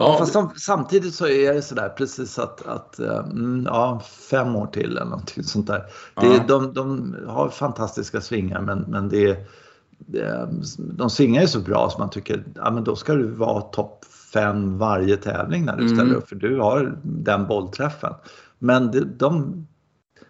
Ja, 0.00 0.16
fast 0.18 0.32
sam, 0.32 0.50
samtidigt 0.56 1.14
så 1.14 1.26
är 1.28 1.54
det 1.54 1.62
sådär 1.62 1.88
precis 1.88 2.38
att, 2.38 2.66
att 2.66 2.98
eh, 2.98 3.18
mm, 3.18 3.64
ja, 3.66 4.02
fem 4.30 4.56
år 4.56 4.66
till 4.66 4.90
eller 4.90 5.04
någonting 5.04 5.44
sånt 5.44 5.66
där. 5.66 5.78
Det, 6.20 6.26
Ja. 6.26 6.44
de, 6.48 6.72
de 6.74 7.16
har 7.26 7.48
fantastiska 7.48 8.20
svingar 8.20 8.60
men, 8.60 8.78
men 8.88 9.08
det, 9.08 9.38
det, 9.98 10.48
de 10.78 11.10
svingar 11.10 11.42
ju 11.42 11.48
så 11.48 11.60
bra 11.60 11.90
så 11.90 11.98
man 11.98 12.10
tycker 12.10 12.44
ja, 12.54 12.70
men 12.70 12.84
då 12.84 12.96
ska 12.96 13.14
du 13.14 13.26
vara 13.26 13.60
topp 13.60 14.04
fem 14.32 14.78
varje 14.78 15.16
tävling 15.16 15.64
när 15.64 15.76
du 15.76 15.82
Mm. 15.84 15.96
ställer 15.96 16.14
upp 16.14 16.28
för 16.28 16.36
du 16.36 16.60
har 16.60 16.98
den 17.02 17.46
bollträffen. 17.46 18.12
Men 18.58 18.90
det, 18.90 19.04
de, 19.04 19.66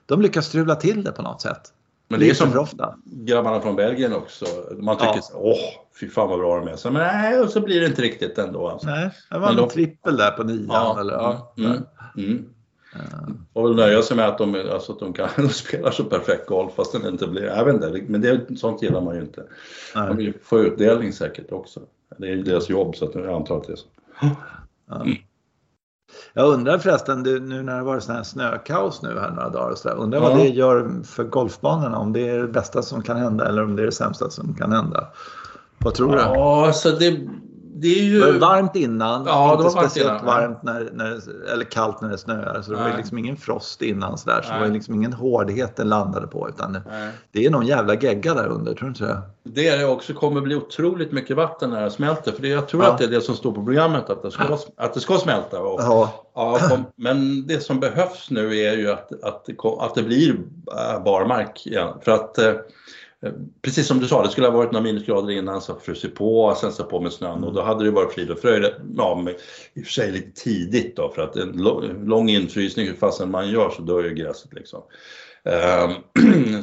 de 0.06 0.22
lyckas 0.22 0.46
strula 0.46 0.74
till 0.74 1.04
det 1.04 1.12
på 1.12 1.22
något 1.22 1.40
sätt. 1.40 1.72
Men 2.08 2.20
det 2.20 2.30
är 2.30 2.34
som 2.34 2.66
grabbarna 3.04 3.60
från 3.60 3.76
Belgien 3.76 4.12
också. 4.12 4.44
Man 4.78 4.96
tycker 4.96 5.12
Ja. 5.14 5.22
så, 5.22 5.38
åh, 5.38 5.56
fy 6.00 6.08
fan 6.08 6.28
vad 6.28 6.38
bra 6.38 6.58
de 6.58 6.68
är. 6.68 6.76
Så, 6.76 6.90
men 6.90 7.02
nej, 7.02 7.40
och 7.40 7.50
så 7.50 7.60
blir 7.60 7.80
det 7.80 7.86
inte 7.86 8.02
riktigt 8.02 8.38
ändå. 8.38 8.68
Alltså. 8.68 8.88
Nej, 8.88 9.10
det 9.30 9.38
var 9.38 9.40
Men 9.40 9.50
en 9.50 9.56
de- 9.56 9.68
trippel 9.68 10.16
där 10.16 10.30
på 10.30 10.42
nian. 10.44 10.66
Ja, 10.68 11.00
eller, 11.00 11.12
ja, 11.12 11.54
mm, 11.58 11.72
mm. 12.16 12.44
Eh, 12.94 13.28
Och 13.52 13.64
väl 13.64 13.76
nöja 13.76 14.02
sig 14.02 14.16
med 14.16 14.28
att 14.28 14.38
de, 14.38 14.54
alltså, 14.72 14.92
att 14.92 14.98
de 14.98 15.12
kan 15.12 15.28
de 15.36 15.48
spelar 15.48 15.90
så 15.90 16.04
perfekt 16.04 16.46
golf 16.46 16.72
fast 16.74 16.92
den 16.92 17.06
inte 17.06 17.26
blir, 17.26 17.42
jag 17.42 17.64
vet 17.64 17.74
inte, 17.74 18.02
men 18.08 18.20
det, 18.20 18.58
sånt 18.58 18.82
gillar 18.82 19.00
man 19.00 19.14
ju 19.14 19.20
inte. 19.20 19.44
nej. 19.94 20.06
De 20.08 20.16
vill 20.16 20.32
få 20.42 20.58
utdelning 20.58 21.12
säkert 21.12 21.52
också. 21.52 21.80
Det 22.18 22.26
är 22.26 22.30
ju 22.30 22.42
deras 22.42 22.68
jobb 22.68 22.96
så 22.96 23.04
att 23.04 23.14
jag 23.14 23.26
antar 23.32 23.56
att 23.56 23.66
det 23.66 23.72
är 23.72 23.76
så. 23.76 23.86
Ja. 24.88 25.06
Jag 26.32 26.46
undrar 26.52 26.78
förresten, 26.78 27.22
nu 27.22 27.62
när 27.62 27.76
det 27.76 27.82
varit 27.82 28.02
sån 28.02 28.14
här 28.14 28.22
snökaos 28.22 29.02
nu 29.02 29.18
här 29.20 29.30
några 29.30 29.48
dagar 29.48 29.70
och 29.70 29.78
så 29.78 29.88
där, 29.88 29.96
undrar 29.96 30.20
Ja. 30.20 30.28
vad 30.28 30.38
det 30.38 30.48
gör 30.48 31.02
för 31.04 31.24
golfbanorna? 31.24 31.98
Om 31.98 32.12
det 32.12 32.28
är 32.28 32.38
det 32.38 32.48
bästa 32.48 32.82
som 32.82 33.02
kan 33.02 33.16
hända 33.16 33.48
eller 33.48 33.64
om 33.64 33.76
det 33.76 33.82
är 33.82 33.86
det 33.86 33.92
sämsta 33.92 34.30
som 34.30 34.54
kan 34.54 34.72
hända? 34.72 35.06
Vad 35.78 35.94
tror 35.94 36.12
du? 36.12 36.18
Ja, 36.18 36.66
alltså 36.66 36.90
det, 36.90 37.28
det 37.80 37.98
är 37.98 38.02
ju... 38.02 38.20
Det 38.20 38.32
var 38.32 38.38
varmt 38.38 38.76
innan, 38.76 39.26
Ja, 39.26 39.46
det 39.46 39.52
inte 39.52 39.64
var 39.64 39.74
varmt 39.74 39.90
speciellt 39.92 40.22
varmt 40.22 40.62
när, 40.62 40.90
när, 40.92 41.20
eller 41.52 41.64
kallt 41.64 42.00
när 42.00 42.08
det 42.08 42.18
snöar. 42.18 42.62
Så 42.62 42.70
det 42.70 42.76
var 42.76 42.88
Nej. 42.88 42.96
liksom 42.96 43.18
ingen 43.18 43.36
frost 43.36 43.82
innan 43.82 44.18
så, 44.18 44.30
där, 44.30 44.42
så 44.42 44.48
det 44.48 44.52
Nej. 44.52 44.60
var 44.60 44.66
ju 44.66 44.72
liksom 44.72 44.94
ingen 44.94 45.12
hårdhet 45.12 45.76
den 45.76 45.88
landade 45.88 46.26
på. 46.26 46.48
Utan 46.48 46.72
det, 46.72 46.82
Nej. 46.90 47.10
det 47.32 47.46
är 47.46 47.50
någon 47.50 47.66
jävla 47.66 47.94
gegga 47.94 48.34
där 48.34 48.46
under, 48.46 48.74
tror 48.74 48.88
du 48.88 48.88
inte 48.88 49.04
det? 49.04 49.22
Det 49.42 49.68
är 49.68 49.78
det 49.78 49.84
också 49.86 50.14
kommer 50.14 50.40
bli 50.40 50.54
otroligt 50.54 51.12
mycket 51.12 51.36
vatten 51.36 51.70
när 51.70 51.84
det 51.84 51.90
smälter. 51.90 52.32
För 52.32 52.42
det, 52.42 52.48
jag 52.48 52.68
tror 52.68 52.84
Ja. 52.84 52.90
att 52.90 52.98
det 52.98 53.04
är 53.04 53.08
det 53.08 53.20
som 53.20 53.36
står 53.36 53.52
på 53.52 53.64
programmet, 53.64 54.10
att 54.10 54.22
det 54.22 54.30
ska, 54.30 54.58
att 54.76 54.94
det 54.94 55.00
ska 55.00 55.18
smälta. 55.18 55.60
Och, 55.60 55.80
Ja, 55.80 56.24
ja, 56.34 56.58
kom, 56.68 56.84
men 56.96 57.46
det 57.46 57.60
som 57.60 57.80
behövs 57.80 58.30
nu 58.30 58.56
är 58.56 58.76
ju 58.76 58.90
att, 58.90 59.22
att, 59.22 59.44
det, 59.46 59.54
att 59.78 59.94
det 59.94 60.02
blir 60.02 60.30
äh, 60.30 61.04
barmark 61.04 61.66
igen. 61.66 61.88
För 62.02 62.12
att 62.12 62.38
eh, 62.38 62.52
Eh, 63.24 63.32
precis 63.62 63.86
som 63.86 64.00
du 64.00 64.08
sa, 64.08 64.22
det 64.22 64.30
skulle 64.30 64.46
ha 64.46 64.56
varit 64.56 64.72
några 64.72 64.84
minusgrader 64.84 65.32
innan 65.32 65.60
så 65.60 65.74
frusit 65.74 66.14
på, 66.14 66.54
sen 66.60 66.72
så 66.72 66.84
på 66.84 67.00
med 67.00 67.12
snön 67.12 67.44
och 67.44 67.54
då 67.54 67.62
hade 67.62 67.84
det 67.84 67.90
varit 67.90 68.12
frid 68.12 68.30
och 68.30 68.38
fröjd. 68.38 68.64
Ja, 68.96 69.20
men 69.24 69.34
i 69.74 69.80
och 69.80 69.84
för 69.84 69.92
sig 69.92 70.12
lite 70.12 70.40
tidigt 70.42 70.96
då 70.96 71.12
för 71.14 71.22
att 71.22 71.36
en 71.36 71.52
lång 72.04 72.28
infrysning, 72.28 72.86
hur 72.86 72.94
fasen 72.94 73.30
man 73.30 73.50
gör 73.50 73.70
så 73.70 73.82
dör 73.82 74.04
ju 74.04 74.14
gräset 74.14 74.54
liksom. 74.54 74.82
Ehm, 75.48 75.92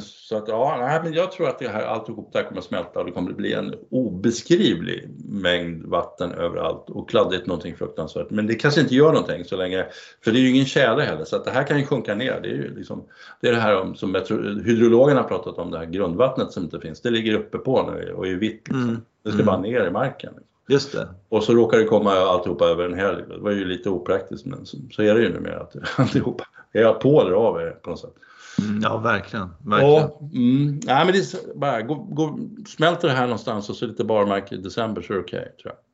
så 0.00 0.36
att 0.36 0.48
ja, 0.48 0.76
nej, 0.80 1.00
men 1.04 1.12
jag 1.12 1.32
tror 1.32 1.48
att 1.48 1.58
det 1.58 1.68
här, 1.68 1.82
alltihop 1.82 2.32
där 2.32 2.42
kommer 2.42 2.58
att 2.58 2.66
smälta 2.66 2.98
och 2.98 3.06
det 3.06 3.12
kommer 3.12 3.30
att 3.30 3.36
bli 3.36 3.52
en 3.52 3.74
obeskrivlig 3.90 5.08
mängd 5.24 5.86
vatten 5.86 6.32
överallt 6.32 6.90
och 6.90 7.08
kladdigt 7.08 7.46
någonting 7.46 7.76
fruktansvärt. 7.76 8.30
Men 8.30 8.46
det 8.46 8.54
kanske 8.54 8.80
inte 8.80 8.94
gör 8.94 9.12
någonting 9.12 9.44
så 9.44 9.56
länge, 9.56 9.86
för 10.24 10.32
det 10.32 10.38
är 10.38 10.40
ju 10.40 10.50
ingen 10.50 10.66
tjäle 10.66 11.02
heller 11.02 11.24
så 11.24 11.36
att 11.36 11.44
det 11.44 11.50
här 11.50 11.66
kan 11.66 11.78
ju 11.78 11.86
sjunka 11.86 12.14
ner. 12.14 12.40
Det 12.42 12.48
är 12.48 12.54
ju 12.54 12.74
liksom, 12.74 13.04
det 13.40 13.48
är 13.48 13.52
det 13.52 13.60
här 13.60 13.94
som 13.94 14.14
jag 14.14 14.26
tror, 14.26 14.62
hydrologerna 14.64 15.20
har 15.20 15.28
pratat 15.28 15.58
om, 15.58 15.70
det 15.70 15.78
här 15.78 15.86
grundvattnet 15.86 16.52
som 16.52 16.64
inte 16.64 16.80
finns. 16.80 17.00
Det 17.00 17.10
ligger 17.10 17.34
uppe 17.34 17.58
på 17.58 17.90
nu 17.90 18.12
och 18.12 18.26
är 18.26 18.34
vitt 18.34 18.68
liksom. 18.68 18.82
Mm. 18.82 19.00
Det 19.22 19.30
ska 19.30 19.42
mm. 19.42 19.46
bara 19.46 19.60
ner 19.60 19.86
i 19.86 19.90
marken. 19.90 20.34
Just 20.68 20.92
det. 20.92 21.08
Och 21.28 21.42
så 21.42 21.54
råkar 21.54 21.78
det 21.78 21.84
komma 21.84 22.12
alltihopa 22.12 22.64
över 22.64 22.84
en 22.84 22.94
helg. 22.94 23.22
Det 23.28 23.38
var 23.38 23.50
ju 23.50 23.64
lite 23.64 23.90
opraktiskt 23.90 24.46
men 24.46 24.66
så, 24.66 24.76
så 24.90 25.02
är 25.02 25.14
det 25.14 25.20
ju 25.20 25.32
numera 25.32 25.60
att 25.60 25.76
alltihopa 25.98 26.44
är 26.72 26.92
på 26.92 27.20
eller 27.20 27.32
av 27.32 27.60
er 27.60 27.70
på 27.70 27.90
något 27.90 28.00
sätt. 28.00 28.14
Mm, 28.58 28.80
ja, 28.82 28.98
verkligen. 28.98 29.48
verkligen. 29.64 30.04
Och, 30.04 30.22
mm, 30.22 30.80
nej, 30.84 31.04
men 31.04 31.12
det 31.12 31.18
är 31.18 31.58
bara, 31.58 31.82
gå, 31.82 31.94
gå, 31.94 32.38
smälter 32.66 33.08
det 33.08 33.14
här 33.14 33.26
någonstans 33.26 33.70
och 33.70 33.76
så 33.76 33.86
lite 33.86 34.04
barmark 34.04 34.52
i 34.52 34.56
december 34.56 35.02
så 35.02 35.12
är 35.12 35.16
det 35.16 35.22
okej, 35.22 35.40
okay, 35.40 35.52
tror 35.52 35.74
jag. 35.74 35.85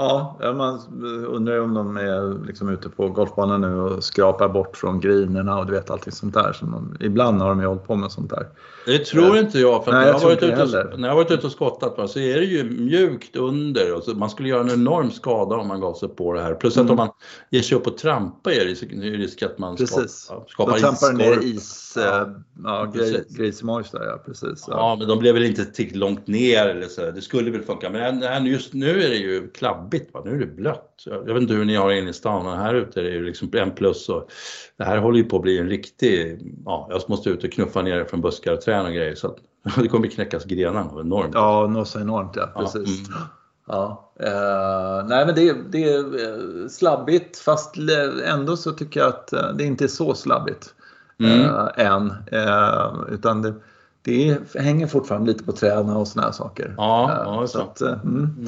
Ja, 0.00 0.52
man 0.52 0.80
undrar 1.26 1.54
ju 1.54 1.60
om 1.60 1.74
de 1.74 1.96
är 1.96 2.46
liksom 2.46 2.68
ute 2.68 2.88
på 2.88 3.08
golfbanan 3.08 3.60
nu 3.60 3.80
och 3.80 4.04
skrapar 4.04 4.48
bort 4.48 4.76
från 4.76 5.00
grinerna 5.00 5.58
och 5.58 5.66
du 5.66 5.72
vet 5.72 5.90
allting 5.90 6.12
sånt 6.12 6.34
där. 6.34 6.52
Som 6.52 6.70
de, 6.70 7.06
ibland 7.06 7.40
har 7.40 7.48
de 7.48 7.60
ju 7.60 7.66
hållit 7.66 7.86
på 7.86 7.94
med 7.94 8.12
sånt 8.12 8.30
där. 8.30 8.48
Det 8.86 9.04
tror 9.04 9.38
inte 9.38 9.58
jag. 9.58 9.84
För 9.84 9.92
Nej, 9.92 10.06
jag 10.06 10.20
varit 10.20 10.42
ute 10.42 10.62
och, 10.62 11.00
när 11.00 11.08
jag 11.08 11.14
varit 11.14 11.30
ute 11.30 11.46
och 11.46 11.52
skottat 11.52 12.10
så 12.10 12.18
är 12.18 12.36
det 12.36 12.44
ju 12.44 12.64
mjukt 12.64 13.36
under. 13.36 13.94
Och 13.94 14.02
så 14.02 14.14
man 14.14 14.30
skulle 14.30 14.48
göra 14.48 14.60
en 14.60 14.70
enorm 14.70 15.10
skada 15.10 15.56
om 15.56 15.68
man 15.68 15.80
gav 15.80 15.94
sig 15.94 16.08
på 16.08 16.32
det 16.32 16.42
här. 16.42 16.54
Plus 16.54 16.76
att 16.76 16.80
mm. 16.80 16.90
om 16.90 16.96
man 16.96 17.10
ger 17.50 17.62
sig 17.62 17.78
upp 17.78 17.86
och 17.86 17.98
trampar 17.98 18.50
är 18.50 18.64
det 18.64 18.96
risk 19.16 19.42
att 19.42 19.58
man 19.58 19.76
precis. 19.76 20.30
skapar, 20.48 20.76
is. 20.76 20.82
Då 20.82 20.88
trampar 20.88 21.12
ner 21.12 21.44
is, 21.44 21.92
ja, 21.96 22.28
ja, 22.64 22.92
grismojs 23.28 23.90
där 23.90 24.04
ja, 24.04 24.22
precis. 24.26 24.64
Ja. 24.68 24.74
ja. 24.76 24.96
men 24.98 25.08
de 25.08 25.18
blev 25.18 25.34
väl 25.34 25.44
inte 25.44 25.64
tillräckligt 25.64 26.00
långt 26.00 26.26
ner 26.26 26.66
eller 26.66 26.86
så. 26.86 27.10
Det 27.10 27.20
skulle 27.20 27.50
väl 27.50 27.62
funka. 27.62 27.90
Men 27.90 28.46
just 28.46 28.72
nu 28.72 29.02
är 29.02 29.08
det 29.08 29.16
ju 29.16 29.50
klabbigt. 29.90 30.14
Va? 30.14 30.22
Nu 30.24 30.34
är 30.34 30.38
det 30.38 30.46
blött. 30.46 31.02
Jag 31.04 31.34
vet 31.34 31.42
inte 31.42 31.54
hur 31.54 31.64
ni 31.64 31.76
har 31.76 31.90
inne 31.90 32.10
i 32.10 32.12
stan, 32.12 32.44
men 32.44 32.58
här 32.58 32.74
ute 32.74 33.00
är 33.00 33.04
det 33.04 33.10
ju 33.10 33.24
liksom 33.24 33.50
en 33.52 33.70
plus. 33.70 34.08
Och 34.08 34.30
det 34.76 34.84
här 34.84 34.98
håller 34.98 35.18
ju 35.18 35.24
på 35.24 35.36
att 35.36 35.42
bli 35.42 35.58
en 35.58 35.68
riktig, 35.68 36.40
ja, 36.64 36.88
jag 36.90 37.02
måste 37.08 37.30
ut 37.30 37.44
och 37.44 37.52
knuffa 37.52 37.82
ner 37.82 38.04
från 38.04 38.20
buskar 38.20 38.52
och 38.52 38.60
träd 38.60 38.86
och 38.86 38.92
grejer 38.92 39.14
så 39.14 39.26
att 39.26 39.36
det 39.76 39.88
kommer 39.88 40.06
knäckas 40.08 40.44
grenar 40.44 41.00
enormt. 41.00 41.34
Ja, 41.34 41.66
något 41.66 41.88
så 41.88 42.00
enormt 42.00 42.36
ja, 42.36 42.46
precis. 42.56 43.08
Ja, 43.08 43.16
mm. 43.16 43.28
ja. 43.66 44.06
Uh, 44.22 45.08
nej 45.08 45.26
men 45.26 45.34
det, 45.34 45.56
det 45.70 45.84
är 45.84 46.68
slabbigt 46.68 47.38
fast 47.38 47.76
ändå 48.24 48.56
så 48.56 48.72
tycker 48.72 49.00
jag 49.00 49.08
att 49.08 49.32
eh, 49.32 49.52
det 49.54 49.64
inte 49.64 49.84
är 49.84 49.88
så 49.88 50.14
slabbigt 50.14 50.74
mm. 51.20 51.40
uh, 51.40 51.68
än. 51.76 52.12
Uh, 52.32 53.14
utan 53.14 53.42
det, 53.42 53.54
det 54.02 54.38
hänger 54.54 54.86
fortfarande 54.86 55.32
lite 55.32 55.44
på 55.44 55.52
träden 55.52 55.90
och 55.90 56.08
såna 56.08 56.26
här 56.26 56.32
saker. 56.32 56.74
Ja, 56.76 57.22
ja 57.24 57.46
så. 57.46 57.60
Att, 57.60 57.80
mm. 57.80 57.96
Mm. 58.04 58.46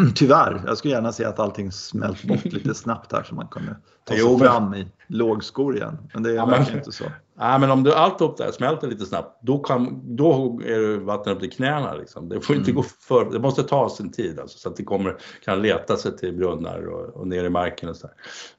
Tyvärr, 0.14 0.62
jag 0.66 0.78
skulle 0.78 0.94
gärna 0.94 1.12
se 1.12 1.24
att 1.24 1.38
allting 1.38 1.72
smält 1.72 2.24
bort 2.24 2.44
lite 2.52 2.74
snabbt 2.74 3.12
här 3.12 3.22
så 3.22 3.34
man 3.34 3.48
kunde 3.48 3.76
ta 4.04 4.14
sig 4.14 4.22
jo, 4.22 4.38
fram 4.38 4.74
i 4.74 4.88
lågskor 5.06 5.76
igen. 5.76 5.98
Men 6.14 6.22
det 6.22 6.30
är 6.30 6.34
ja, 6.34 6.46
verkligen 6.46 6.78
inte 6.78 6.92
så. 6.92 7.04
Ja, 7.38 7.58
men 7.58 7.70
om 7.70 7.82
du, 7.82 7.94
allt 7.94 8.20
upp 8.20 8.36
där 8.36 8.52
smälter 8.52 8.88
lite 8.88 9.06
snabbt, 9.06 9.38
då, 9.42 9.58
kan, 9.58 10.00
då 10.16 10.60
är 10.64 10.78
det 10.78 10.98
vatten 10.98 11.32
upp 11.32 11.40
till 11.40 11.50
knäna. 11.50 11.94
Liksom. 11.94 12.28
Det 12.28 12.40
får 12.40 12.56
inte 12.56 12.70
mm. 12.70 12.82
gå 12.82 12.88
för, 13.00 13.30
det 13.32 13.38
måste 13.38 13.62
ta 13.62 13.88
sin 13.88 14.12
tid 14.12 14.40
alltså, 14.40 14.58
så 14.58 14.68
att 14.68 14.76
det 14.76 14.84
kommer, 14.84 15.16
kan 15.44 15.62
leta 15.62 15.96
sig 15.96 16.16
till 16.16 16.36
brunnar 16.36 16.86
och, 16.86 17.16
och 17.16 17.28
ner 17.28 17.44
i 17.44 17.50
marken. 17.50 17.88
Och 17.88 17.96
så, 17.96 18.08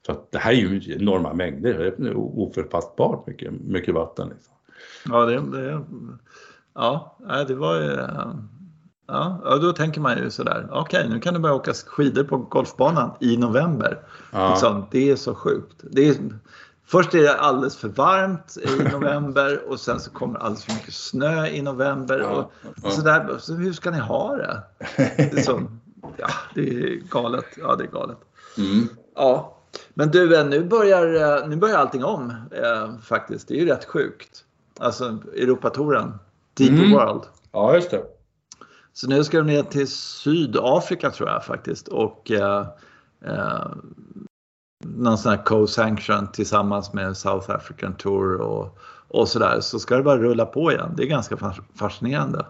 där. 0.07 0.13
att 0.13 0.31
det 0.31 0.37
här 0.37 0.51
är 0.51 0.55
ju 0.55 0.95
enorma 0.95 1.33
mängder, 1.33 1.95
det 1.97 2.07
är 2.07 2.17
ofattbart 2.17 3.27
mycket, 3.27 3.51
mycket 3.51 3.93
vatten. 3.93 4.29
Liksom. 4.29 4.53
Ja, 5.05 5.25
det, 5.25 5.39
det, 5.39 5.81
ja, 6.75 7.17
det 7.47 7.55
var 7.55 7.75
ju 7.75 7.97
Ja, 9.07 9.57
då 9.61 9.73
tänker 9.73 10.01
man 10.01 10.17
ju 10.17 10.31
sådär, 10.31 10.67
okej 10.71 10.99
okay, 10.99 11.13
nu 11.13 11.19
kan 11.19 11.33
du 11.33 11.39
börja 11.39 11.55
åka 11.55 11.73
skidor 11.73 12.23
på 12.23 12.37
golfbanan 12.37 13.11
i 13.19 13.37
november. 13.37 13.99
Ja. 14.31 14.49
Liksom, 14.49 14.85
det 14.91 15.11
är 15.11 15.15
så 15.15 15.35
sjukt. 15.35 15.75
Det 15.81 16.09
är, 16.09 16.15
först 16.85 17.13
är 17.13 17.21
det 17.21 17.39
alldeles 17.39 17.77
för 17.77 17.87
varmt 17.87 18.57
i 18.57 18.83
november 18.93 19.61
och 19.69 19.79
sen 19.79 19.99
så 19.99 20.11
kommer 20.11 20.39
alldeles 20.39 20.65
för 20.65 20.73
mycket 20.73 20.93
snö 20.93 21.47
i 21.47 21.61
november. 21.61 22.21
Och, 22.21 22.51
och 22.83 22.91
sådär. 22.91 23.35
Så 23.39 23.53
hur 23.53 23.73
ska 23.73 23.91
ni 23.91 23.99
ha 23.99 24.35
det? 24.35 24.63
Det 25.17 25.45
så, 25.45 25.61
ja, 26.17 26.27
det 26.55 26.61
är 26.61 27.01
galet. 27.09 27.45
Ja, 27.57 27.75
det 27.75 27.83
är 27.83 27.87
galet. 27.87 28.17
Mm. 28.57 28.87
Ja. 29.15 29.57
Men 29.93 30.11
du, 30.11 30.43
nu 30.43 30.63
börjar, 30.63 31.47
nu 31.47 31.55
börjar 31.55 31.77
allting 31.77 32.03
om 32.03 32.33
eh, 32.51 32.97
faktiskt. 33.03 33.47
Det 33.47 33.53
är 33.53 33.59
ju 33.59 33.65
rätt 33.65 33.85
sjukt. 33.85 34.45
Alltså 34.79 35.17
Europatouren, 35.35 36.13
Deep 36.53 36.69
mm. 36.69 36.91
World. 36.91 37.23
Ja, 37.51 37.75
just 37.75 37.91
det. 37.91 38.03
Så 38.93 39.07
nu 39.07 39.23
ska 39.23 39.37
de 39.37 39.47
ner 39.47 39.63
till 39.63 39.87
Sydafrika 39.87 41.11
tror 41.11 41.29
jag 41.29 41.45
faktiskt 41.45 41.87
och 41.87 42.31
eh, 42.31 42.65
eh, 43.25 43.67
någon 44.83 45.17
sån 45.17 45.31
här 45.31 45.43
co-sanction 45.43 46.31
tillsammans 46.31 46.93
med 46.93 47.17
South 47.17 47.51
African 47.51 47.93
Tour 47.93 48.41
och, 48.41 48.77
och 49.07 49.27
sådär. 49.27 49.59
Så 49.61 49.79
ska 49.79 49.97
det 49.97 50.03
bara 50.03 50.17
rulla 50.17 50.45
på 50.45 50.71
igen. 50.71 50.93
Det 50.97 51.03
är 51.03 51.07
ganska 51.07 51.37
fascinerande. 51.75 52.45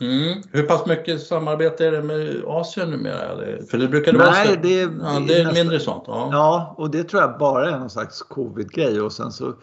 Mm. 0.00 0.42
Hur 0.50 0.62
pass 0.62 0.86
mycket 0.86 1.20
samarbete 1.20 1.86
är 1.86 1.92
det 1.92 2.02
med 2.02 2.44
Asien 2.46 2.90
numera? 2.90 3.36
För 3.70 3.78
det 3.78 3.88
brukar 3.88 4.12
det 4.12 4.18
Nej, 4.18 4.26
vara 4.26 4.44
så. 4.44 4.60
Det, 4.62 4.80
är, 4.80 4.90
ja, 5.00 5.20
det 5.28 5.34
är 5.34 5.44
nästan, 5.44 5.54
mindre 5.54 5.80
sånt. 5.80 6.04
Ja. 6.06 6.28
ja, 6.32 6.74
och 6.78 6.90
det 6.90 7.04
tror 7.04 7.22
jag 7.22 7.38
bara 7.38 7.70
är 7.70 7.78
någon 7.78 7.90
slags 7.90 8.22
covid-grej 8.22 9.00
och 9.00 9.12
sen 9.12 9.32
så 9.32 9.54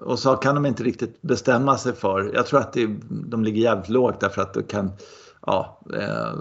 och 0.00 0.18
så 0.18 0.36
kan 0.36 0.54
de 0.54 0.66
inte 0.66 0.82
riktigt 0.82 1.22
bestämma 1.22 1.78
sig 1.78 1.92
för, 1.92 2.30
jag 2.34 2.46
tror 2.46 2.60
att 2.60 2.72
det, 2.72 2.96
de 3.08 3.44
ligger 3.44 3.62
jävligt 3.62 3.88
lågt 3.88 4.20
därför 4.20 4.42
att 4.42 4.54
det 4.54 4.62
kan, 4.62 4.90
ja, 5.46 5.80
eh, 5.94 6.38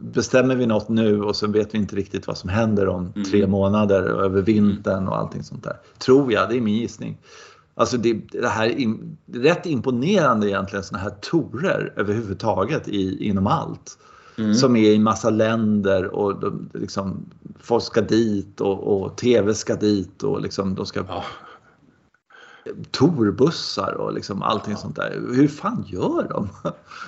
bestämmer 0.00 0.56
vi 0.56 0.66
något 0.66 0.88
nu 0.88 1.22
och 1.22 1.36
så 1.36 1.46
vet 1.46 1.74
vi 1.74 1.78
inte 1.78 1.96
riktigt 1.96 2.26
vad 2.26 2.38
som 2.38 2.50
händer 2.50 2.88
om 2.88 3.12
mm. 3.14 3.24
tre 3.24 3.46
månader 3.46 4.12
och 4.12 4.24
över 4.24 4.42
vintern 4.42 5.08
och 5.08 5.18
allting 5.18 5.42
sånt 5.42 5.64
där. 5.64 5.76
Tror 5.98 6.32
jag, 6.32 6.48
det 6.48 6.56
är 6.56 6.60
min 6.60 6.76
gissning. 6.76 7.18
Alltså 7.74 7.96
det, 7.96 8.20
det 8.32 8.48
här 8.48 8.66
är 8.66 8.94
rätt 9.32 9.66
imponerande 9.66 10.48
egentligen 10.48 10.84
sådana 10.84 11.04
här 11.04 11.14
torer 11.20 11.92
överhuvudtaget 11.96 12.88
i, 12.88 13.26
inom 13.26 13.46
allt. 13.46 13.98
Mm. 14.38 14.54
Som 14.54 14.76
är 14.76 14.90
i 14.90 14.98
massa 14.98 15.30
länder 15.30 16.06
och 16.06 16.40
de, 16.40 16.70
liksom, 16.74 17.30
folk 17.60 17.84
ska 17.84 18.00
dit 18.00 18.60
och, 18.60 19.02
och 19.02 19.16
TV 19.16 19.54
ska 19.54 19.76
dit 19.76 20.22
och 20.22 20.40
liksom, 20.40 20.74
de 20.74 20.86
ska 20.86 21.04
ja 21.08 21.24
torbussar 22.90 23.92
och 23.92 24.12
liksom 24.12 24.42
allting 24.42 24.72
ja. 24.72 24.78
sånt 24.78 24.96
där. 24.96 25.22
Hur 25.34 25.48
fan 25.48 25.84
gör 25.88 26.28
de? 26.30 26.48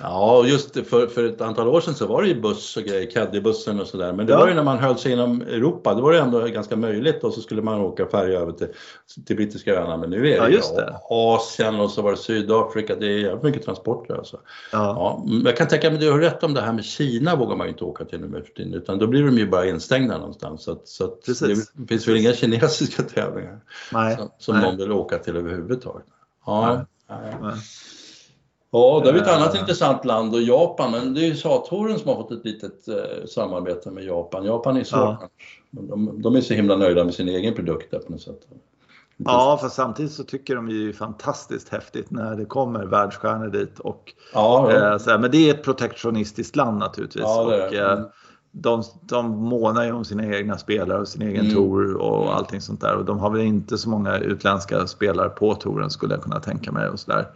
Ja, 0.01 0.45
just 0.45 0.73
för, 0.87 1.07
för 1.07 1.23
ett 1.23 1.41
antal 1.41 1.67
år 1.67 1.81
sedan 1.81 1.93
så 1.93 2.07
var 2.07 2.21
det 2.21 2.27
ju 2.27 2.41
buss 2.41 2.77
och 2.77 2.83
grejer, 2.83 3.11
caddybussen 3.11 3.79
och 3.79 3.87
sådär. 3.87 4.13
Men 4.13 4.25
det 4.25 4.33
ja. 4.33 4.39
var 4.39 4.47
ju 4.47 4.53
när 4.53 4.63
man 4.63 4.77
höll 4.77 4.97
sig 4.97 5.11
inom 5.11 5.41
Europa, 5.41 5.93
då 5.93 6.01
var 6.01 6.13
det 6.13 6.19
ändå 6.19 6.39
ganska 6.39 6.75
möjligt 6.75 7.23
och 7.23 7.33
så 7.33 7.41
skulle 7.41 7.61
man 7.61 7.79
åka 7.81 8.05
färja 8.05 8.39
över 8.39 8.51
till, 8.51 8.67
till 9.25 9.35
brittiska 9.35 9.73
öarna. 9.73 9.97
Men 9.97 10.09
nu 10.09 10.17
är 10.17 10.41
det, 10.41 10.51
ja, 10.51 10.75
det. 10.75 10.99
Asien 11.09 11.79
och 11.79 11.91
så 11.91 12.01
var 12.01 12.11
det 12.11 12.17
Sydafrika, 12.17 12.95
det 12.95 13.05
är 13.05 13.17
jävligt 13.17 13.43
mycket 13.43 13.63
transporter 13.63 14.15
alltså. 14.15 14.39
Ja. 14.71 14.83
Ja, 14.83 15.23
jag 15.45 15.57
kan 15.57 15.67
tänka 15.67 15.89
mig, 15.89 15.99
du 15.99 16.11
har 16.11 16.19
rätt 16.19 16.43
om 16.43 16.53
det 16.53 16.61
här 16.61 16.73
med 16.73 16.85
Kina 16.85 17.35
vågar 17.35 17.55
man 17.55 17.67
ju 17.67 17.71
inte 17.71 17.83
åka 17.83 18.05
till 18.05 18.19
nu 18.19 18.43
för 18.43 18.53
tiden, 18.53 18.73
utan 18.73 18.99
då 18.99 19.07
blir 19.07 19.23
de 19.23 19.37
ju 19.37 19.49
bara 19.49 19.65
instängda 19.65 20.17
någonstans. 20.17 20.63
Så, 20.63 20.81
så 20.83 21.15
det 21.25 21.87
finns 21.87 22.07
väl 22.07 22.17
inga 22.17 22.33
kinesiska 22.33 23.03
tävlingar 23.03 23.59
Nej. 23.91 24.17
som, 24.17 24.29
som 24.37 24.55
Nej. 24.55 24.63
någon 24.63 24.77
vill 24.77 24.91
åka 24.91 25.17
till 25.17 25.35
överhuvudtaget. 25.35 25.52
Ja, 26.45 26.85
nej. 27.09 27.35
Nej. 27.41 27.53
Ja, 28.71 29.01
det 29.03 29.09
är 29.09 29.15
ett 29.15 29.27
annat 29.27 29.53
uh, 29.53 29.59
intressant 29.59 30.05
land 30.05 30.33
och 30.33 30.41
Japan, 30.41 30.91
men 30.91 31.13
det 31.13 31.21
är 31.21 31.25
ju 31.25 31.35
Satoren 31.35 31.99
som 31.99 32.09
har 32.09 32.15
fått 32.15 32.31
ett 32.31 32.45
litet 32.45 32.89
uh, 32.89 33.25
samarbete 33.25 33.91
med 33.91 34.03
Japan. 34.03 34.45
Japan 34.45 34.77
är 34.77 34.83
svårt 34.83 35.21
uh. 35.21 35.27
de, 35.71 36.21
de, 36.21 36.35
är 36.35 36.41
så 36.41 36.53
himla 36.53 36.75
nöjda 36.75 37.03
med 37.03 37.13
sin 37.13 37.29
egen 37.29 37.53
produkt 37.53 37.91
där 37.91 37.99
på 37.99 38.11
något 38.11 38.21
sätt. 38.21 38.39
Ja, 39.17 39.57
för 39.61 39.69
samtidigt 39.69 40.11
så 40.11 40.23
tycker 40.23 40.55
de 40.55 40.69
ju 40.69 40.93
fantastiskt 40.93 41.69
häftigt 41.69 42.11
när 42.11 42.35
det 42.35 42.45
kommer 42.45 42.85
världsstjärnor 42.85 43.47
dit. 43.47 43.79
Och, 43.79 44.13
ja, 44.33 44.71
ja. 44.71 44.91
Eh, 44.91 44.97
så 44.97 45.09
här, 45.09 45.17
men 45.17 45.31
det 45.31 45.49
är 45.49 45.53
ett 45.53 45.63
protektionistiskt 45.63 46.55
land 46.55 46.77
naturligtvis. 46.77 47.23
Ja, 47.23 47.43
det 47.43 47.67
och, 47.67 47.73
eh, 47.73 47.93
mm 47.93 48.05
de, 48.55 48.83
de 49.01 49.29
månar 49.29 49.85
ju 49.85 49.91
om 49.91 50.05
sina 50.05 50.25
egna 50.25 50.57
spelare 50.57 50.99
och 50.99 51.07
sin 51.07 51.21
egen 51.21 51.45
mm. 51.45 51.53
tour 51.53 51.95
och 51.95 52.35
allting 52.35 52.61
sånt 52.61 52.81
där. 52.81 52.95
Och 52.95 53.05
de 53.05 53.19
har 53.19 53.29
väl 53.29 53.41
inte 53.41 53.77
så 53.77 53.89
många 53.89 54.17
utländska 54.17 54.87
spelare 54.87 55.29
på 55.29 55.55
touren 55.55 55.89
skulle 55.89 56.13
jag 56.13 56.23
kunna 56.23 56.39
tänka 56.39 56.71
mig. 56.71 56.89
Och 56.89 56.99
så 56.99 57.11
där. 57.11 57.27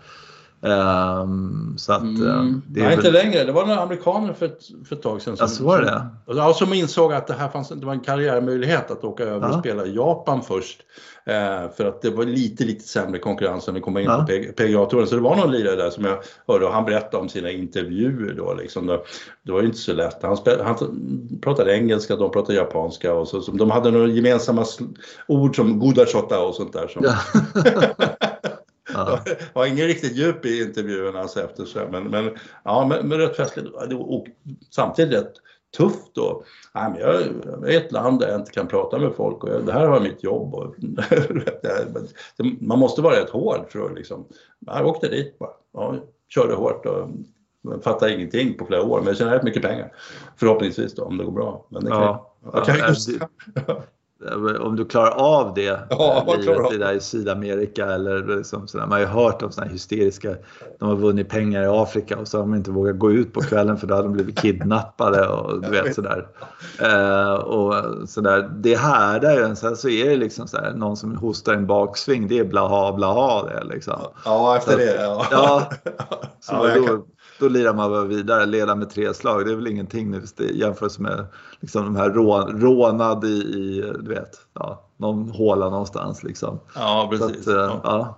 Um, 0.61 1.75
så 1.77 1.93
att, 1.93 2.01
mm. 2.01 2.61
det 2.67 2.79
Nej, 2.79 2.89
väl... 2.89 3.05
inte 3.05 3.11
längre. 3.11 3.43
Det 3.43 3.51
var 3.51 3.65
några 3.65 3.81
amerikaner 3.81 4.33
för 4.33 4.45
ett, 4.45 4.59
för 4.87 4.95
ett 4.95 5.01
tag 5.01 5.21
sedan 5.21 5.37
som, 5.37 5.43
alltså, 5.43 5.63
var 5.63 5.81
det? 5.81 6.33
Som, 6.33 6.53
som 6.53 6.73
insåg 6.73 7.13
att 7.13 7.27
det 7.27 7.33
här 7.33 7.49
fanns, 7.49 7.69
det 7.69 7.85
var 7.85 7.93
en 7.93 7.99
karriärmöjlighet 7.99 8.91
att 8.91 9.03
åka 9.03 9.23
över 9.23 9.47
ja. 9.47 9.53
och 9.53 9.59
spela 9.59 9.85
i 9.85 9.95
Japan 9.95 10.41
först. 10.41 10.79
Eh, 11.25 11.71
för 11.77 11.85
att 11.85 12.01
det 12.01 12.09
var 12.09 12.23
lite, 12.23 12.63
lite 12.63 12.87
sämre 12.87 13.19
konkurrens 13.19 13.67
än 13.67 13.75
att 13.75 13.81
komma 13.81 14.01
in 14.01 14.05
ja. 14.05 14.17
på 14.17 14.53
PGA-touren. 14.63 15.07
Så 15.07 15.15
det 15.15 15.21
var 15.21 15.35
någon 15.35 15.51
lirare 15.51 15.75
där 15.75 15.89
som 15.89 16.05
jag 16.05 16.17
hörde 16.47 16.65
och 16.65 16.73
han 16.73 16.85
berättade 16.85 17.17
om 17.17 17.29
sina 17.29 17.51
intervjuer 17.51 18.33
då. 18.33 18.53
Liksom. 18.53 18.87
Det, 18.87 18.99
det 19.43 19.51
var 19.51 19.59
ju 19.59 19.65
inte 19.65 19.77
så 19.77 19.93
lätt. 19.93 20.17
Han, 20.21 20.37
spel, 20.37 20.61
han 20.63 20.75
pratade 21.41 21.73
engelska, 21.77 22.15
de 22.15 22.31
pratade 22.31 22.57
japanska 22.57 23.13
och 23.13 23.27
så, 23.27 23.41
så 23.41 23.51
de 23.51 23.71
hade 23.71 23.91
några 23.91 24.07
gemensamma 24.07 24.65
ord 25.27 25.55
som 25.55 25.79
godashota 25.79 26.41
och 26.41 26.55
sånt 26.55 26.73
där. 26.73 26.87
Som, 26.87 27.03
ja. 27.05 27.15
Ja. 28.97 29.19
Var 29.53 29.65
ingen 29.65 29.87
riktigt 29.87 30.15
djup 30.15 30.45
i 30.45 30.61
intervjuerna 30.61 31.19
alltså 31.19 31.41
efter 31.41 31.65
sig, 31.65 31.87
men, 31.91 32.03
men, 32.03 32.29
ja, 32.63 32.85
men, 32.85 33.07
men 33.07 33.17
rätt 33.17 33.35
festligt. 33.35 33.67
Och 33.93 34.27
samtidigt 34.69 35.13
rätt 35.13 35.33
tufft 35.77 36.15
då. 36.15 36.43
Nej, 36.75 36.91
men 36.91 36.99
jag, 36.99 37.15
är 37.15 37.69
i 37.69 37.75
ett 37.75 37.91
land 37.91 38.19
där 38.19 38.27
jag 38.29 38.39
inte 38.39 38.51
kan 38.51 38.67
prata 38.67 38.99
med 38.99 39.13
folk 39.15 39.43
och 39.43 39.63
det 39.65 39.73
här 39.73 39.87
var 39.87 39.99
mitt 39.99 40.23
jobb. 40.23 40.53
Och, 40.53 40.75
man 42.59 42.79
måste 42.79 43.01
vara 43.01 43.21
rätt 43.21 43.29
hård 43.29 43.65
för 43.69 43.85
att 43.85 43.95
liksom, 43.95 44.25
jag 44.59 44.87
åkte 44.87 45.07
dit 45.07 45.39
bara. 45.39 45.51
Ja, 45.73 45.95
körde 46.29 46.53
hårt 46.53 46.85
och 46.85 47.09
fattade 47.83 48.13
ingenting 48.13 48.57
på 48.57 48.65
flera 48.65 48.83
år 48.83 48.97
men 48.97 49.07
jag 49.07 49.17
tjänade 49.17 49.37
rätt 49.37 49.43
mycket 49.43 49.61
pengar. 49.61 49.93
Förhoppningsvis 50.35 50.95
då 50.95 51.03
om 51.03 51.17
det 51.17 51.23
går 51.23 51.31
bra. 51.31 51.65
Men 51.69 51.83
det 51.83 51.91
kan, 51.91 52.01
ja, 52.01 52.35
jag 52.53 52.65
kan 52.65 52.77
ja, 52.77 52.87
just, 52.87 53.09
om 54.59 54.75
du 54.75 54.85
klarar 54.85 55.11
av 55.11 55.53
det 55.53 55.79
ja, 55.89 56.35
livet 56.37 56.69
det 56.71 56.77
där 56.77 56.93
i 56.93 56.99
Sydamerika 56.99 57.85
eller 57.85 58.37
liksom 58.37 58.67
sådär. 58.67 58.85
Man 58.85 58.91
har 58.91 58.99
ju 58.99 59.05
hört 59.05 59.41
om 59.41 59.51
sådana 59.51 59.71
hysteriska, 59.71 60.35
de 60.79 60.89
har 60.89 60.95
vunnit 60.95 61.29
pengar 61.29 61.63
i 61.63 61.67
Afrika 61.67 62.17
och 62.17 62.27
så 62.27 62.37
har 62.37 62.43
de 62.43 62.55
inte 62.55 62.71
vågat 62.71 62.99
gå 62.99 63.11
ut 63.11 63.33
på 63.33 63.41
kvällen 63.41 63.77
för 63.77 63.87
då 63.87 63.95
hade 63.95 64.07
de 64.07 64.13
blivit 64.13 64.39
kidnappade 64.39 65.27
och 65.27 65.61
du 65.61 65.69
vet 65.69 65.95
sådär. 65.95 66.27
Eh, 66.81 67.33
och 67.33 68.09
sådär. 68.09 68.49
Det 68.55 68.75
härdar 68.75 69.33
ju, 69.33 69.55
sen 69.55 69.75
så 69.75 69.89
är 69.89 70.09
det 70.09 70.17
liksom 70.17 70.47
sådär, 70.47 70.73
någon 70.75 70.97
som 70.97 71.15
hostar 71.17 71.53
en 71.53 71.67
baksving, 71.67 72.27
det 72.27 72.39
är 72.39 72.45
blaha 72.45 72.93
blaha 72.93 73.43
det 73.43 73.63
liksom. 73.63 73.99
Ja, 74.25 74.57
efter 74.57 74.71
så, 74.71 74.77
det. 74.77 74.95
Ja. 75.01 75.25
ja 75.31 75.69
så 76.39 76.53
ja, 76.53 76.87
då, 76.87 77.05
då 77.39 77.47
lirar 77.47 77.73
man 77.73 77.91
bara 77.91 78.03
vidare. 78.03 78.45
Leda 78.45 78.75
med 78.75 78.89
tre 78.89 79.13
slag, 79.13 79.45
det 79.45 79.51
är 79.51 79.55
väl 79.55 79.67
ingenting 79.67 80.11
nu 80.11 80.21
jämfört 80.53 80.99
med 80.99 81.25
liksom 81.59 81.83
de 81.83 81.95
här 81.95 82.09
rån, 82.09 82.61
rånad 82.61 83.25
i, 83.25 83.27
i, 83.27 83.93
du 83.99 84.09
vet, 84.09 84.41
ja, 84.53 84.85
någon 84.97 85.29
håla 85.29 85.69
någonstans. 85.69 86.23
Liksom. 86.23 86.59
Ja, 86.75 87.07
precis. 87.11 87.47
Att, 87.47 87.53
ja. 87.53 87.81
ja. 87.83 88.17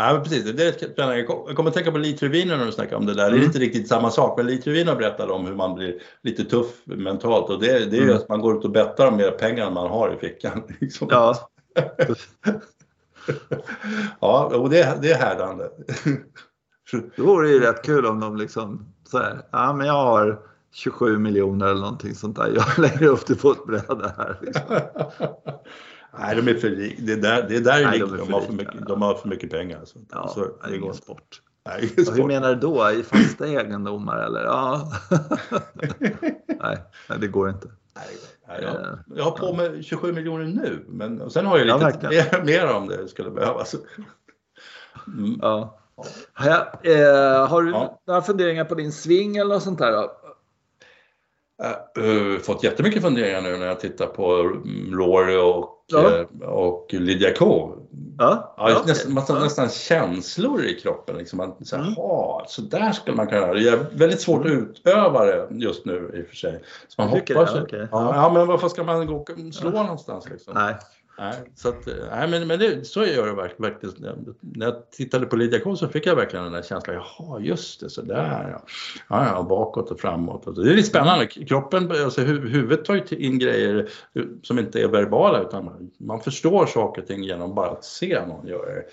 Ja, 0.00 0.20
precis. 0.24 0.52
Det 0.52 0.66
är 0.66 0.72
spännande. 0.72 1.18
Jag 1.18 1.56
kommer 1.56 1.68
att 1.68 1.74
tänka 1.74 1.92
på 1.92 1.98
Lee 1.98 2.16
Trevino 2.16 2.56
när 2.56 2.66
du 2.66 2.72
snackar 2.72 2.96
om 2.96 3.06
det 3.06 3.14
där. 3.14 3.26
Mm. 3.26 3.32
Det 3.32 3.36
är 3.36 3.38
mm. 3.38 3.46
inte 3.46 3.58
riktigt 3.58 3.88
samma 3.88 4.10
sak, 4.10 4.36
men 4.36 4.46
Lee 4.46 4.62
Trevino 4.62 4.94
berättade 4.94 5.32
om 5.32 5.46
hur 5.46 5.54
man 5.54 5.74
blir 5.74 5.94
lite 6.22 6.44
tuff 6.44 6.66
mentalt 6.84 7.50
och 7.50 7.60
det, 7.60 7.66
det 7.66 7.96
är 7.96 8.00
ju 8.00 8.02
mm. 8.02 8.16
att 8.16 8.28
man 8.28 8.40
går 8.40 8.58
ut 8.58 8.64
och 8.64 8.70
bettar 8.70 9.06
om 9.06 9.16
mer 9.16 9.30
pengar 9.30 9.66
än 9.66 9.74
man 9.74 9.90
har 9.90 10.14
i 10.14 10.16
fickan. 10.16 10.62
Liksom. 10.80 11.08
Ja. 11.10 11.50
ja, 14.20 14.44
och 14.44 14.70
det, 14.70 14.98
det 15.02 15.10
är 15.10 15.18
härdande. 15.18 15.64
Det 16.92 17.22
vore 17.22 17.48
ju 17.48 17.60
rätt 17.60 17.82
kul 17.82 18.06
om 18.06 18.20
de 18.20 18.36
liksom 18.36 18.86
säger, 19.10 19.42
ja 19.50 19.72
men 19.72 19.86
jag 19.86 19.94
har 19.94 20.40
27 20.72 21.18
miljoner 21.18 21.66
eller 21.66 21.80
någonting 21.80 22.14
sånt 22.14 22.36
där. 22.36 22.52
Jag 22.54 22.78
lägger 22.78 23.06
upp 23.06 23.26
det 23.26 23.34
på 23.34 23.50
ett 23.50 23.66
bräde 23.66 24.14
här. 24.16 24.38
Liksom. 24.40 24.62
Nej, 26.18 26.36
de 26.36 26.50
är 26.50 26.54
för 26.54 26.68
rika. 26.68 27.02
Det 27.02 27.12
är 27.12 27.16
där, 27.16 27.48
det 27.48 27.56
är 27.56 27.60
där 27.60 27.84
Nej, 27.84 27.98
de, 27.98 28.14
är 28.14 28.18
de, 28.18 28.32
har 28.32 28.40
för 28.40 28.52
mycket, 28.52 28.86
de 28.86 29.02
har 29.02 29.14
för 29.14 29.28
mycket 29.28 29.50
pengar. 29.50 29.80
Så, 29.84 29.98
ja, 30.10 30.28
så, 30.28 30.40
det 30.40 30.74
är 30.74 30.74
ingen 30.74 30.94
sport. 30.94 31.42
Nej, 31.66 31.88
sport. 31.88 32.18
Hur 32.18 32.24
menar 32.24 32.54
du 32.54 32.60
då? 32.60 32.90
I 32.90 33.02
fasta 33.02 33.46
egendomar 33.46 34.18
eller? 34.18 34.44
Ja. 34.44 34.92
nej, 36.60 36.78
nej, 37.08 37.18
det 37.20 37.28
går 37.28 37.50
inte. 37.50 37.68
Nej, 38.48 38.58
jag, 38.62 38.98
jag 39.16 39.24
har 39.24 39.30
på 39.30 39.52
mig 39.52 39.82
27 39.82 40.12
miljoner 40.12 40.44
nu, 40.44 40.84
men 40.88 41.30
sen 41.30 41.46
har 41.46 41.58
jag 41.58 41.66
lite 41.66 41.98
ja, 42.02 42.10
mer, 42.10 42.44
mer 42.44 42.74
om 42.74 42.88
det 42.88 43.08
skulle 43.08 43.30
behövas. 43.30 43.74
Mm. 45.06 45.38
Ja. 45.42 45.77
Ja, 46.38 46.72
eh, 46.84 47.48
har 47.48 47.62
du 47.62 47.70
ja. 47.70 48.00
några 48.06 48.22
funderingar 48.22 48.64
på 48.64 48.74
din 48.74 48.92
sving 48.92 49.36
eller 49.36 49.54
något 49.54 49.62
sånt 49.62 49.78
där? 49.78 49.92
Då? 49.92 50.10
Jag 51.58 52.02
har 52.02 52.08
uh, 52.08 52.38
fått 52.38 52.64
jättemycket 52.64 53.02
funderingar 53.02 53.40
nu 53.40 53.56
när 53.56 53.66
jag 53.66 53.80
tittar 53.80 54.06
på 54.06 54.42
Rory 54.92 55.36
och, 55.36 55.84
ja. 55.86 56.24
och 56.46 56.86
Lydia 56.90 57.34
Ko. 57.34 57.74
Ja, 58.18 58.54
ja, 58.56 58.72
okay. 58.72 58.86
nästan, 58.86 59.12
man 59.14 59.24
har 59.28 59.40
nästan 59.40 59.68
känslor 59.68 60.64
i 60.64 60.74
kroppen. 60.74 61.18
Liksom. 61.18 61.36
Man, 61.36 61.54
så, 61.64 61.76
här, 61.76 61.82
mm. 61.82 61.96
så 62.46 62.62
där 62.62 62.92
skulle 62.92 63.16
man 63.16 63.26
kunna 63.26 63.40
göra. 63.40 63.54
Det 63.54 63.68
är 63.68 63.98
väldigt 63.98 64.20
svårt 64.20 64.46
att 64.46 64.52
utöva 64.52 65.24
det 65.24 65.48
just 65.50 65.84
nu 65.84 66.10
i 66.14 66.22
och 66.22 66.28
för 66.28 66.36
sig. 66.36 66.62
Så 66.88 67.02
man 67.02 67.08
hoppas, 67.08 67.54
det, 67.54 67.62
okay. 67.62 67.86
ja, 67.90 68.14
ja, 68.14 68.32
men 68.32 68.46
varför 68.46 68.68
ska 68.68 68.84
man 68.84 69.06
gå 69.06 69.16
och 69.16 69.30
slå 69.54 69.70
någonstans? 69.70 70.28
Liksom? 70.30 70.54
Nej. 70.54 70.74
Nej, 71.20 71.34
så 71.54 71.68
att, 71.68 71.86
nej 72.10 72.28
men, 72.28 72.46
men 72.46 72.58
det, 72.58 72.86
så 72.86 73.04
gör 73.04 73.26
det 73.26 73.34
verkligen. 73.34 74.34
När 74.40 74.66
jag 74.66 74.90
tittade 74.90 75.26
på 75.26 75.36
Lydia 75.36 75.76
så 75.76 75.88
fick 75.88 76.06
jag 76.06 76.16
verkligen 76.16 76.44
den 76.44 76.52
där 76.52 76.62
känslan, 76.62 76.96
jaha 76.96 77.40
just 77.40 77.80
det, 77.80 77.90
så 77.90 78.02
där 78.02 78.48
ja. 78.50 78.62
ja, 79.08 79.26
ja 79.26 79.46
bakåt 79.48 79.90
och 79.90 80.00
framåt. 80.00 80.56
Det 80.56 80.70
är 80.70 80.74
lite 80.74 80.88
spännande, 80.88 81.26
kroppen, 81.26 81.90
alltså 81.90 82.20
huvudet 82.20 82.84
tar 82.84 82.94
ju 82.94 83.16
in 83.16 83.38
grejer 83.38 83.88
eh, 84.14 84.22
som 84.42 84.58
inte 84.58 84.82
är 84.82 84.88
verbala 84.88 85.42
utan 85.42 85.90
man 85.98 86.20
förstår 86.20 86.66
saker 86.66 87.02
och 87.02 87.08
ting 87.08 87.24
genom 87.24 87.54
bara 87.54 87.70
att 87.70 87.84
se 87.84 88.26
någon 88.26 88.46
göra 88.46 88.74
det. 88.74 88.84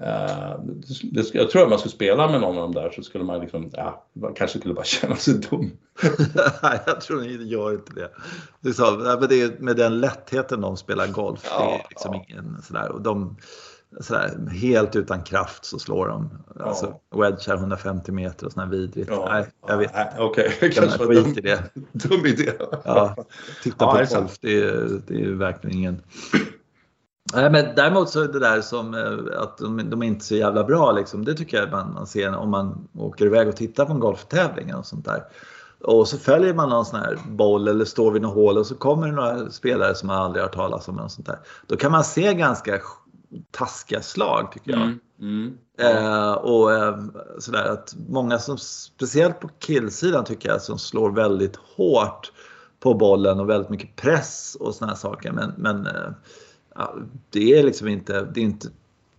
Uh, 0.00 0.60
det, 1.02 1.34
jag 1.34 1.50
tror 1.50 1.62
att 1.62 1.68
man 1.68 1.78
skulle 1.78 1.92
spela 1.92 2.30
med 2.30 2.40
någon 2.40 2.56
av 2.56 2.62
dem 2.62 2.74
där 2.74 2.90
så 2.90 3.02
skulle 3.02 3.24
man 3.24 3.40
liksom, 3.40 3.70
ja, 3.72 4.06
man 4.12 4.34
kanske 4.34 4.58
skulle 4.58 4.74
bara 4.74 4.84
känna 5.00 5.16
sig 5.16 5.34
dum. 5.34 5.70
Nej, 6.62 6.80
jag 6.86 7.00
tror 7.00 7.20
ni 7.20 7.44
gör 7.44 7.72
inte 7.72 7.92
det. 7.94 8.10
Det 8.60 8.68
är, 8.68 8.72
så, 8.72 8.96
det 9.26 9.42
är 9.42 9.62
med 9.62 9.76
den 9.76 10.00
lättheten 10.00 10.60
de 10.60 10.76
spelar 10.76 11.06
golf. 11.06 11.40
Ja, 11.50 11.64
det 11.64 11.74
är 11.74 11.86
liksom 11.88 12.14
ja. 12.14 12.24
ingen 12.28 12.62
sådär. 12.62 12.92
Och 12.92 13.02
de, 13.02 13.36
sådär, 14.00 14.50
helt 14.50 14.96
utan 14.96 15.22
kraft 15.22 15.64
så 15.64 15.78
slår 15.78 16.08
de. 16.08 16.30
Ja. 16.58 16.64
Alltså, 16.64 16.94
wedgar 17.14 17.56
150 17.56 18.12
meter 18.12 18.46
och 18.46 18.52
sådär 18.52 18.66
vidrigt. 18.66 19.10
Ja. 19.10 19.28
Nej, 19.30 19.46
jag 19.66 19.78
vet 19.78 19.90
inte. 19.90 20.14
Okej, 20.18 20.52
okay. 20.56 20.70
kanske 20.70 21.04
var 21.04 21.14
dum, 21.14 21.34
det. 21.34 21.62
dum 21.92 22.26
idé. 22.26 22.52
Ja, 22.84 23.16
titta 23.62 23.86
på 23.86 24.14
golf, 24.14 24.38
det 24.40 24.58
är, 24.58 25.00
det 25.06 25.22
är 25.22 25.32
verkligen 25.32 25.76
ingen 25.76 26.02
Nej, 27.34 27.50
men 27.50 27.74
däremot 27.76 28.10
så 28.10 28.22
är 28.22 28.28
det 28.28 28.38
där 28.38 28.60
som 28.60 28.94
eh, 28.94 29.40
att 29.42 29.58
de, 29.58 29.90
de 29.90 30.02
är 30.02 30.06
inte 30.06 30.24
så 30.24 30.34
jävla 30.34 30.64
bra 30.64 30.92
liksom. 30.92 31.24
Det 31.24 31.34
tycker 31.34 31.56
jag 31.56 31.70
man, 31.70 31.94
man 31.94 32.06
ser 32.06 32.36
om 32.36 32.50
man 32.50 32.88
åker 32.98 33.26
iväg 33.26 33.48
och 33.48 33.56
tittar 33.56 33.84
på 33.84 33.92
en 33.92 34.00
golftävling 34.00 34.74
och 34.74 34.86
sånt 34.86 35.04
där. 35.04 35.22
Och 35.80 36.08
så 36.08 36.18
följer 36.18 36.54
man 36.54 36.68
någon 36.68 36.84
sån 36.84 37.00
här 37.00 37.18
boll 37.28 37.68
eller 37.68 37.84
står 37.84 38.10
vid 38.10 38.22
något 38.22 38.34
hål 38.34 38.58
och 38.58 38.66
så 38.66 38.74
kommer 38.74 39.06
det 39.06 39.12
några 39.12 39.50
spelare 39.50 39.94
som 39.94 40.06
man 40.06 40.16
aldrig 40.16 40.44
har 40.44 40.48
talat 40.48 40.88
om. 40.88 40.98
Och 40.98 41.10
sånt 41.10 41.26
där. 41.26 41.38
Då 41.66 41.76
kan 41.76 41.92
man 41.92 42.04
se 42.04 42.34
ganska 42.34 42.80
taskiga 43.50 44.02
slag 44.02 44.52
tycker 44.52 44.70
jag. 44.70 44.80
Mm, 44.80 44.98
mm, 45.20 45.58
ja. 45.78 45.88
eh, 45.88 46.32
och 46.32 46.72
eh, 46.72 46.98
sådär 47.38 47.64
att 47.64 47.94
många 48.08 48.38
som, 48.38 48.58
speciellt 48.58 49.40
på 49.40 49.48
killsidan 49.58 50.24
tycker 50.24 50.48
jag, 50.48 50.62
som 50.62 50.78
slår 50.78 51.10
väldigt 51.10 51.56
hårt 51.76 52.32
på 52.80 52.94
bollen 52.94 53.40
och 53.40 53.48
väldigt 53.48 53.70
mycket 53.70 53.96
press 53.96 54.56
och 54.60 54.74
såna 54.74 54.90
här 54.90 54.98
saker. 54.98 55.32
Men, 55.32 55.52
men 55.56 55.86
eh, 55.86 56.10
det 57.30 57.58
är 57.58 57.62
liksom 57.62 57.88
inte, 57.88 58.24
det 58.24 58.40
är 58.40 58.44
inte 58.44 58.68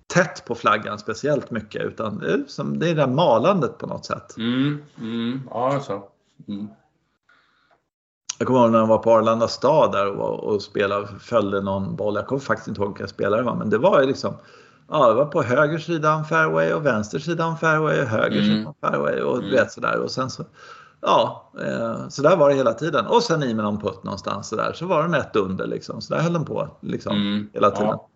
tätt 0.07 0.45
på 0.45 0.55
flaggan 0.55 0.99
speciellt 0.99 1.51
mycket 1.51 1.81
utan 1.81 2.19
det 2.19 2.33
är, 2.33 2.43
som, 2.47 2.79
det 2.79 2.89
är 2.89 2.95
det 2.95 3.01
där 3.01 3.07
malandet 3.07 3.77
på 3.77 3.87
något 3.87 4.05
sätt. 4.05 4.37
Mm, 4.37 4.81
mm, 4.97 5.41
ja, 5.49 5.73
alltså. 5.73 6.03
Mm. 6.47 6.67
Jag 8.39 8.47
kommer 8.47 8.59
ihåg 8.59 8.71
när 8.71 8.79
jag 8.79 8.87
var 8.87 8.97
på 8.97 9.11
Arlanda 9.11 9.47
stad 9.47 9.91
där 9.91 10.07
och, 10.07 10.39
och 10.43 10.61
spelade, 10.61 11.07
följde 11.19 11.61
någon 11.61 11.95
boll. 11.95 12.15
Jag 12.15 12.27
kommer 12.27 12.39
faktiskt 12.39 12.67
inte 12.67 12.81
ihåg 12.81 12.97
vilka 12.97 13.07
spelare 13.07 13.41
det 13.41 13.45
var, 13.45 13.55
men 13.55 13.69
det 13.69 13.77
var 13.77 14.01
ju 14.01 14.07
liksom 14.07 14.33
Ja, 14.91 15.07
det 15.07 15.13
var 15.13 15.25
på 15.25 15.43
höger 15.43 15.77
sida 15.77 16.23
fairway 16.23 16.73
och 16.73 16.85
vänster 16.85 17.19
sida 17.19 17.57
fairway 17.61 18.01
och 18.01 18.07
höger 18.07 18.41
mm. 18.41 18.57
sida 18.57 18.73
fairway 18.81 19.21
och 19.21 19.37
mm. 19.37 19.51
vet 19.51 19.71
sådär. 19.71 19.99
Och 19.99 20.11
sen 20.11 20.29
så, 20.29 20.43
ja, 21.01 21.51
eh, 21.61 22.09
så 22.09 22.21
där 22.21 22.35
var 22.35 22.49
det 22.49 22.55
hela 22.55 22.73
tiden. 22.73 23.05
Och 23.05 23.23
sen 23.23 23.43
i 23.43 23.53
med 23.53 23.65
någon 23.65 23.79
putt 23.79 24.03
någonstans 24.03 24.47
så 24.47 24.55
där 24.55 24.73
så 24.73 24.85
var 24.85 25.03
de 25.03 25.13
ett 25.13 25.35
under 25.35 25.67
liksom. 25.67 26.01
Så 26.01 26.13
där 26.13 26.21
höll 26.21 26.33
de 26.33 26.45
på 26.45 26.67
liksom 26.81 27.15
mm. 27.15 27.49
hela 27.53 27.71
tiden. 27.71 27.87
Ja. 27.87 28.09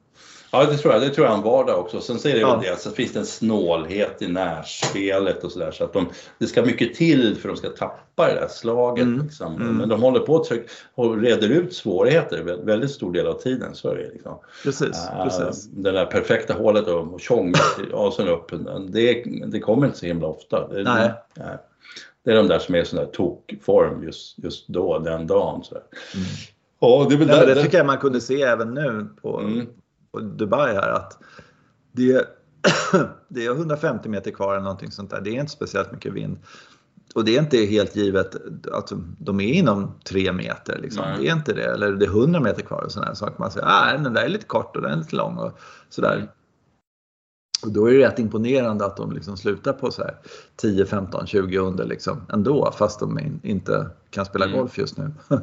Ja, 0.56 0.66
det 0.66 0.78
tror 0.78 0.94
jag. 0.94 1.02
Det 1.02 1.10
tror 1.10 1.28
jag 1.28 1.34
han 1.34 1.44
var 1.44 1.66
där 1.66 1.76
också. 1.76 2.02
Sen 2.02 2.20
så 2.20 2.28
är 2.28 2.34
det 2.34 2.40
ja. 2.40 2.60
det, 2.64 2.80
så 2.80 2.92
finns 2.92 3.14
det 3.14 3.20
en 3.20 3.26
snålhet 3.26 4.22
i 4.22 4.28
närspelet 4.28 5.44
och 5.44 5.52
sådär. 5.52 5.72
Så 5.72 5.84
att 5.84 5.94
de, 5.94 6.10
det 6.38 6.48
ska 6.48 6.62
mycket 6.62 6.94
till 6.94 7.36
för 7.36 7.50
att 7.50 7.56
de 7.56 7.60
ska 7.60 7.70
tappa 7.70 8.28
det 8.28 8.34
där 8.34 8.48
slaget. 8.48 9.06
Mm. 9.06 9.24
Liksom. 9.24 9.56
Mm. 9.56 9.78
Men 9.78 9.90
de 9.90 10.02
håller 10.02 10.20
på 10.20 10.36
att 10.36 10.52
och 10.96 11.18
reder 11.18 11.50
ut 11.50 11.74
svårigheter 11.74 12.66
väldigt 12.66 12.92
stor 12.92 13.14
del 13.14 13.28
av 13.28 13.34
tiden. 13.34 13.76
Så 13.76 13.90
är 13.90 13.96
det 13.96 14.10
liksom. 14.14 14.40
Precis, 14.64 15.08
uh, 15.14 15.24
precis. 15.24 15.66
Det 15.66 15.92
där 15.92 16.06
perfekta 16.06 16.54
hålet 16.54 16.88
och 16.88 17.22
tjonget 17.22 17.62
och 17.94 18.14
sen 18.14 18.28
upp, 18.28 18.52
det, 18.90 19.24
det 19.48 19.60
kommer 19.60 19.86
inte 19.86 19.98
så 19.98 20.06
himla 20.06 20.28
ofta. 20.28 20.68
Det, 20.68 20.84
Nej. 20.84 21.12
Det, 21.36 21.60
det 22.24 22.32
är 22.32 22.36
de 22.36 22.48
där 22.48 22.60
som 22.60 22.76
är 22.76 22.80
i 22.80 22.86
sån 22.86 23.00
där 23.00 23.06
tokform 23.06 24.04
just, 24.04 24.40
just 24.40 24.68
då, 24.68 25.00
den 25.00 25.28
dagen. 25.28 25.64
Så. 25.64 25.76
Mm. 25.76 26.28
Ja, 26.80 27.08
det, 27.10 27.26
där, 27.26 27.48
det 27.48 27.64
tycker 27.64 27.78
jag 27.78 27.86
man 27.86 27.98
kunde 27.98 28.22
se 28.22 28.42
även 28.42 28.74
nu 28.74 29.08
på, 29.22 29.40
mm. 29.40 29.68
Dubai 30.38 30.74
här 30.74 30.90
att 30.90 31.18
det, 31.92 32.28
det 33.28 33.46
är 33.46 33.52
150 33.52 34.10
meter 34.10 34.32
kvar 34.32 34.54
eller 34.54 34.64
någonting 34.64 34.92
sånt 34.92 35.10
där. 35.10 35.22
Det 35.22 35.30
är 35.30 35.40
inte 35.40 35.52
speciellt 35.52 35.92
mycket 35.92 36.14
vind. 36.14 36.38
Och 37.16 37.26
det 37.26 37.36
är 37.36 37.40
inte 37.40 37.58
helt 37.58 37.96
givet 37.96 38.36
att 38.72 38.92
de 39.20 39.40
är 39.40 39.54
inom 39.54 40.00
tre 40.04 40.34
meter. 40.34 40.80
Liksom. 40.80 41.04
Det 41.20 41.28
är 41.28 41.34
inte 41.34 41.54
det. 41.54 41.66
Eller 41.66 41.92
det 41.92 42.06
är 42.06 42.10
100 42.10 42.40
meter 42.40 42.62
kvar 42.62 42.82
och 42.82 42.92
sådana 42.92 43.16
saker. 43.16 43.36
Man 43.40 43.52
säger 43.52 43.68
att 43.68 43.94
ah, 43.94 43.98
den 43.98 44.14
där 44.14 44.24
är 44.24 44.30
lite 44.30 44.46
kort 44.46 44.76
och 44.76 44.82
den 44.82 44.92
är 44.92 44.98
lite 44.98 45.16
lång 45.16 45.38
och 45.38 45.60
sådär. 45.90 46.16
Mm. 46.16 46.28
Och 47.64 47.72
då 47.72 47.90
är 47.90 47.94
det 47.94 48.08
rätt 48.08 48.20
imponerande 48.20 48.86
att 48.86 48.98
de 48.98 49.12
liksom 49.12 49.38
slutar 49.38 49.74
på 49.74 49.92
så 49.92 50.02
här 50.02 50.16
10, 50.56 50.86
15, 50.86 51.28
20 51.28 51.58
under 51.58 51.86
liksom 51.86 52.22
ändå 52.34 52.72
fast 52.78 53.00
de 53.00 53.20
in, 53.20 53.40
inte 53.44 53.90
kan 54.10 54.26
spela 54.26 54.46
mm. 54.46 54.58
golf 54.58 54.78
just 54.78 54.98
nu. 54.98 55.12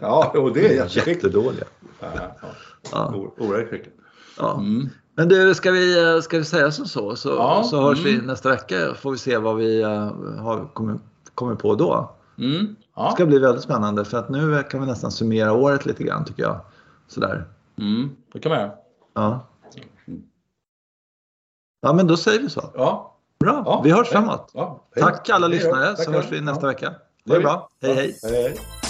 ja, 0.00 0.32
och 0.36 0.52
det 0.52 0.78
är 0.78 0.96
jättedåliga. 1.08 1.64
Ja, 2.00 2.08
ja. 2.14 2.48
ja. 2.92 3.14
Oerhört 3.38 3.70
skickligt. 3.70 3.96
Ja. 4.38 4.58
Mm. 4.58 4.88
Men 5.14 5.28
du, 5.28 5.54
ska 5.54 5.70
vi, 5.70 6.20
ska 6.22 6.38
vi 6.38 6.44
säga 6.44 6.70
som 6.70 6.86
så? 6.86 7.16
Så, 7.16 7.28
ja, 7.28 7.62
så 7.62 7.80
hörs 7.80 8.06
mm. 8.06 8.20
vi 8.20 8.26
nästa 8.26 8.48
vecka 8.48 8.94
får 8.94 9.10
vi 9.10 9.18
se 9.18 9.38
vad 9.38 9.56
vi 9.56 9.84
uh, 9.84 9.90
har 10.38 10.74
kommit, 10.74 11.00
kommit 11.34 11.58
på 11.58 11.74
då. 11.74 12.10
Mm. 12.38 12.76
Ja. 12.96 13.06
Det 13.06 13.12
ska 13.12 13.26
bli 13.26 13.38
väldigt 13.38 13.62
spännande 13.62 14.04
för 14.04 14.18
att 14.18 14.28
nu 14.28 14.62
kan 14.70 14.80
vi 14.80 14.86
nästan 14.86 15.10
summera 15.10 15.52
året 15.52 15.86
lite 15.86 16.04
grann 16.04 16.24
tycker 16.24 16.42
jag. 16.42 16.60
Sådär. 17.08 17.44
Mm, 17.78 18.10
det 18.32 18.38
kan 18.38 18.50
man 18.50 18.60
göra. 18.60 18.72
Ja. 19.14 19.46
Ja, 21.82 21.92
men 21.92 22.06
då 22.06 22.16
säger 22.16 22.40
vi 22.40 22.50
så. 22.50 22.70
Ja. 22.74 23.16
Bra, 23.40 23.62
ja, 23.66 23.80
vi 23.84 23.90
hörs 23.90 24.08
framåt. 24.08 24.50
Ja, 24.54 24.80
Tack 25.00 25.28
alla 25.28 25.46
lyssnare 25.46 25.96
så 25.96 26.12
hörs 26.12 26.26
vi 26.30 26.40
nästa 26.40 26.66
vecka. 26.66 26.94
Det 27.24 27.34
är 27.34 27.40
bra. 27.40 27.68
hej. 27.82 27.94
hej. 27.94 28.18
hej, 28.22 28.42
hej. 28.42 28.81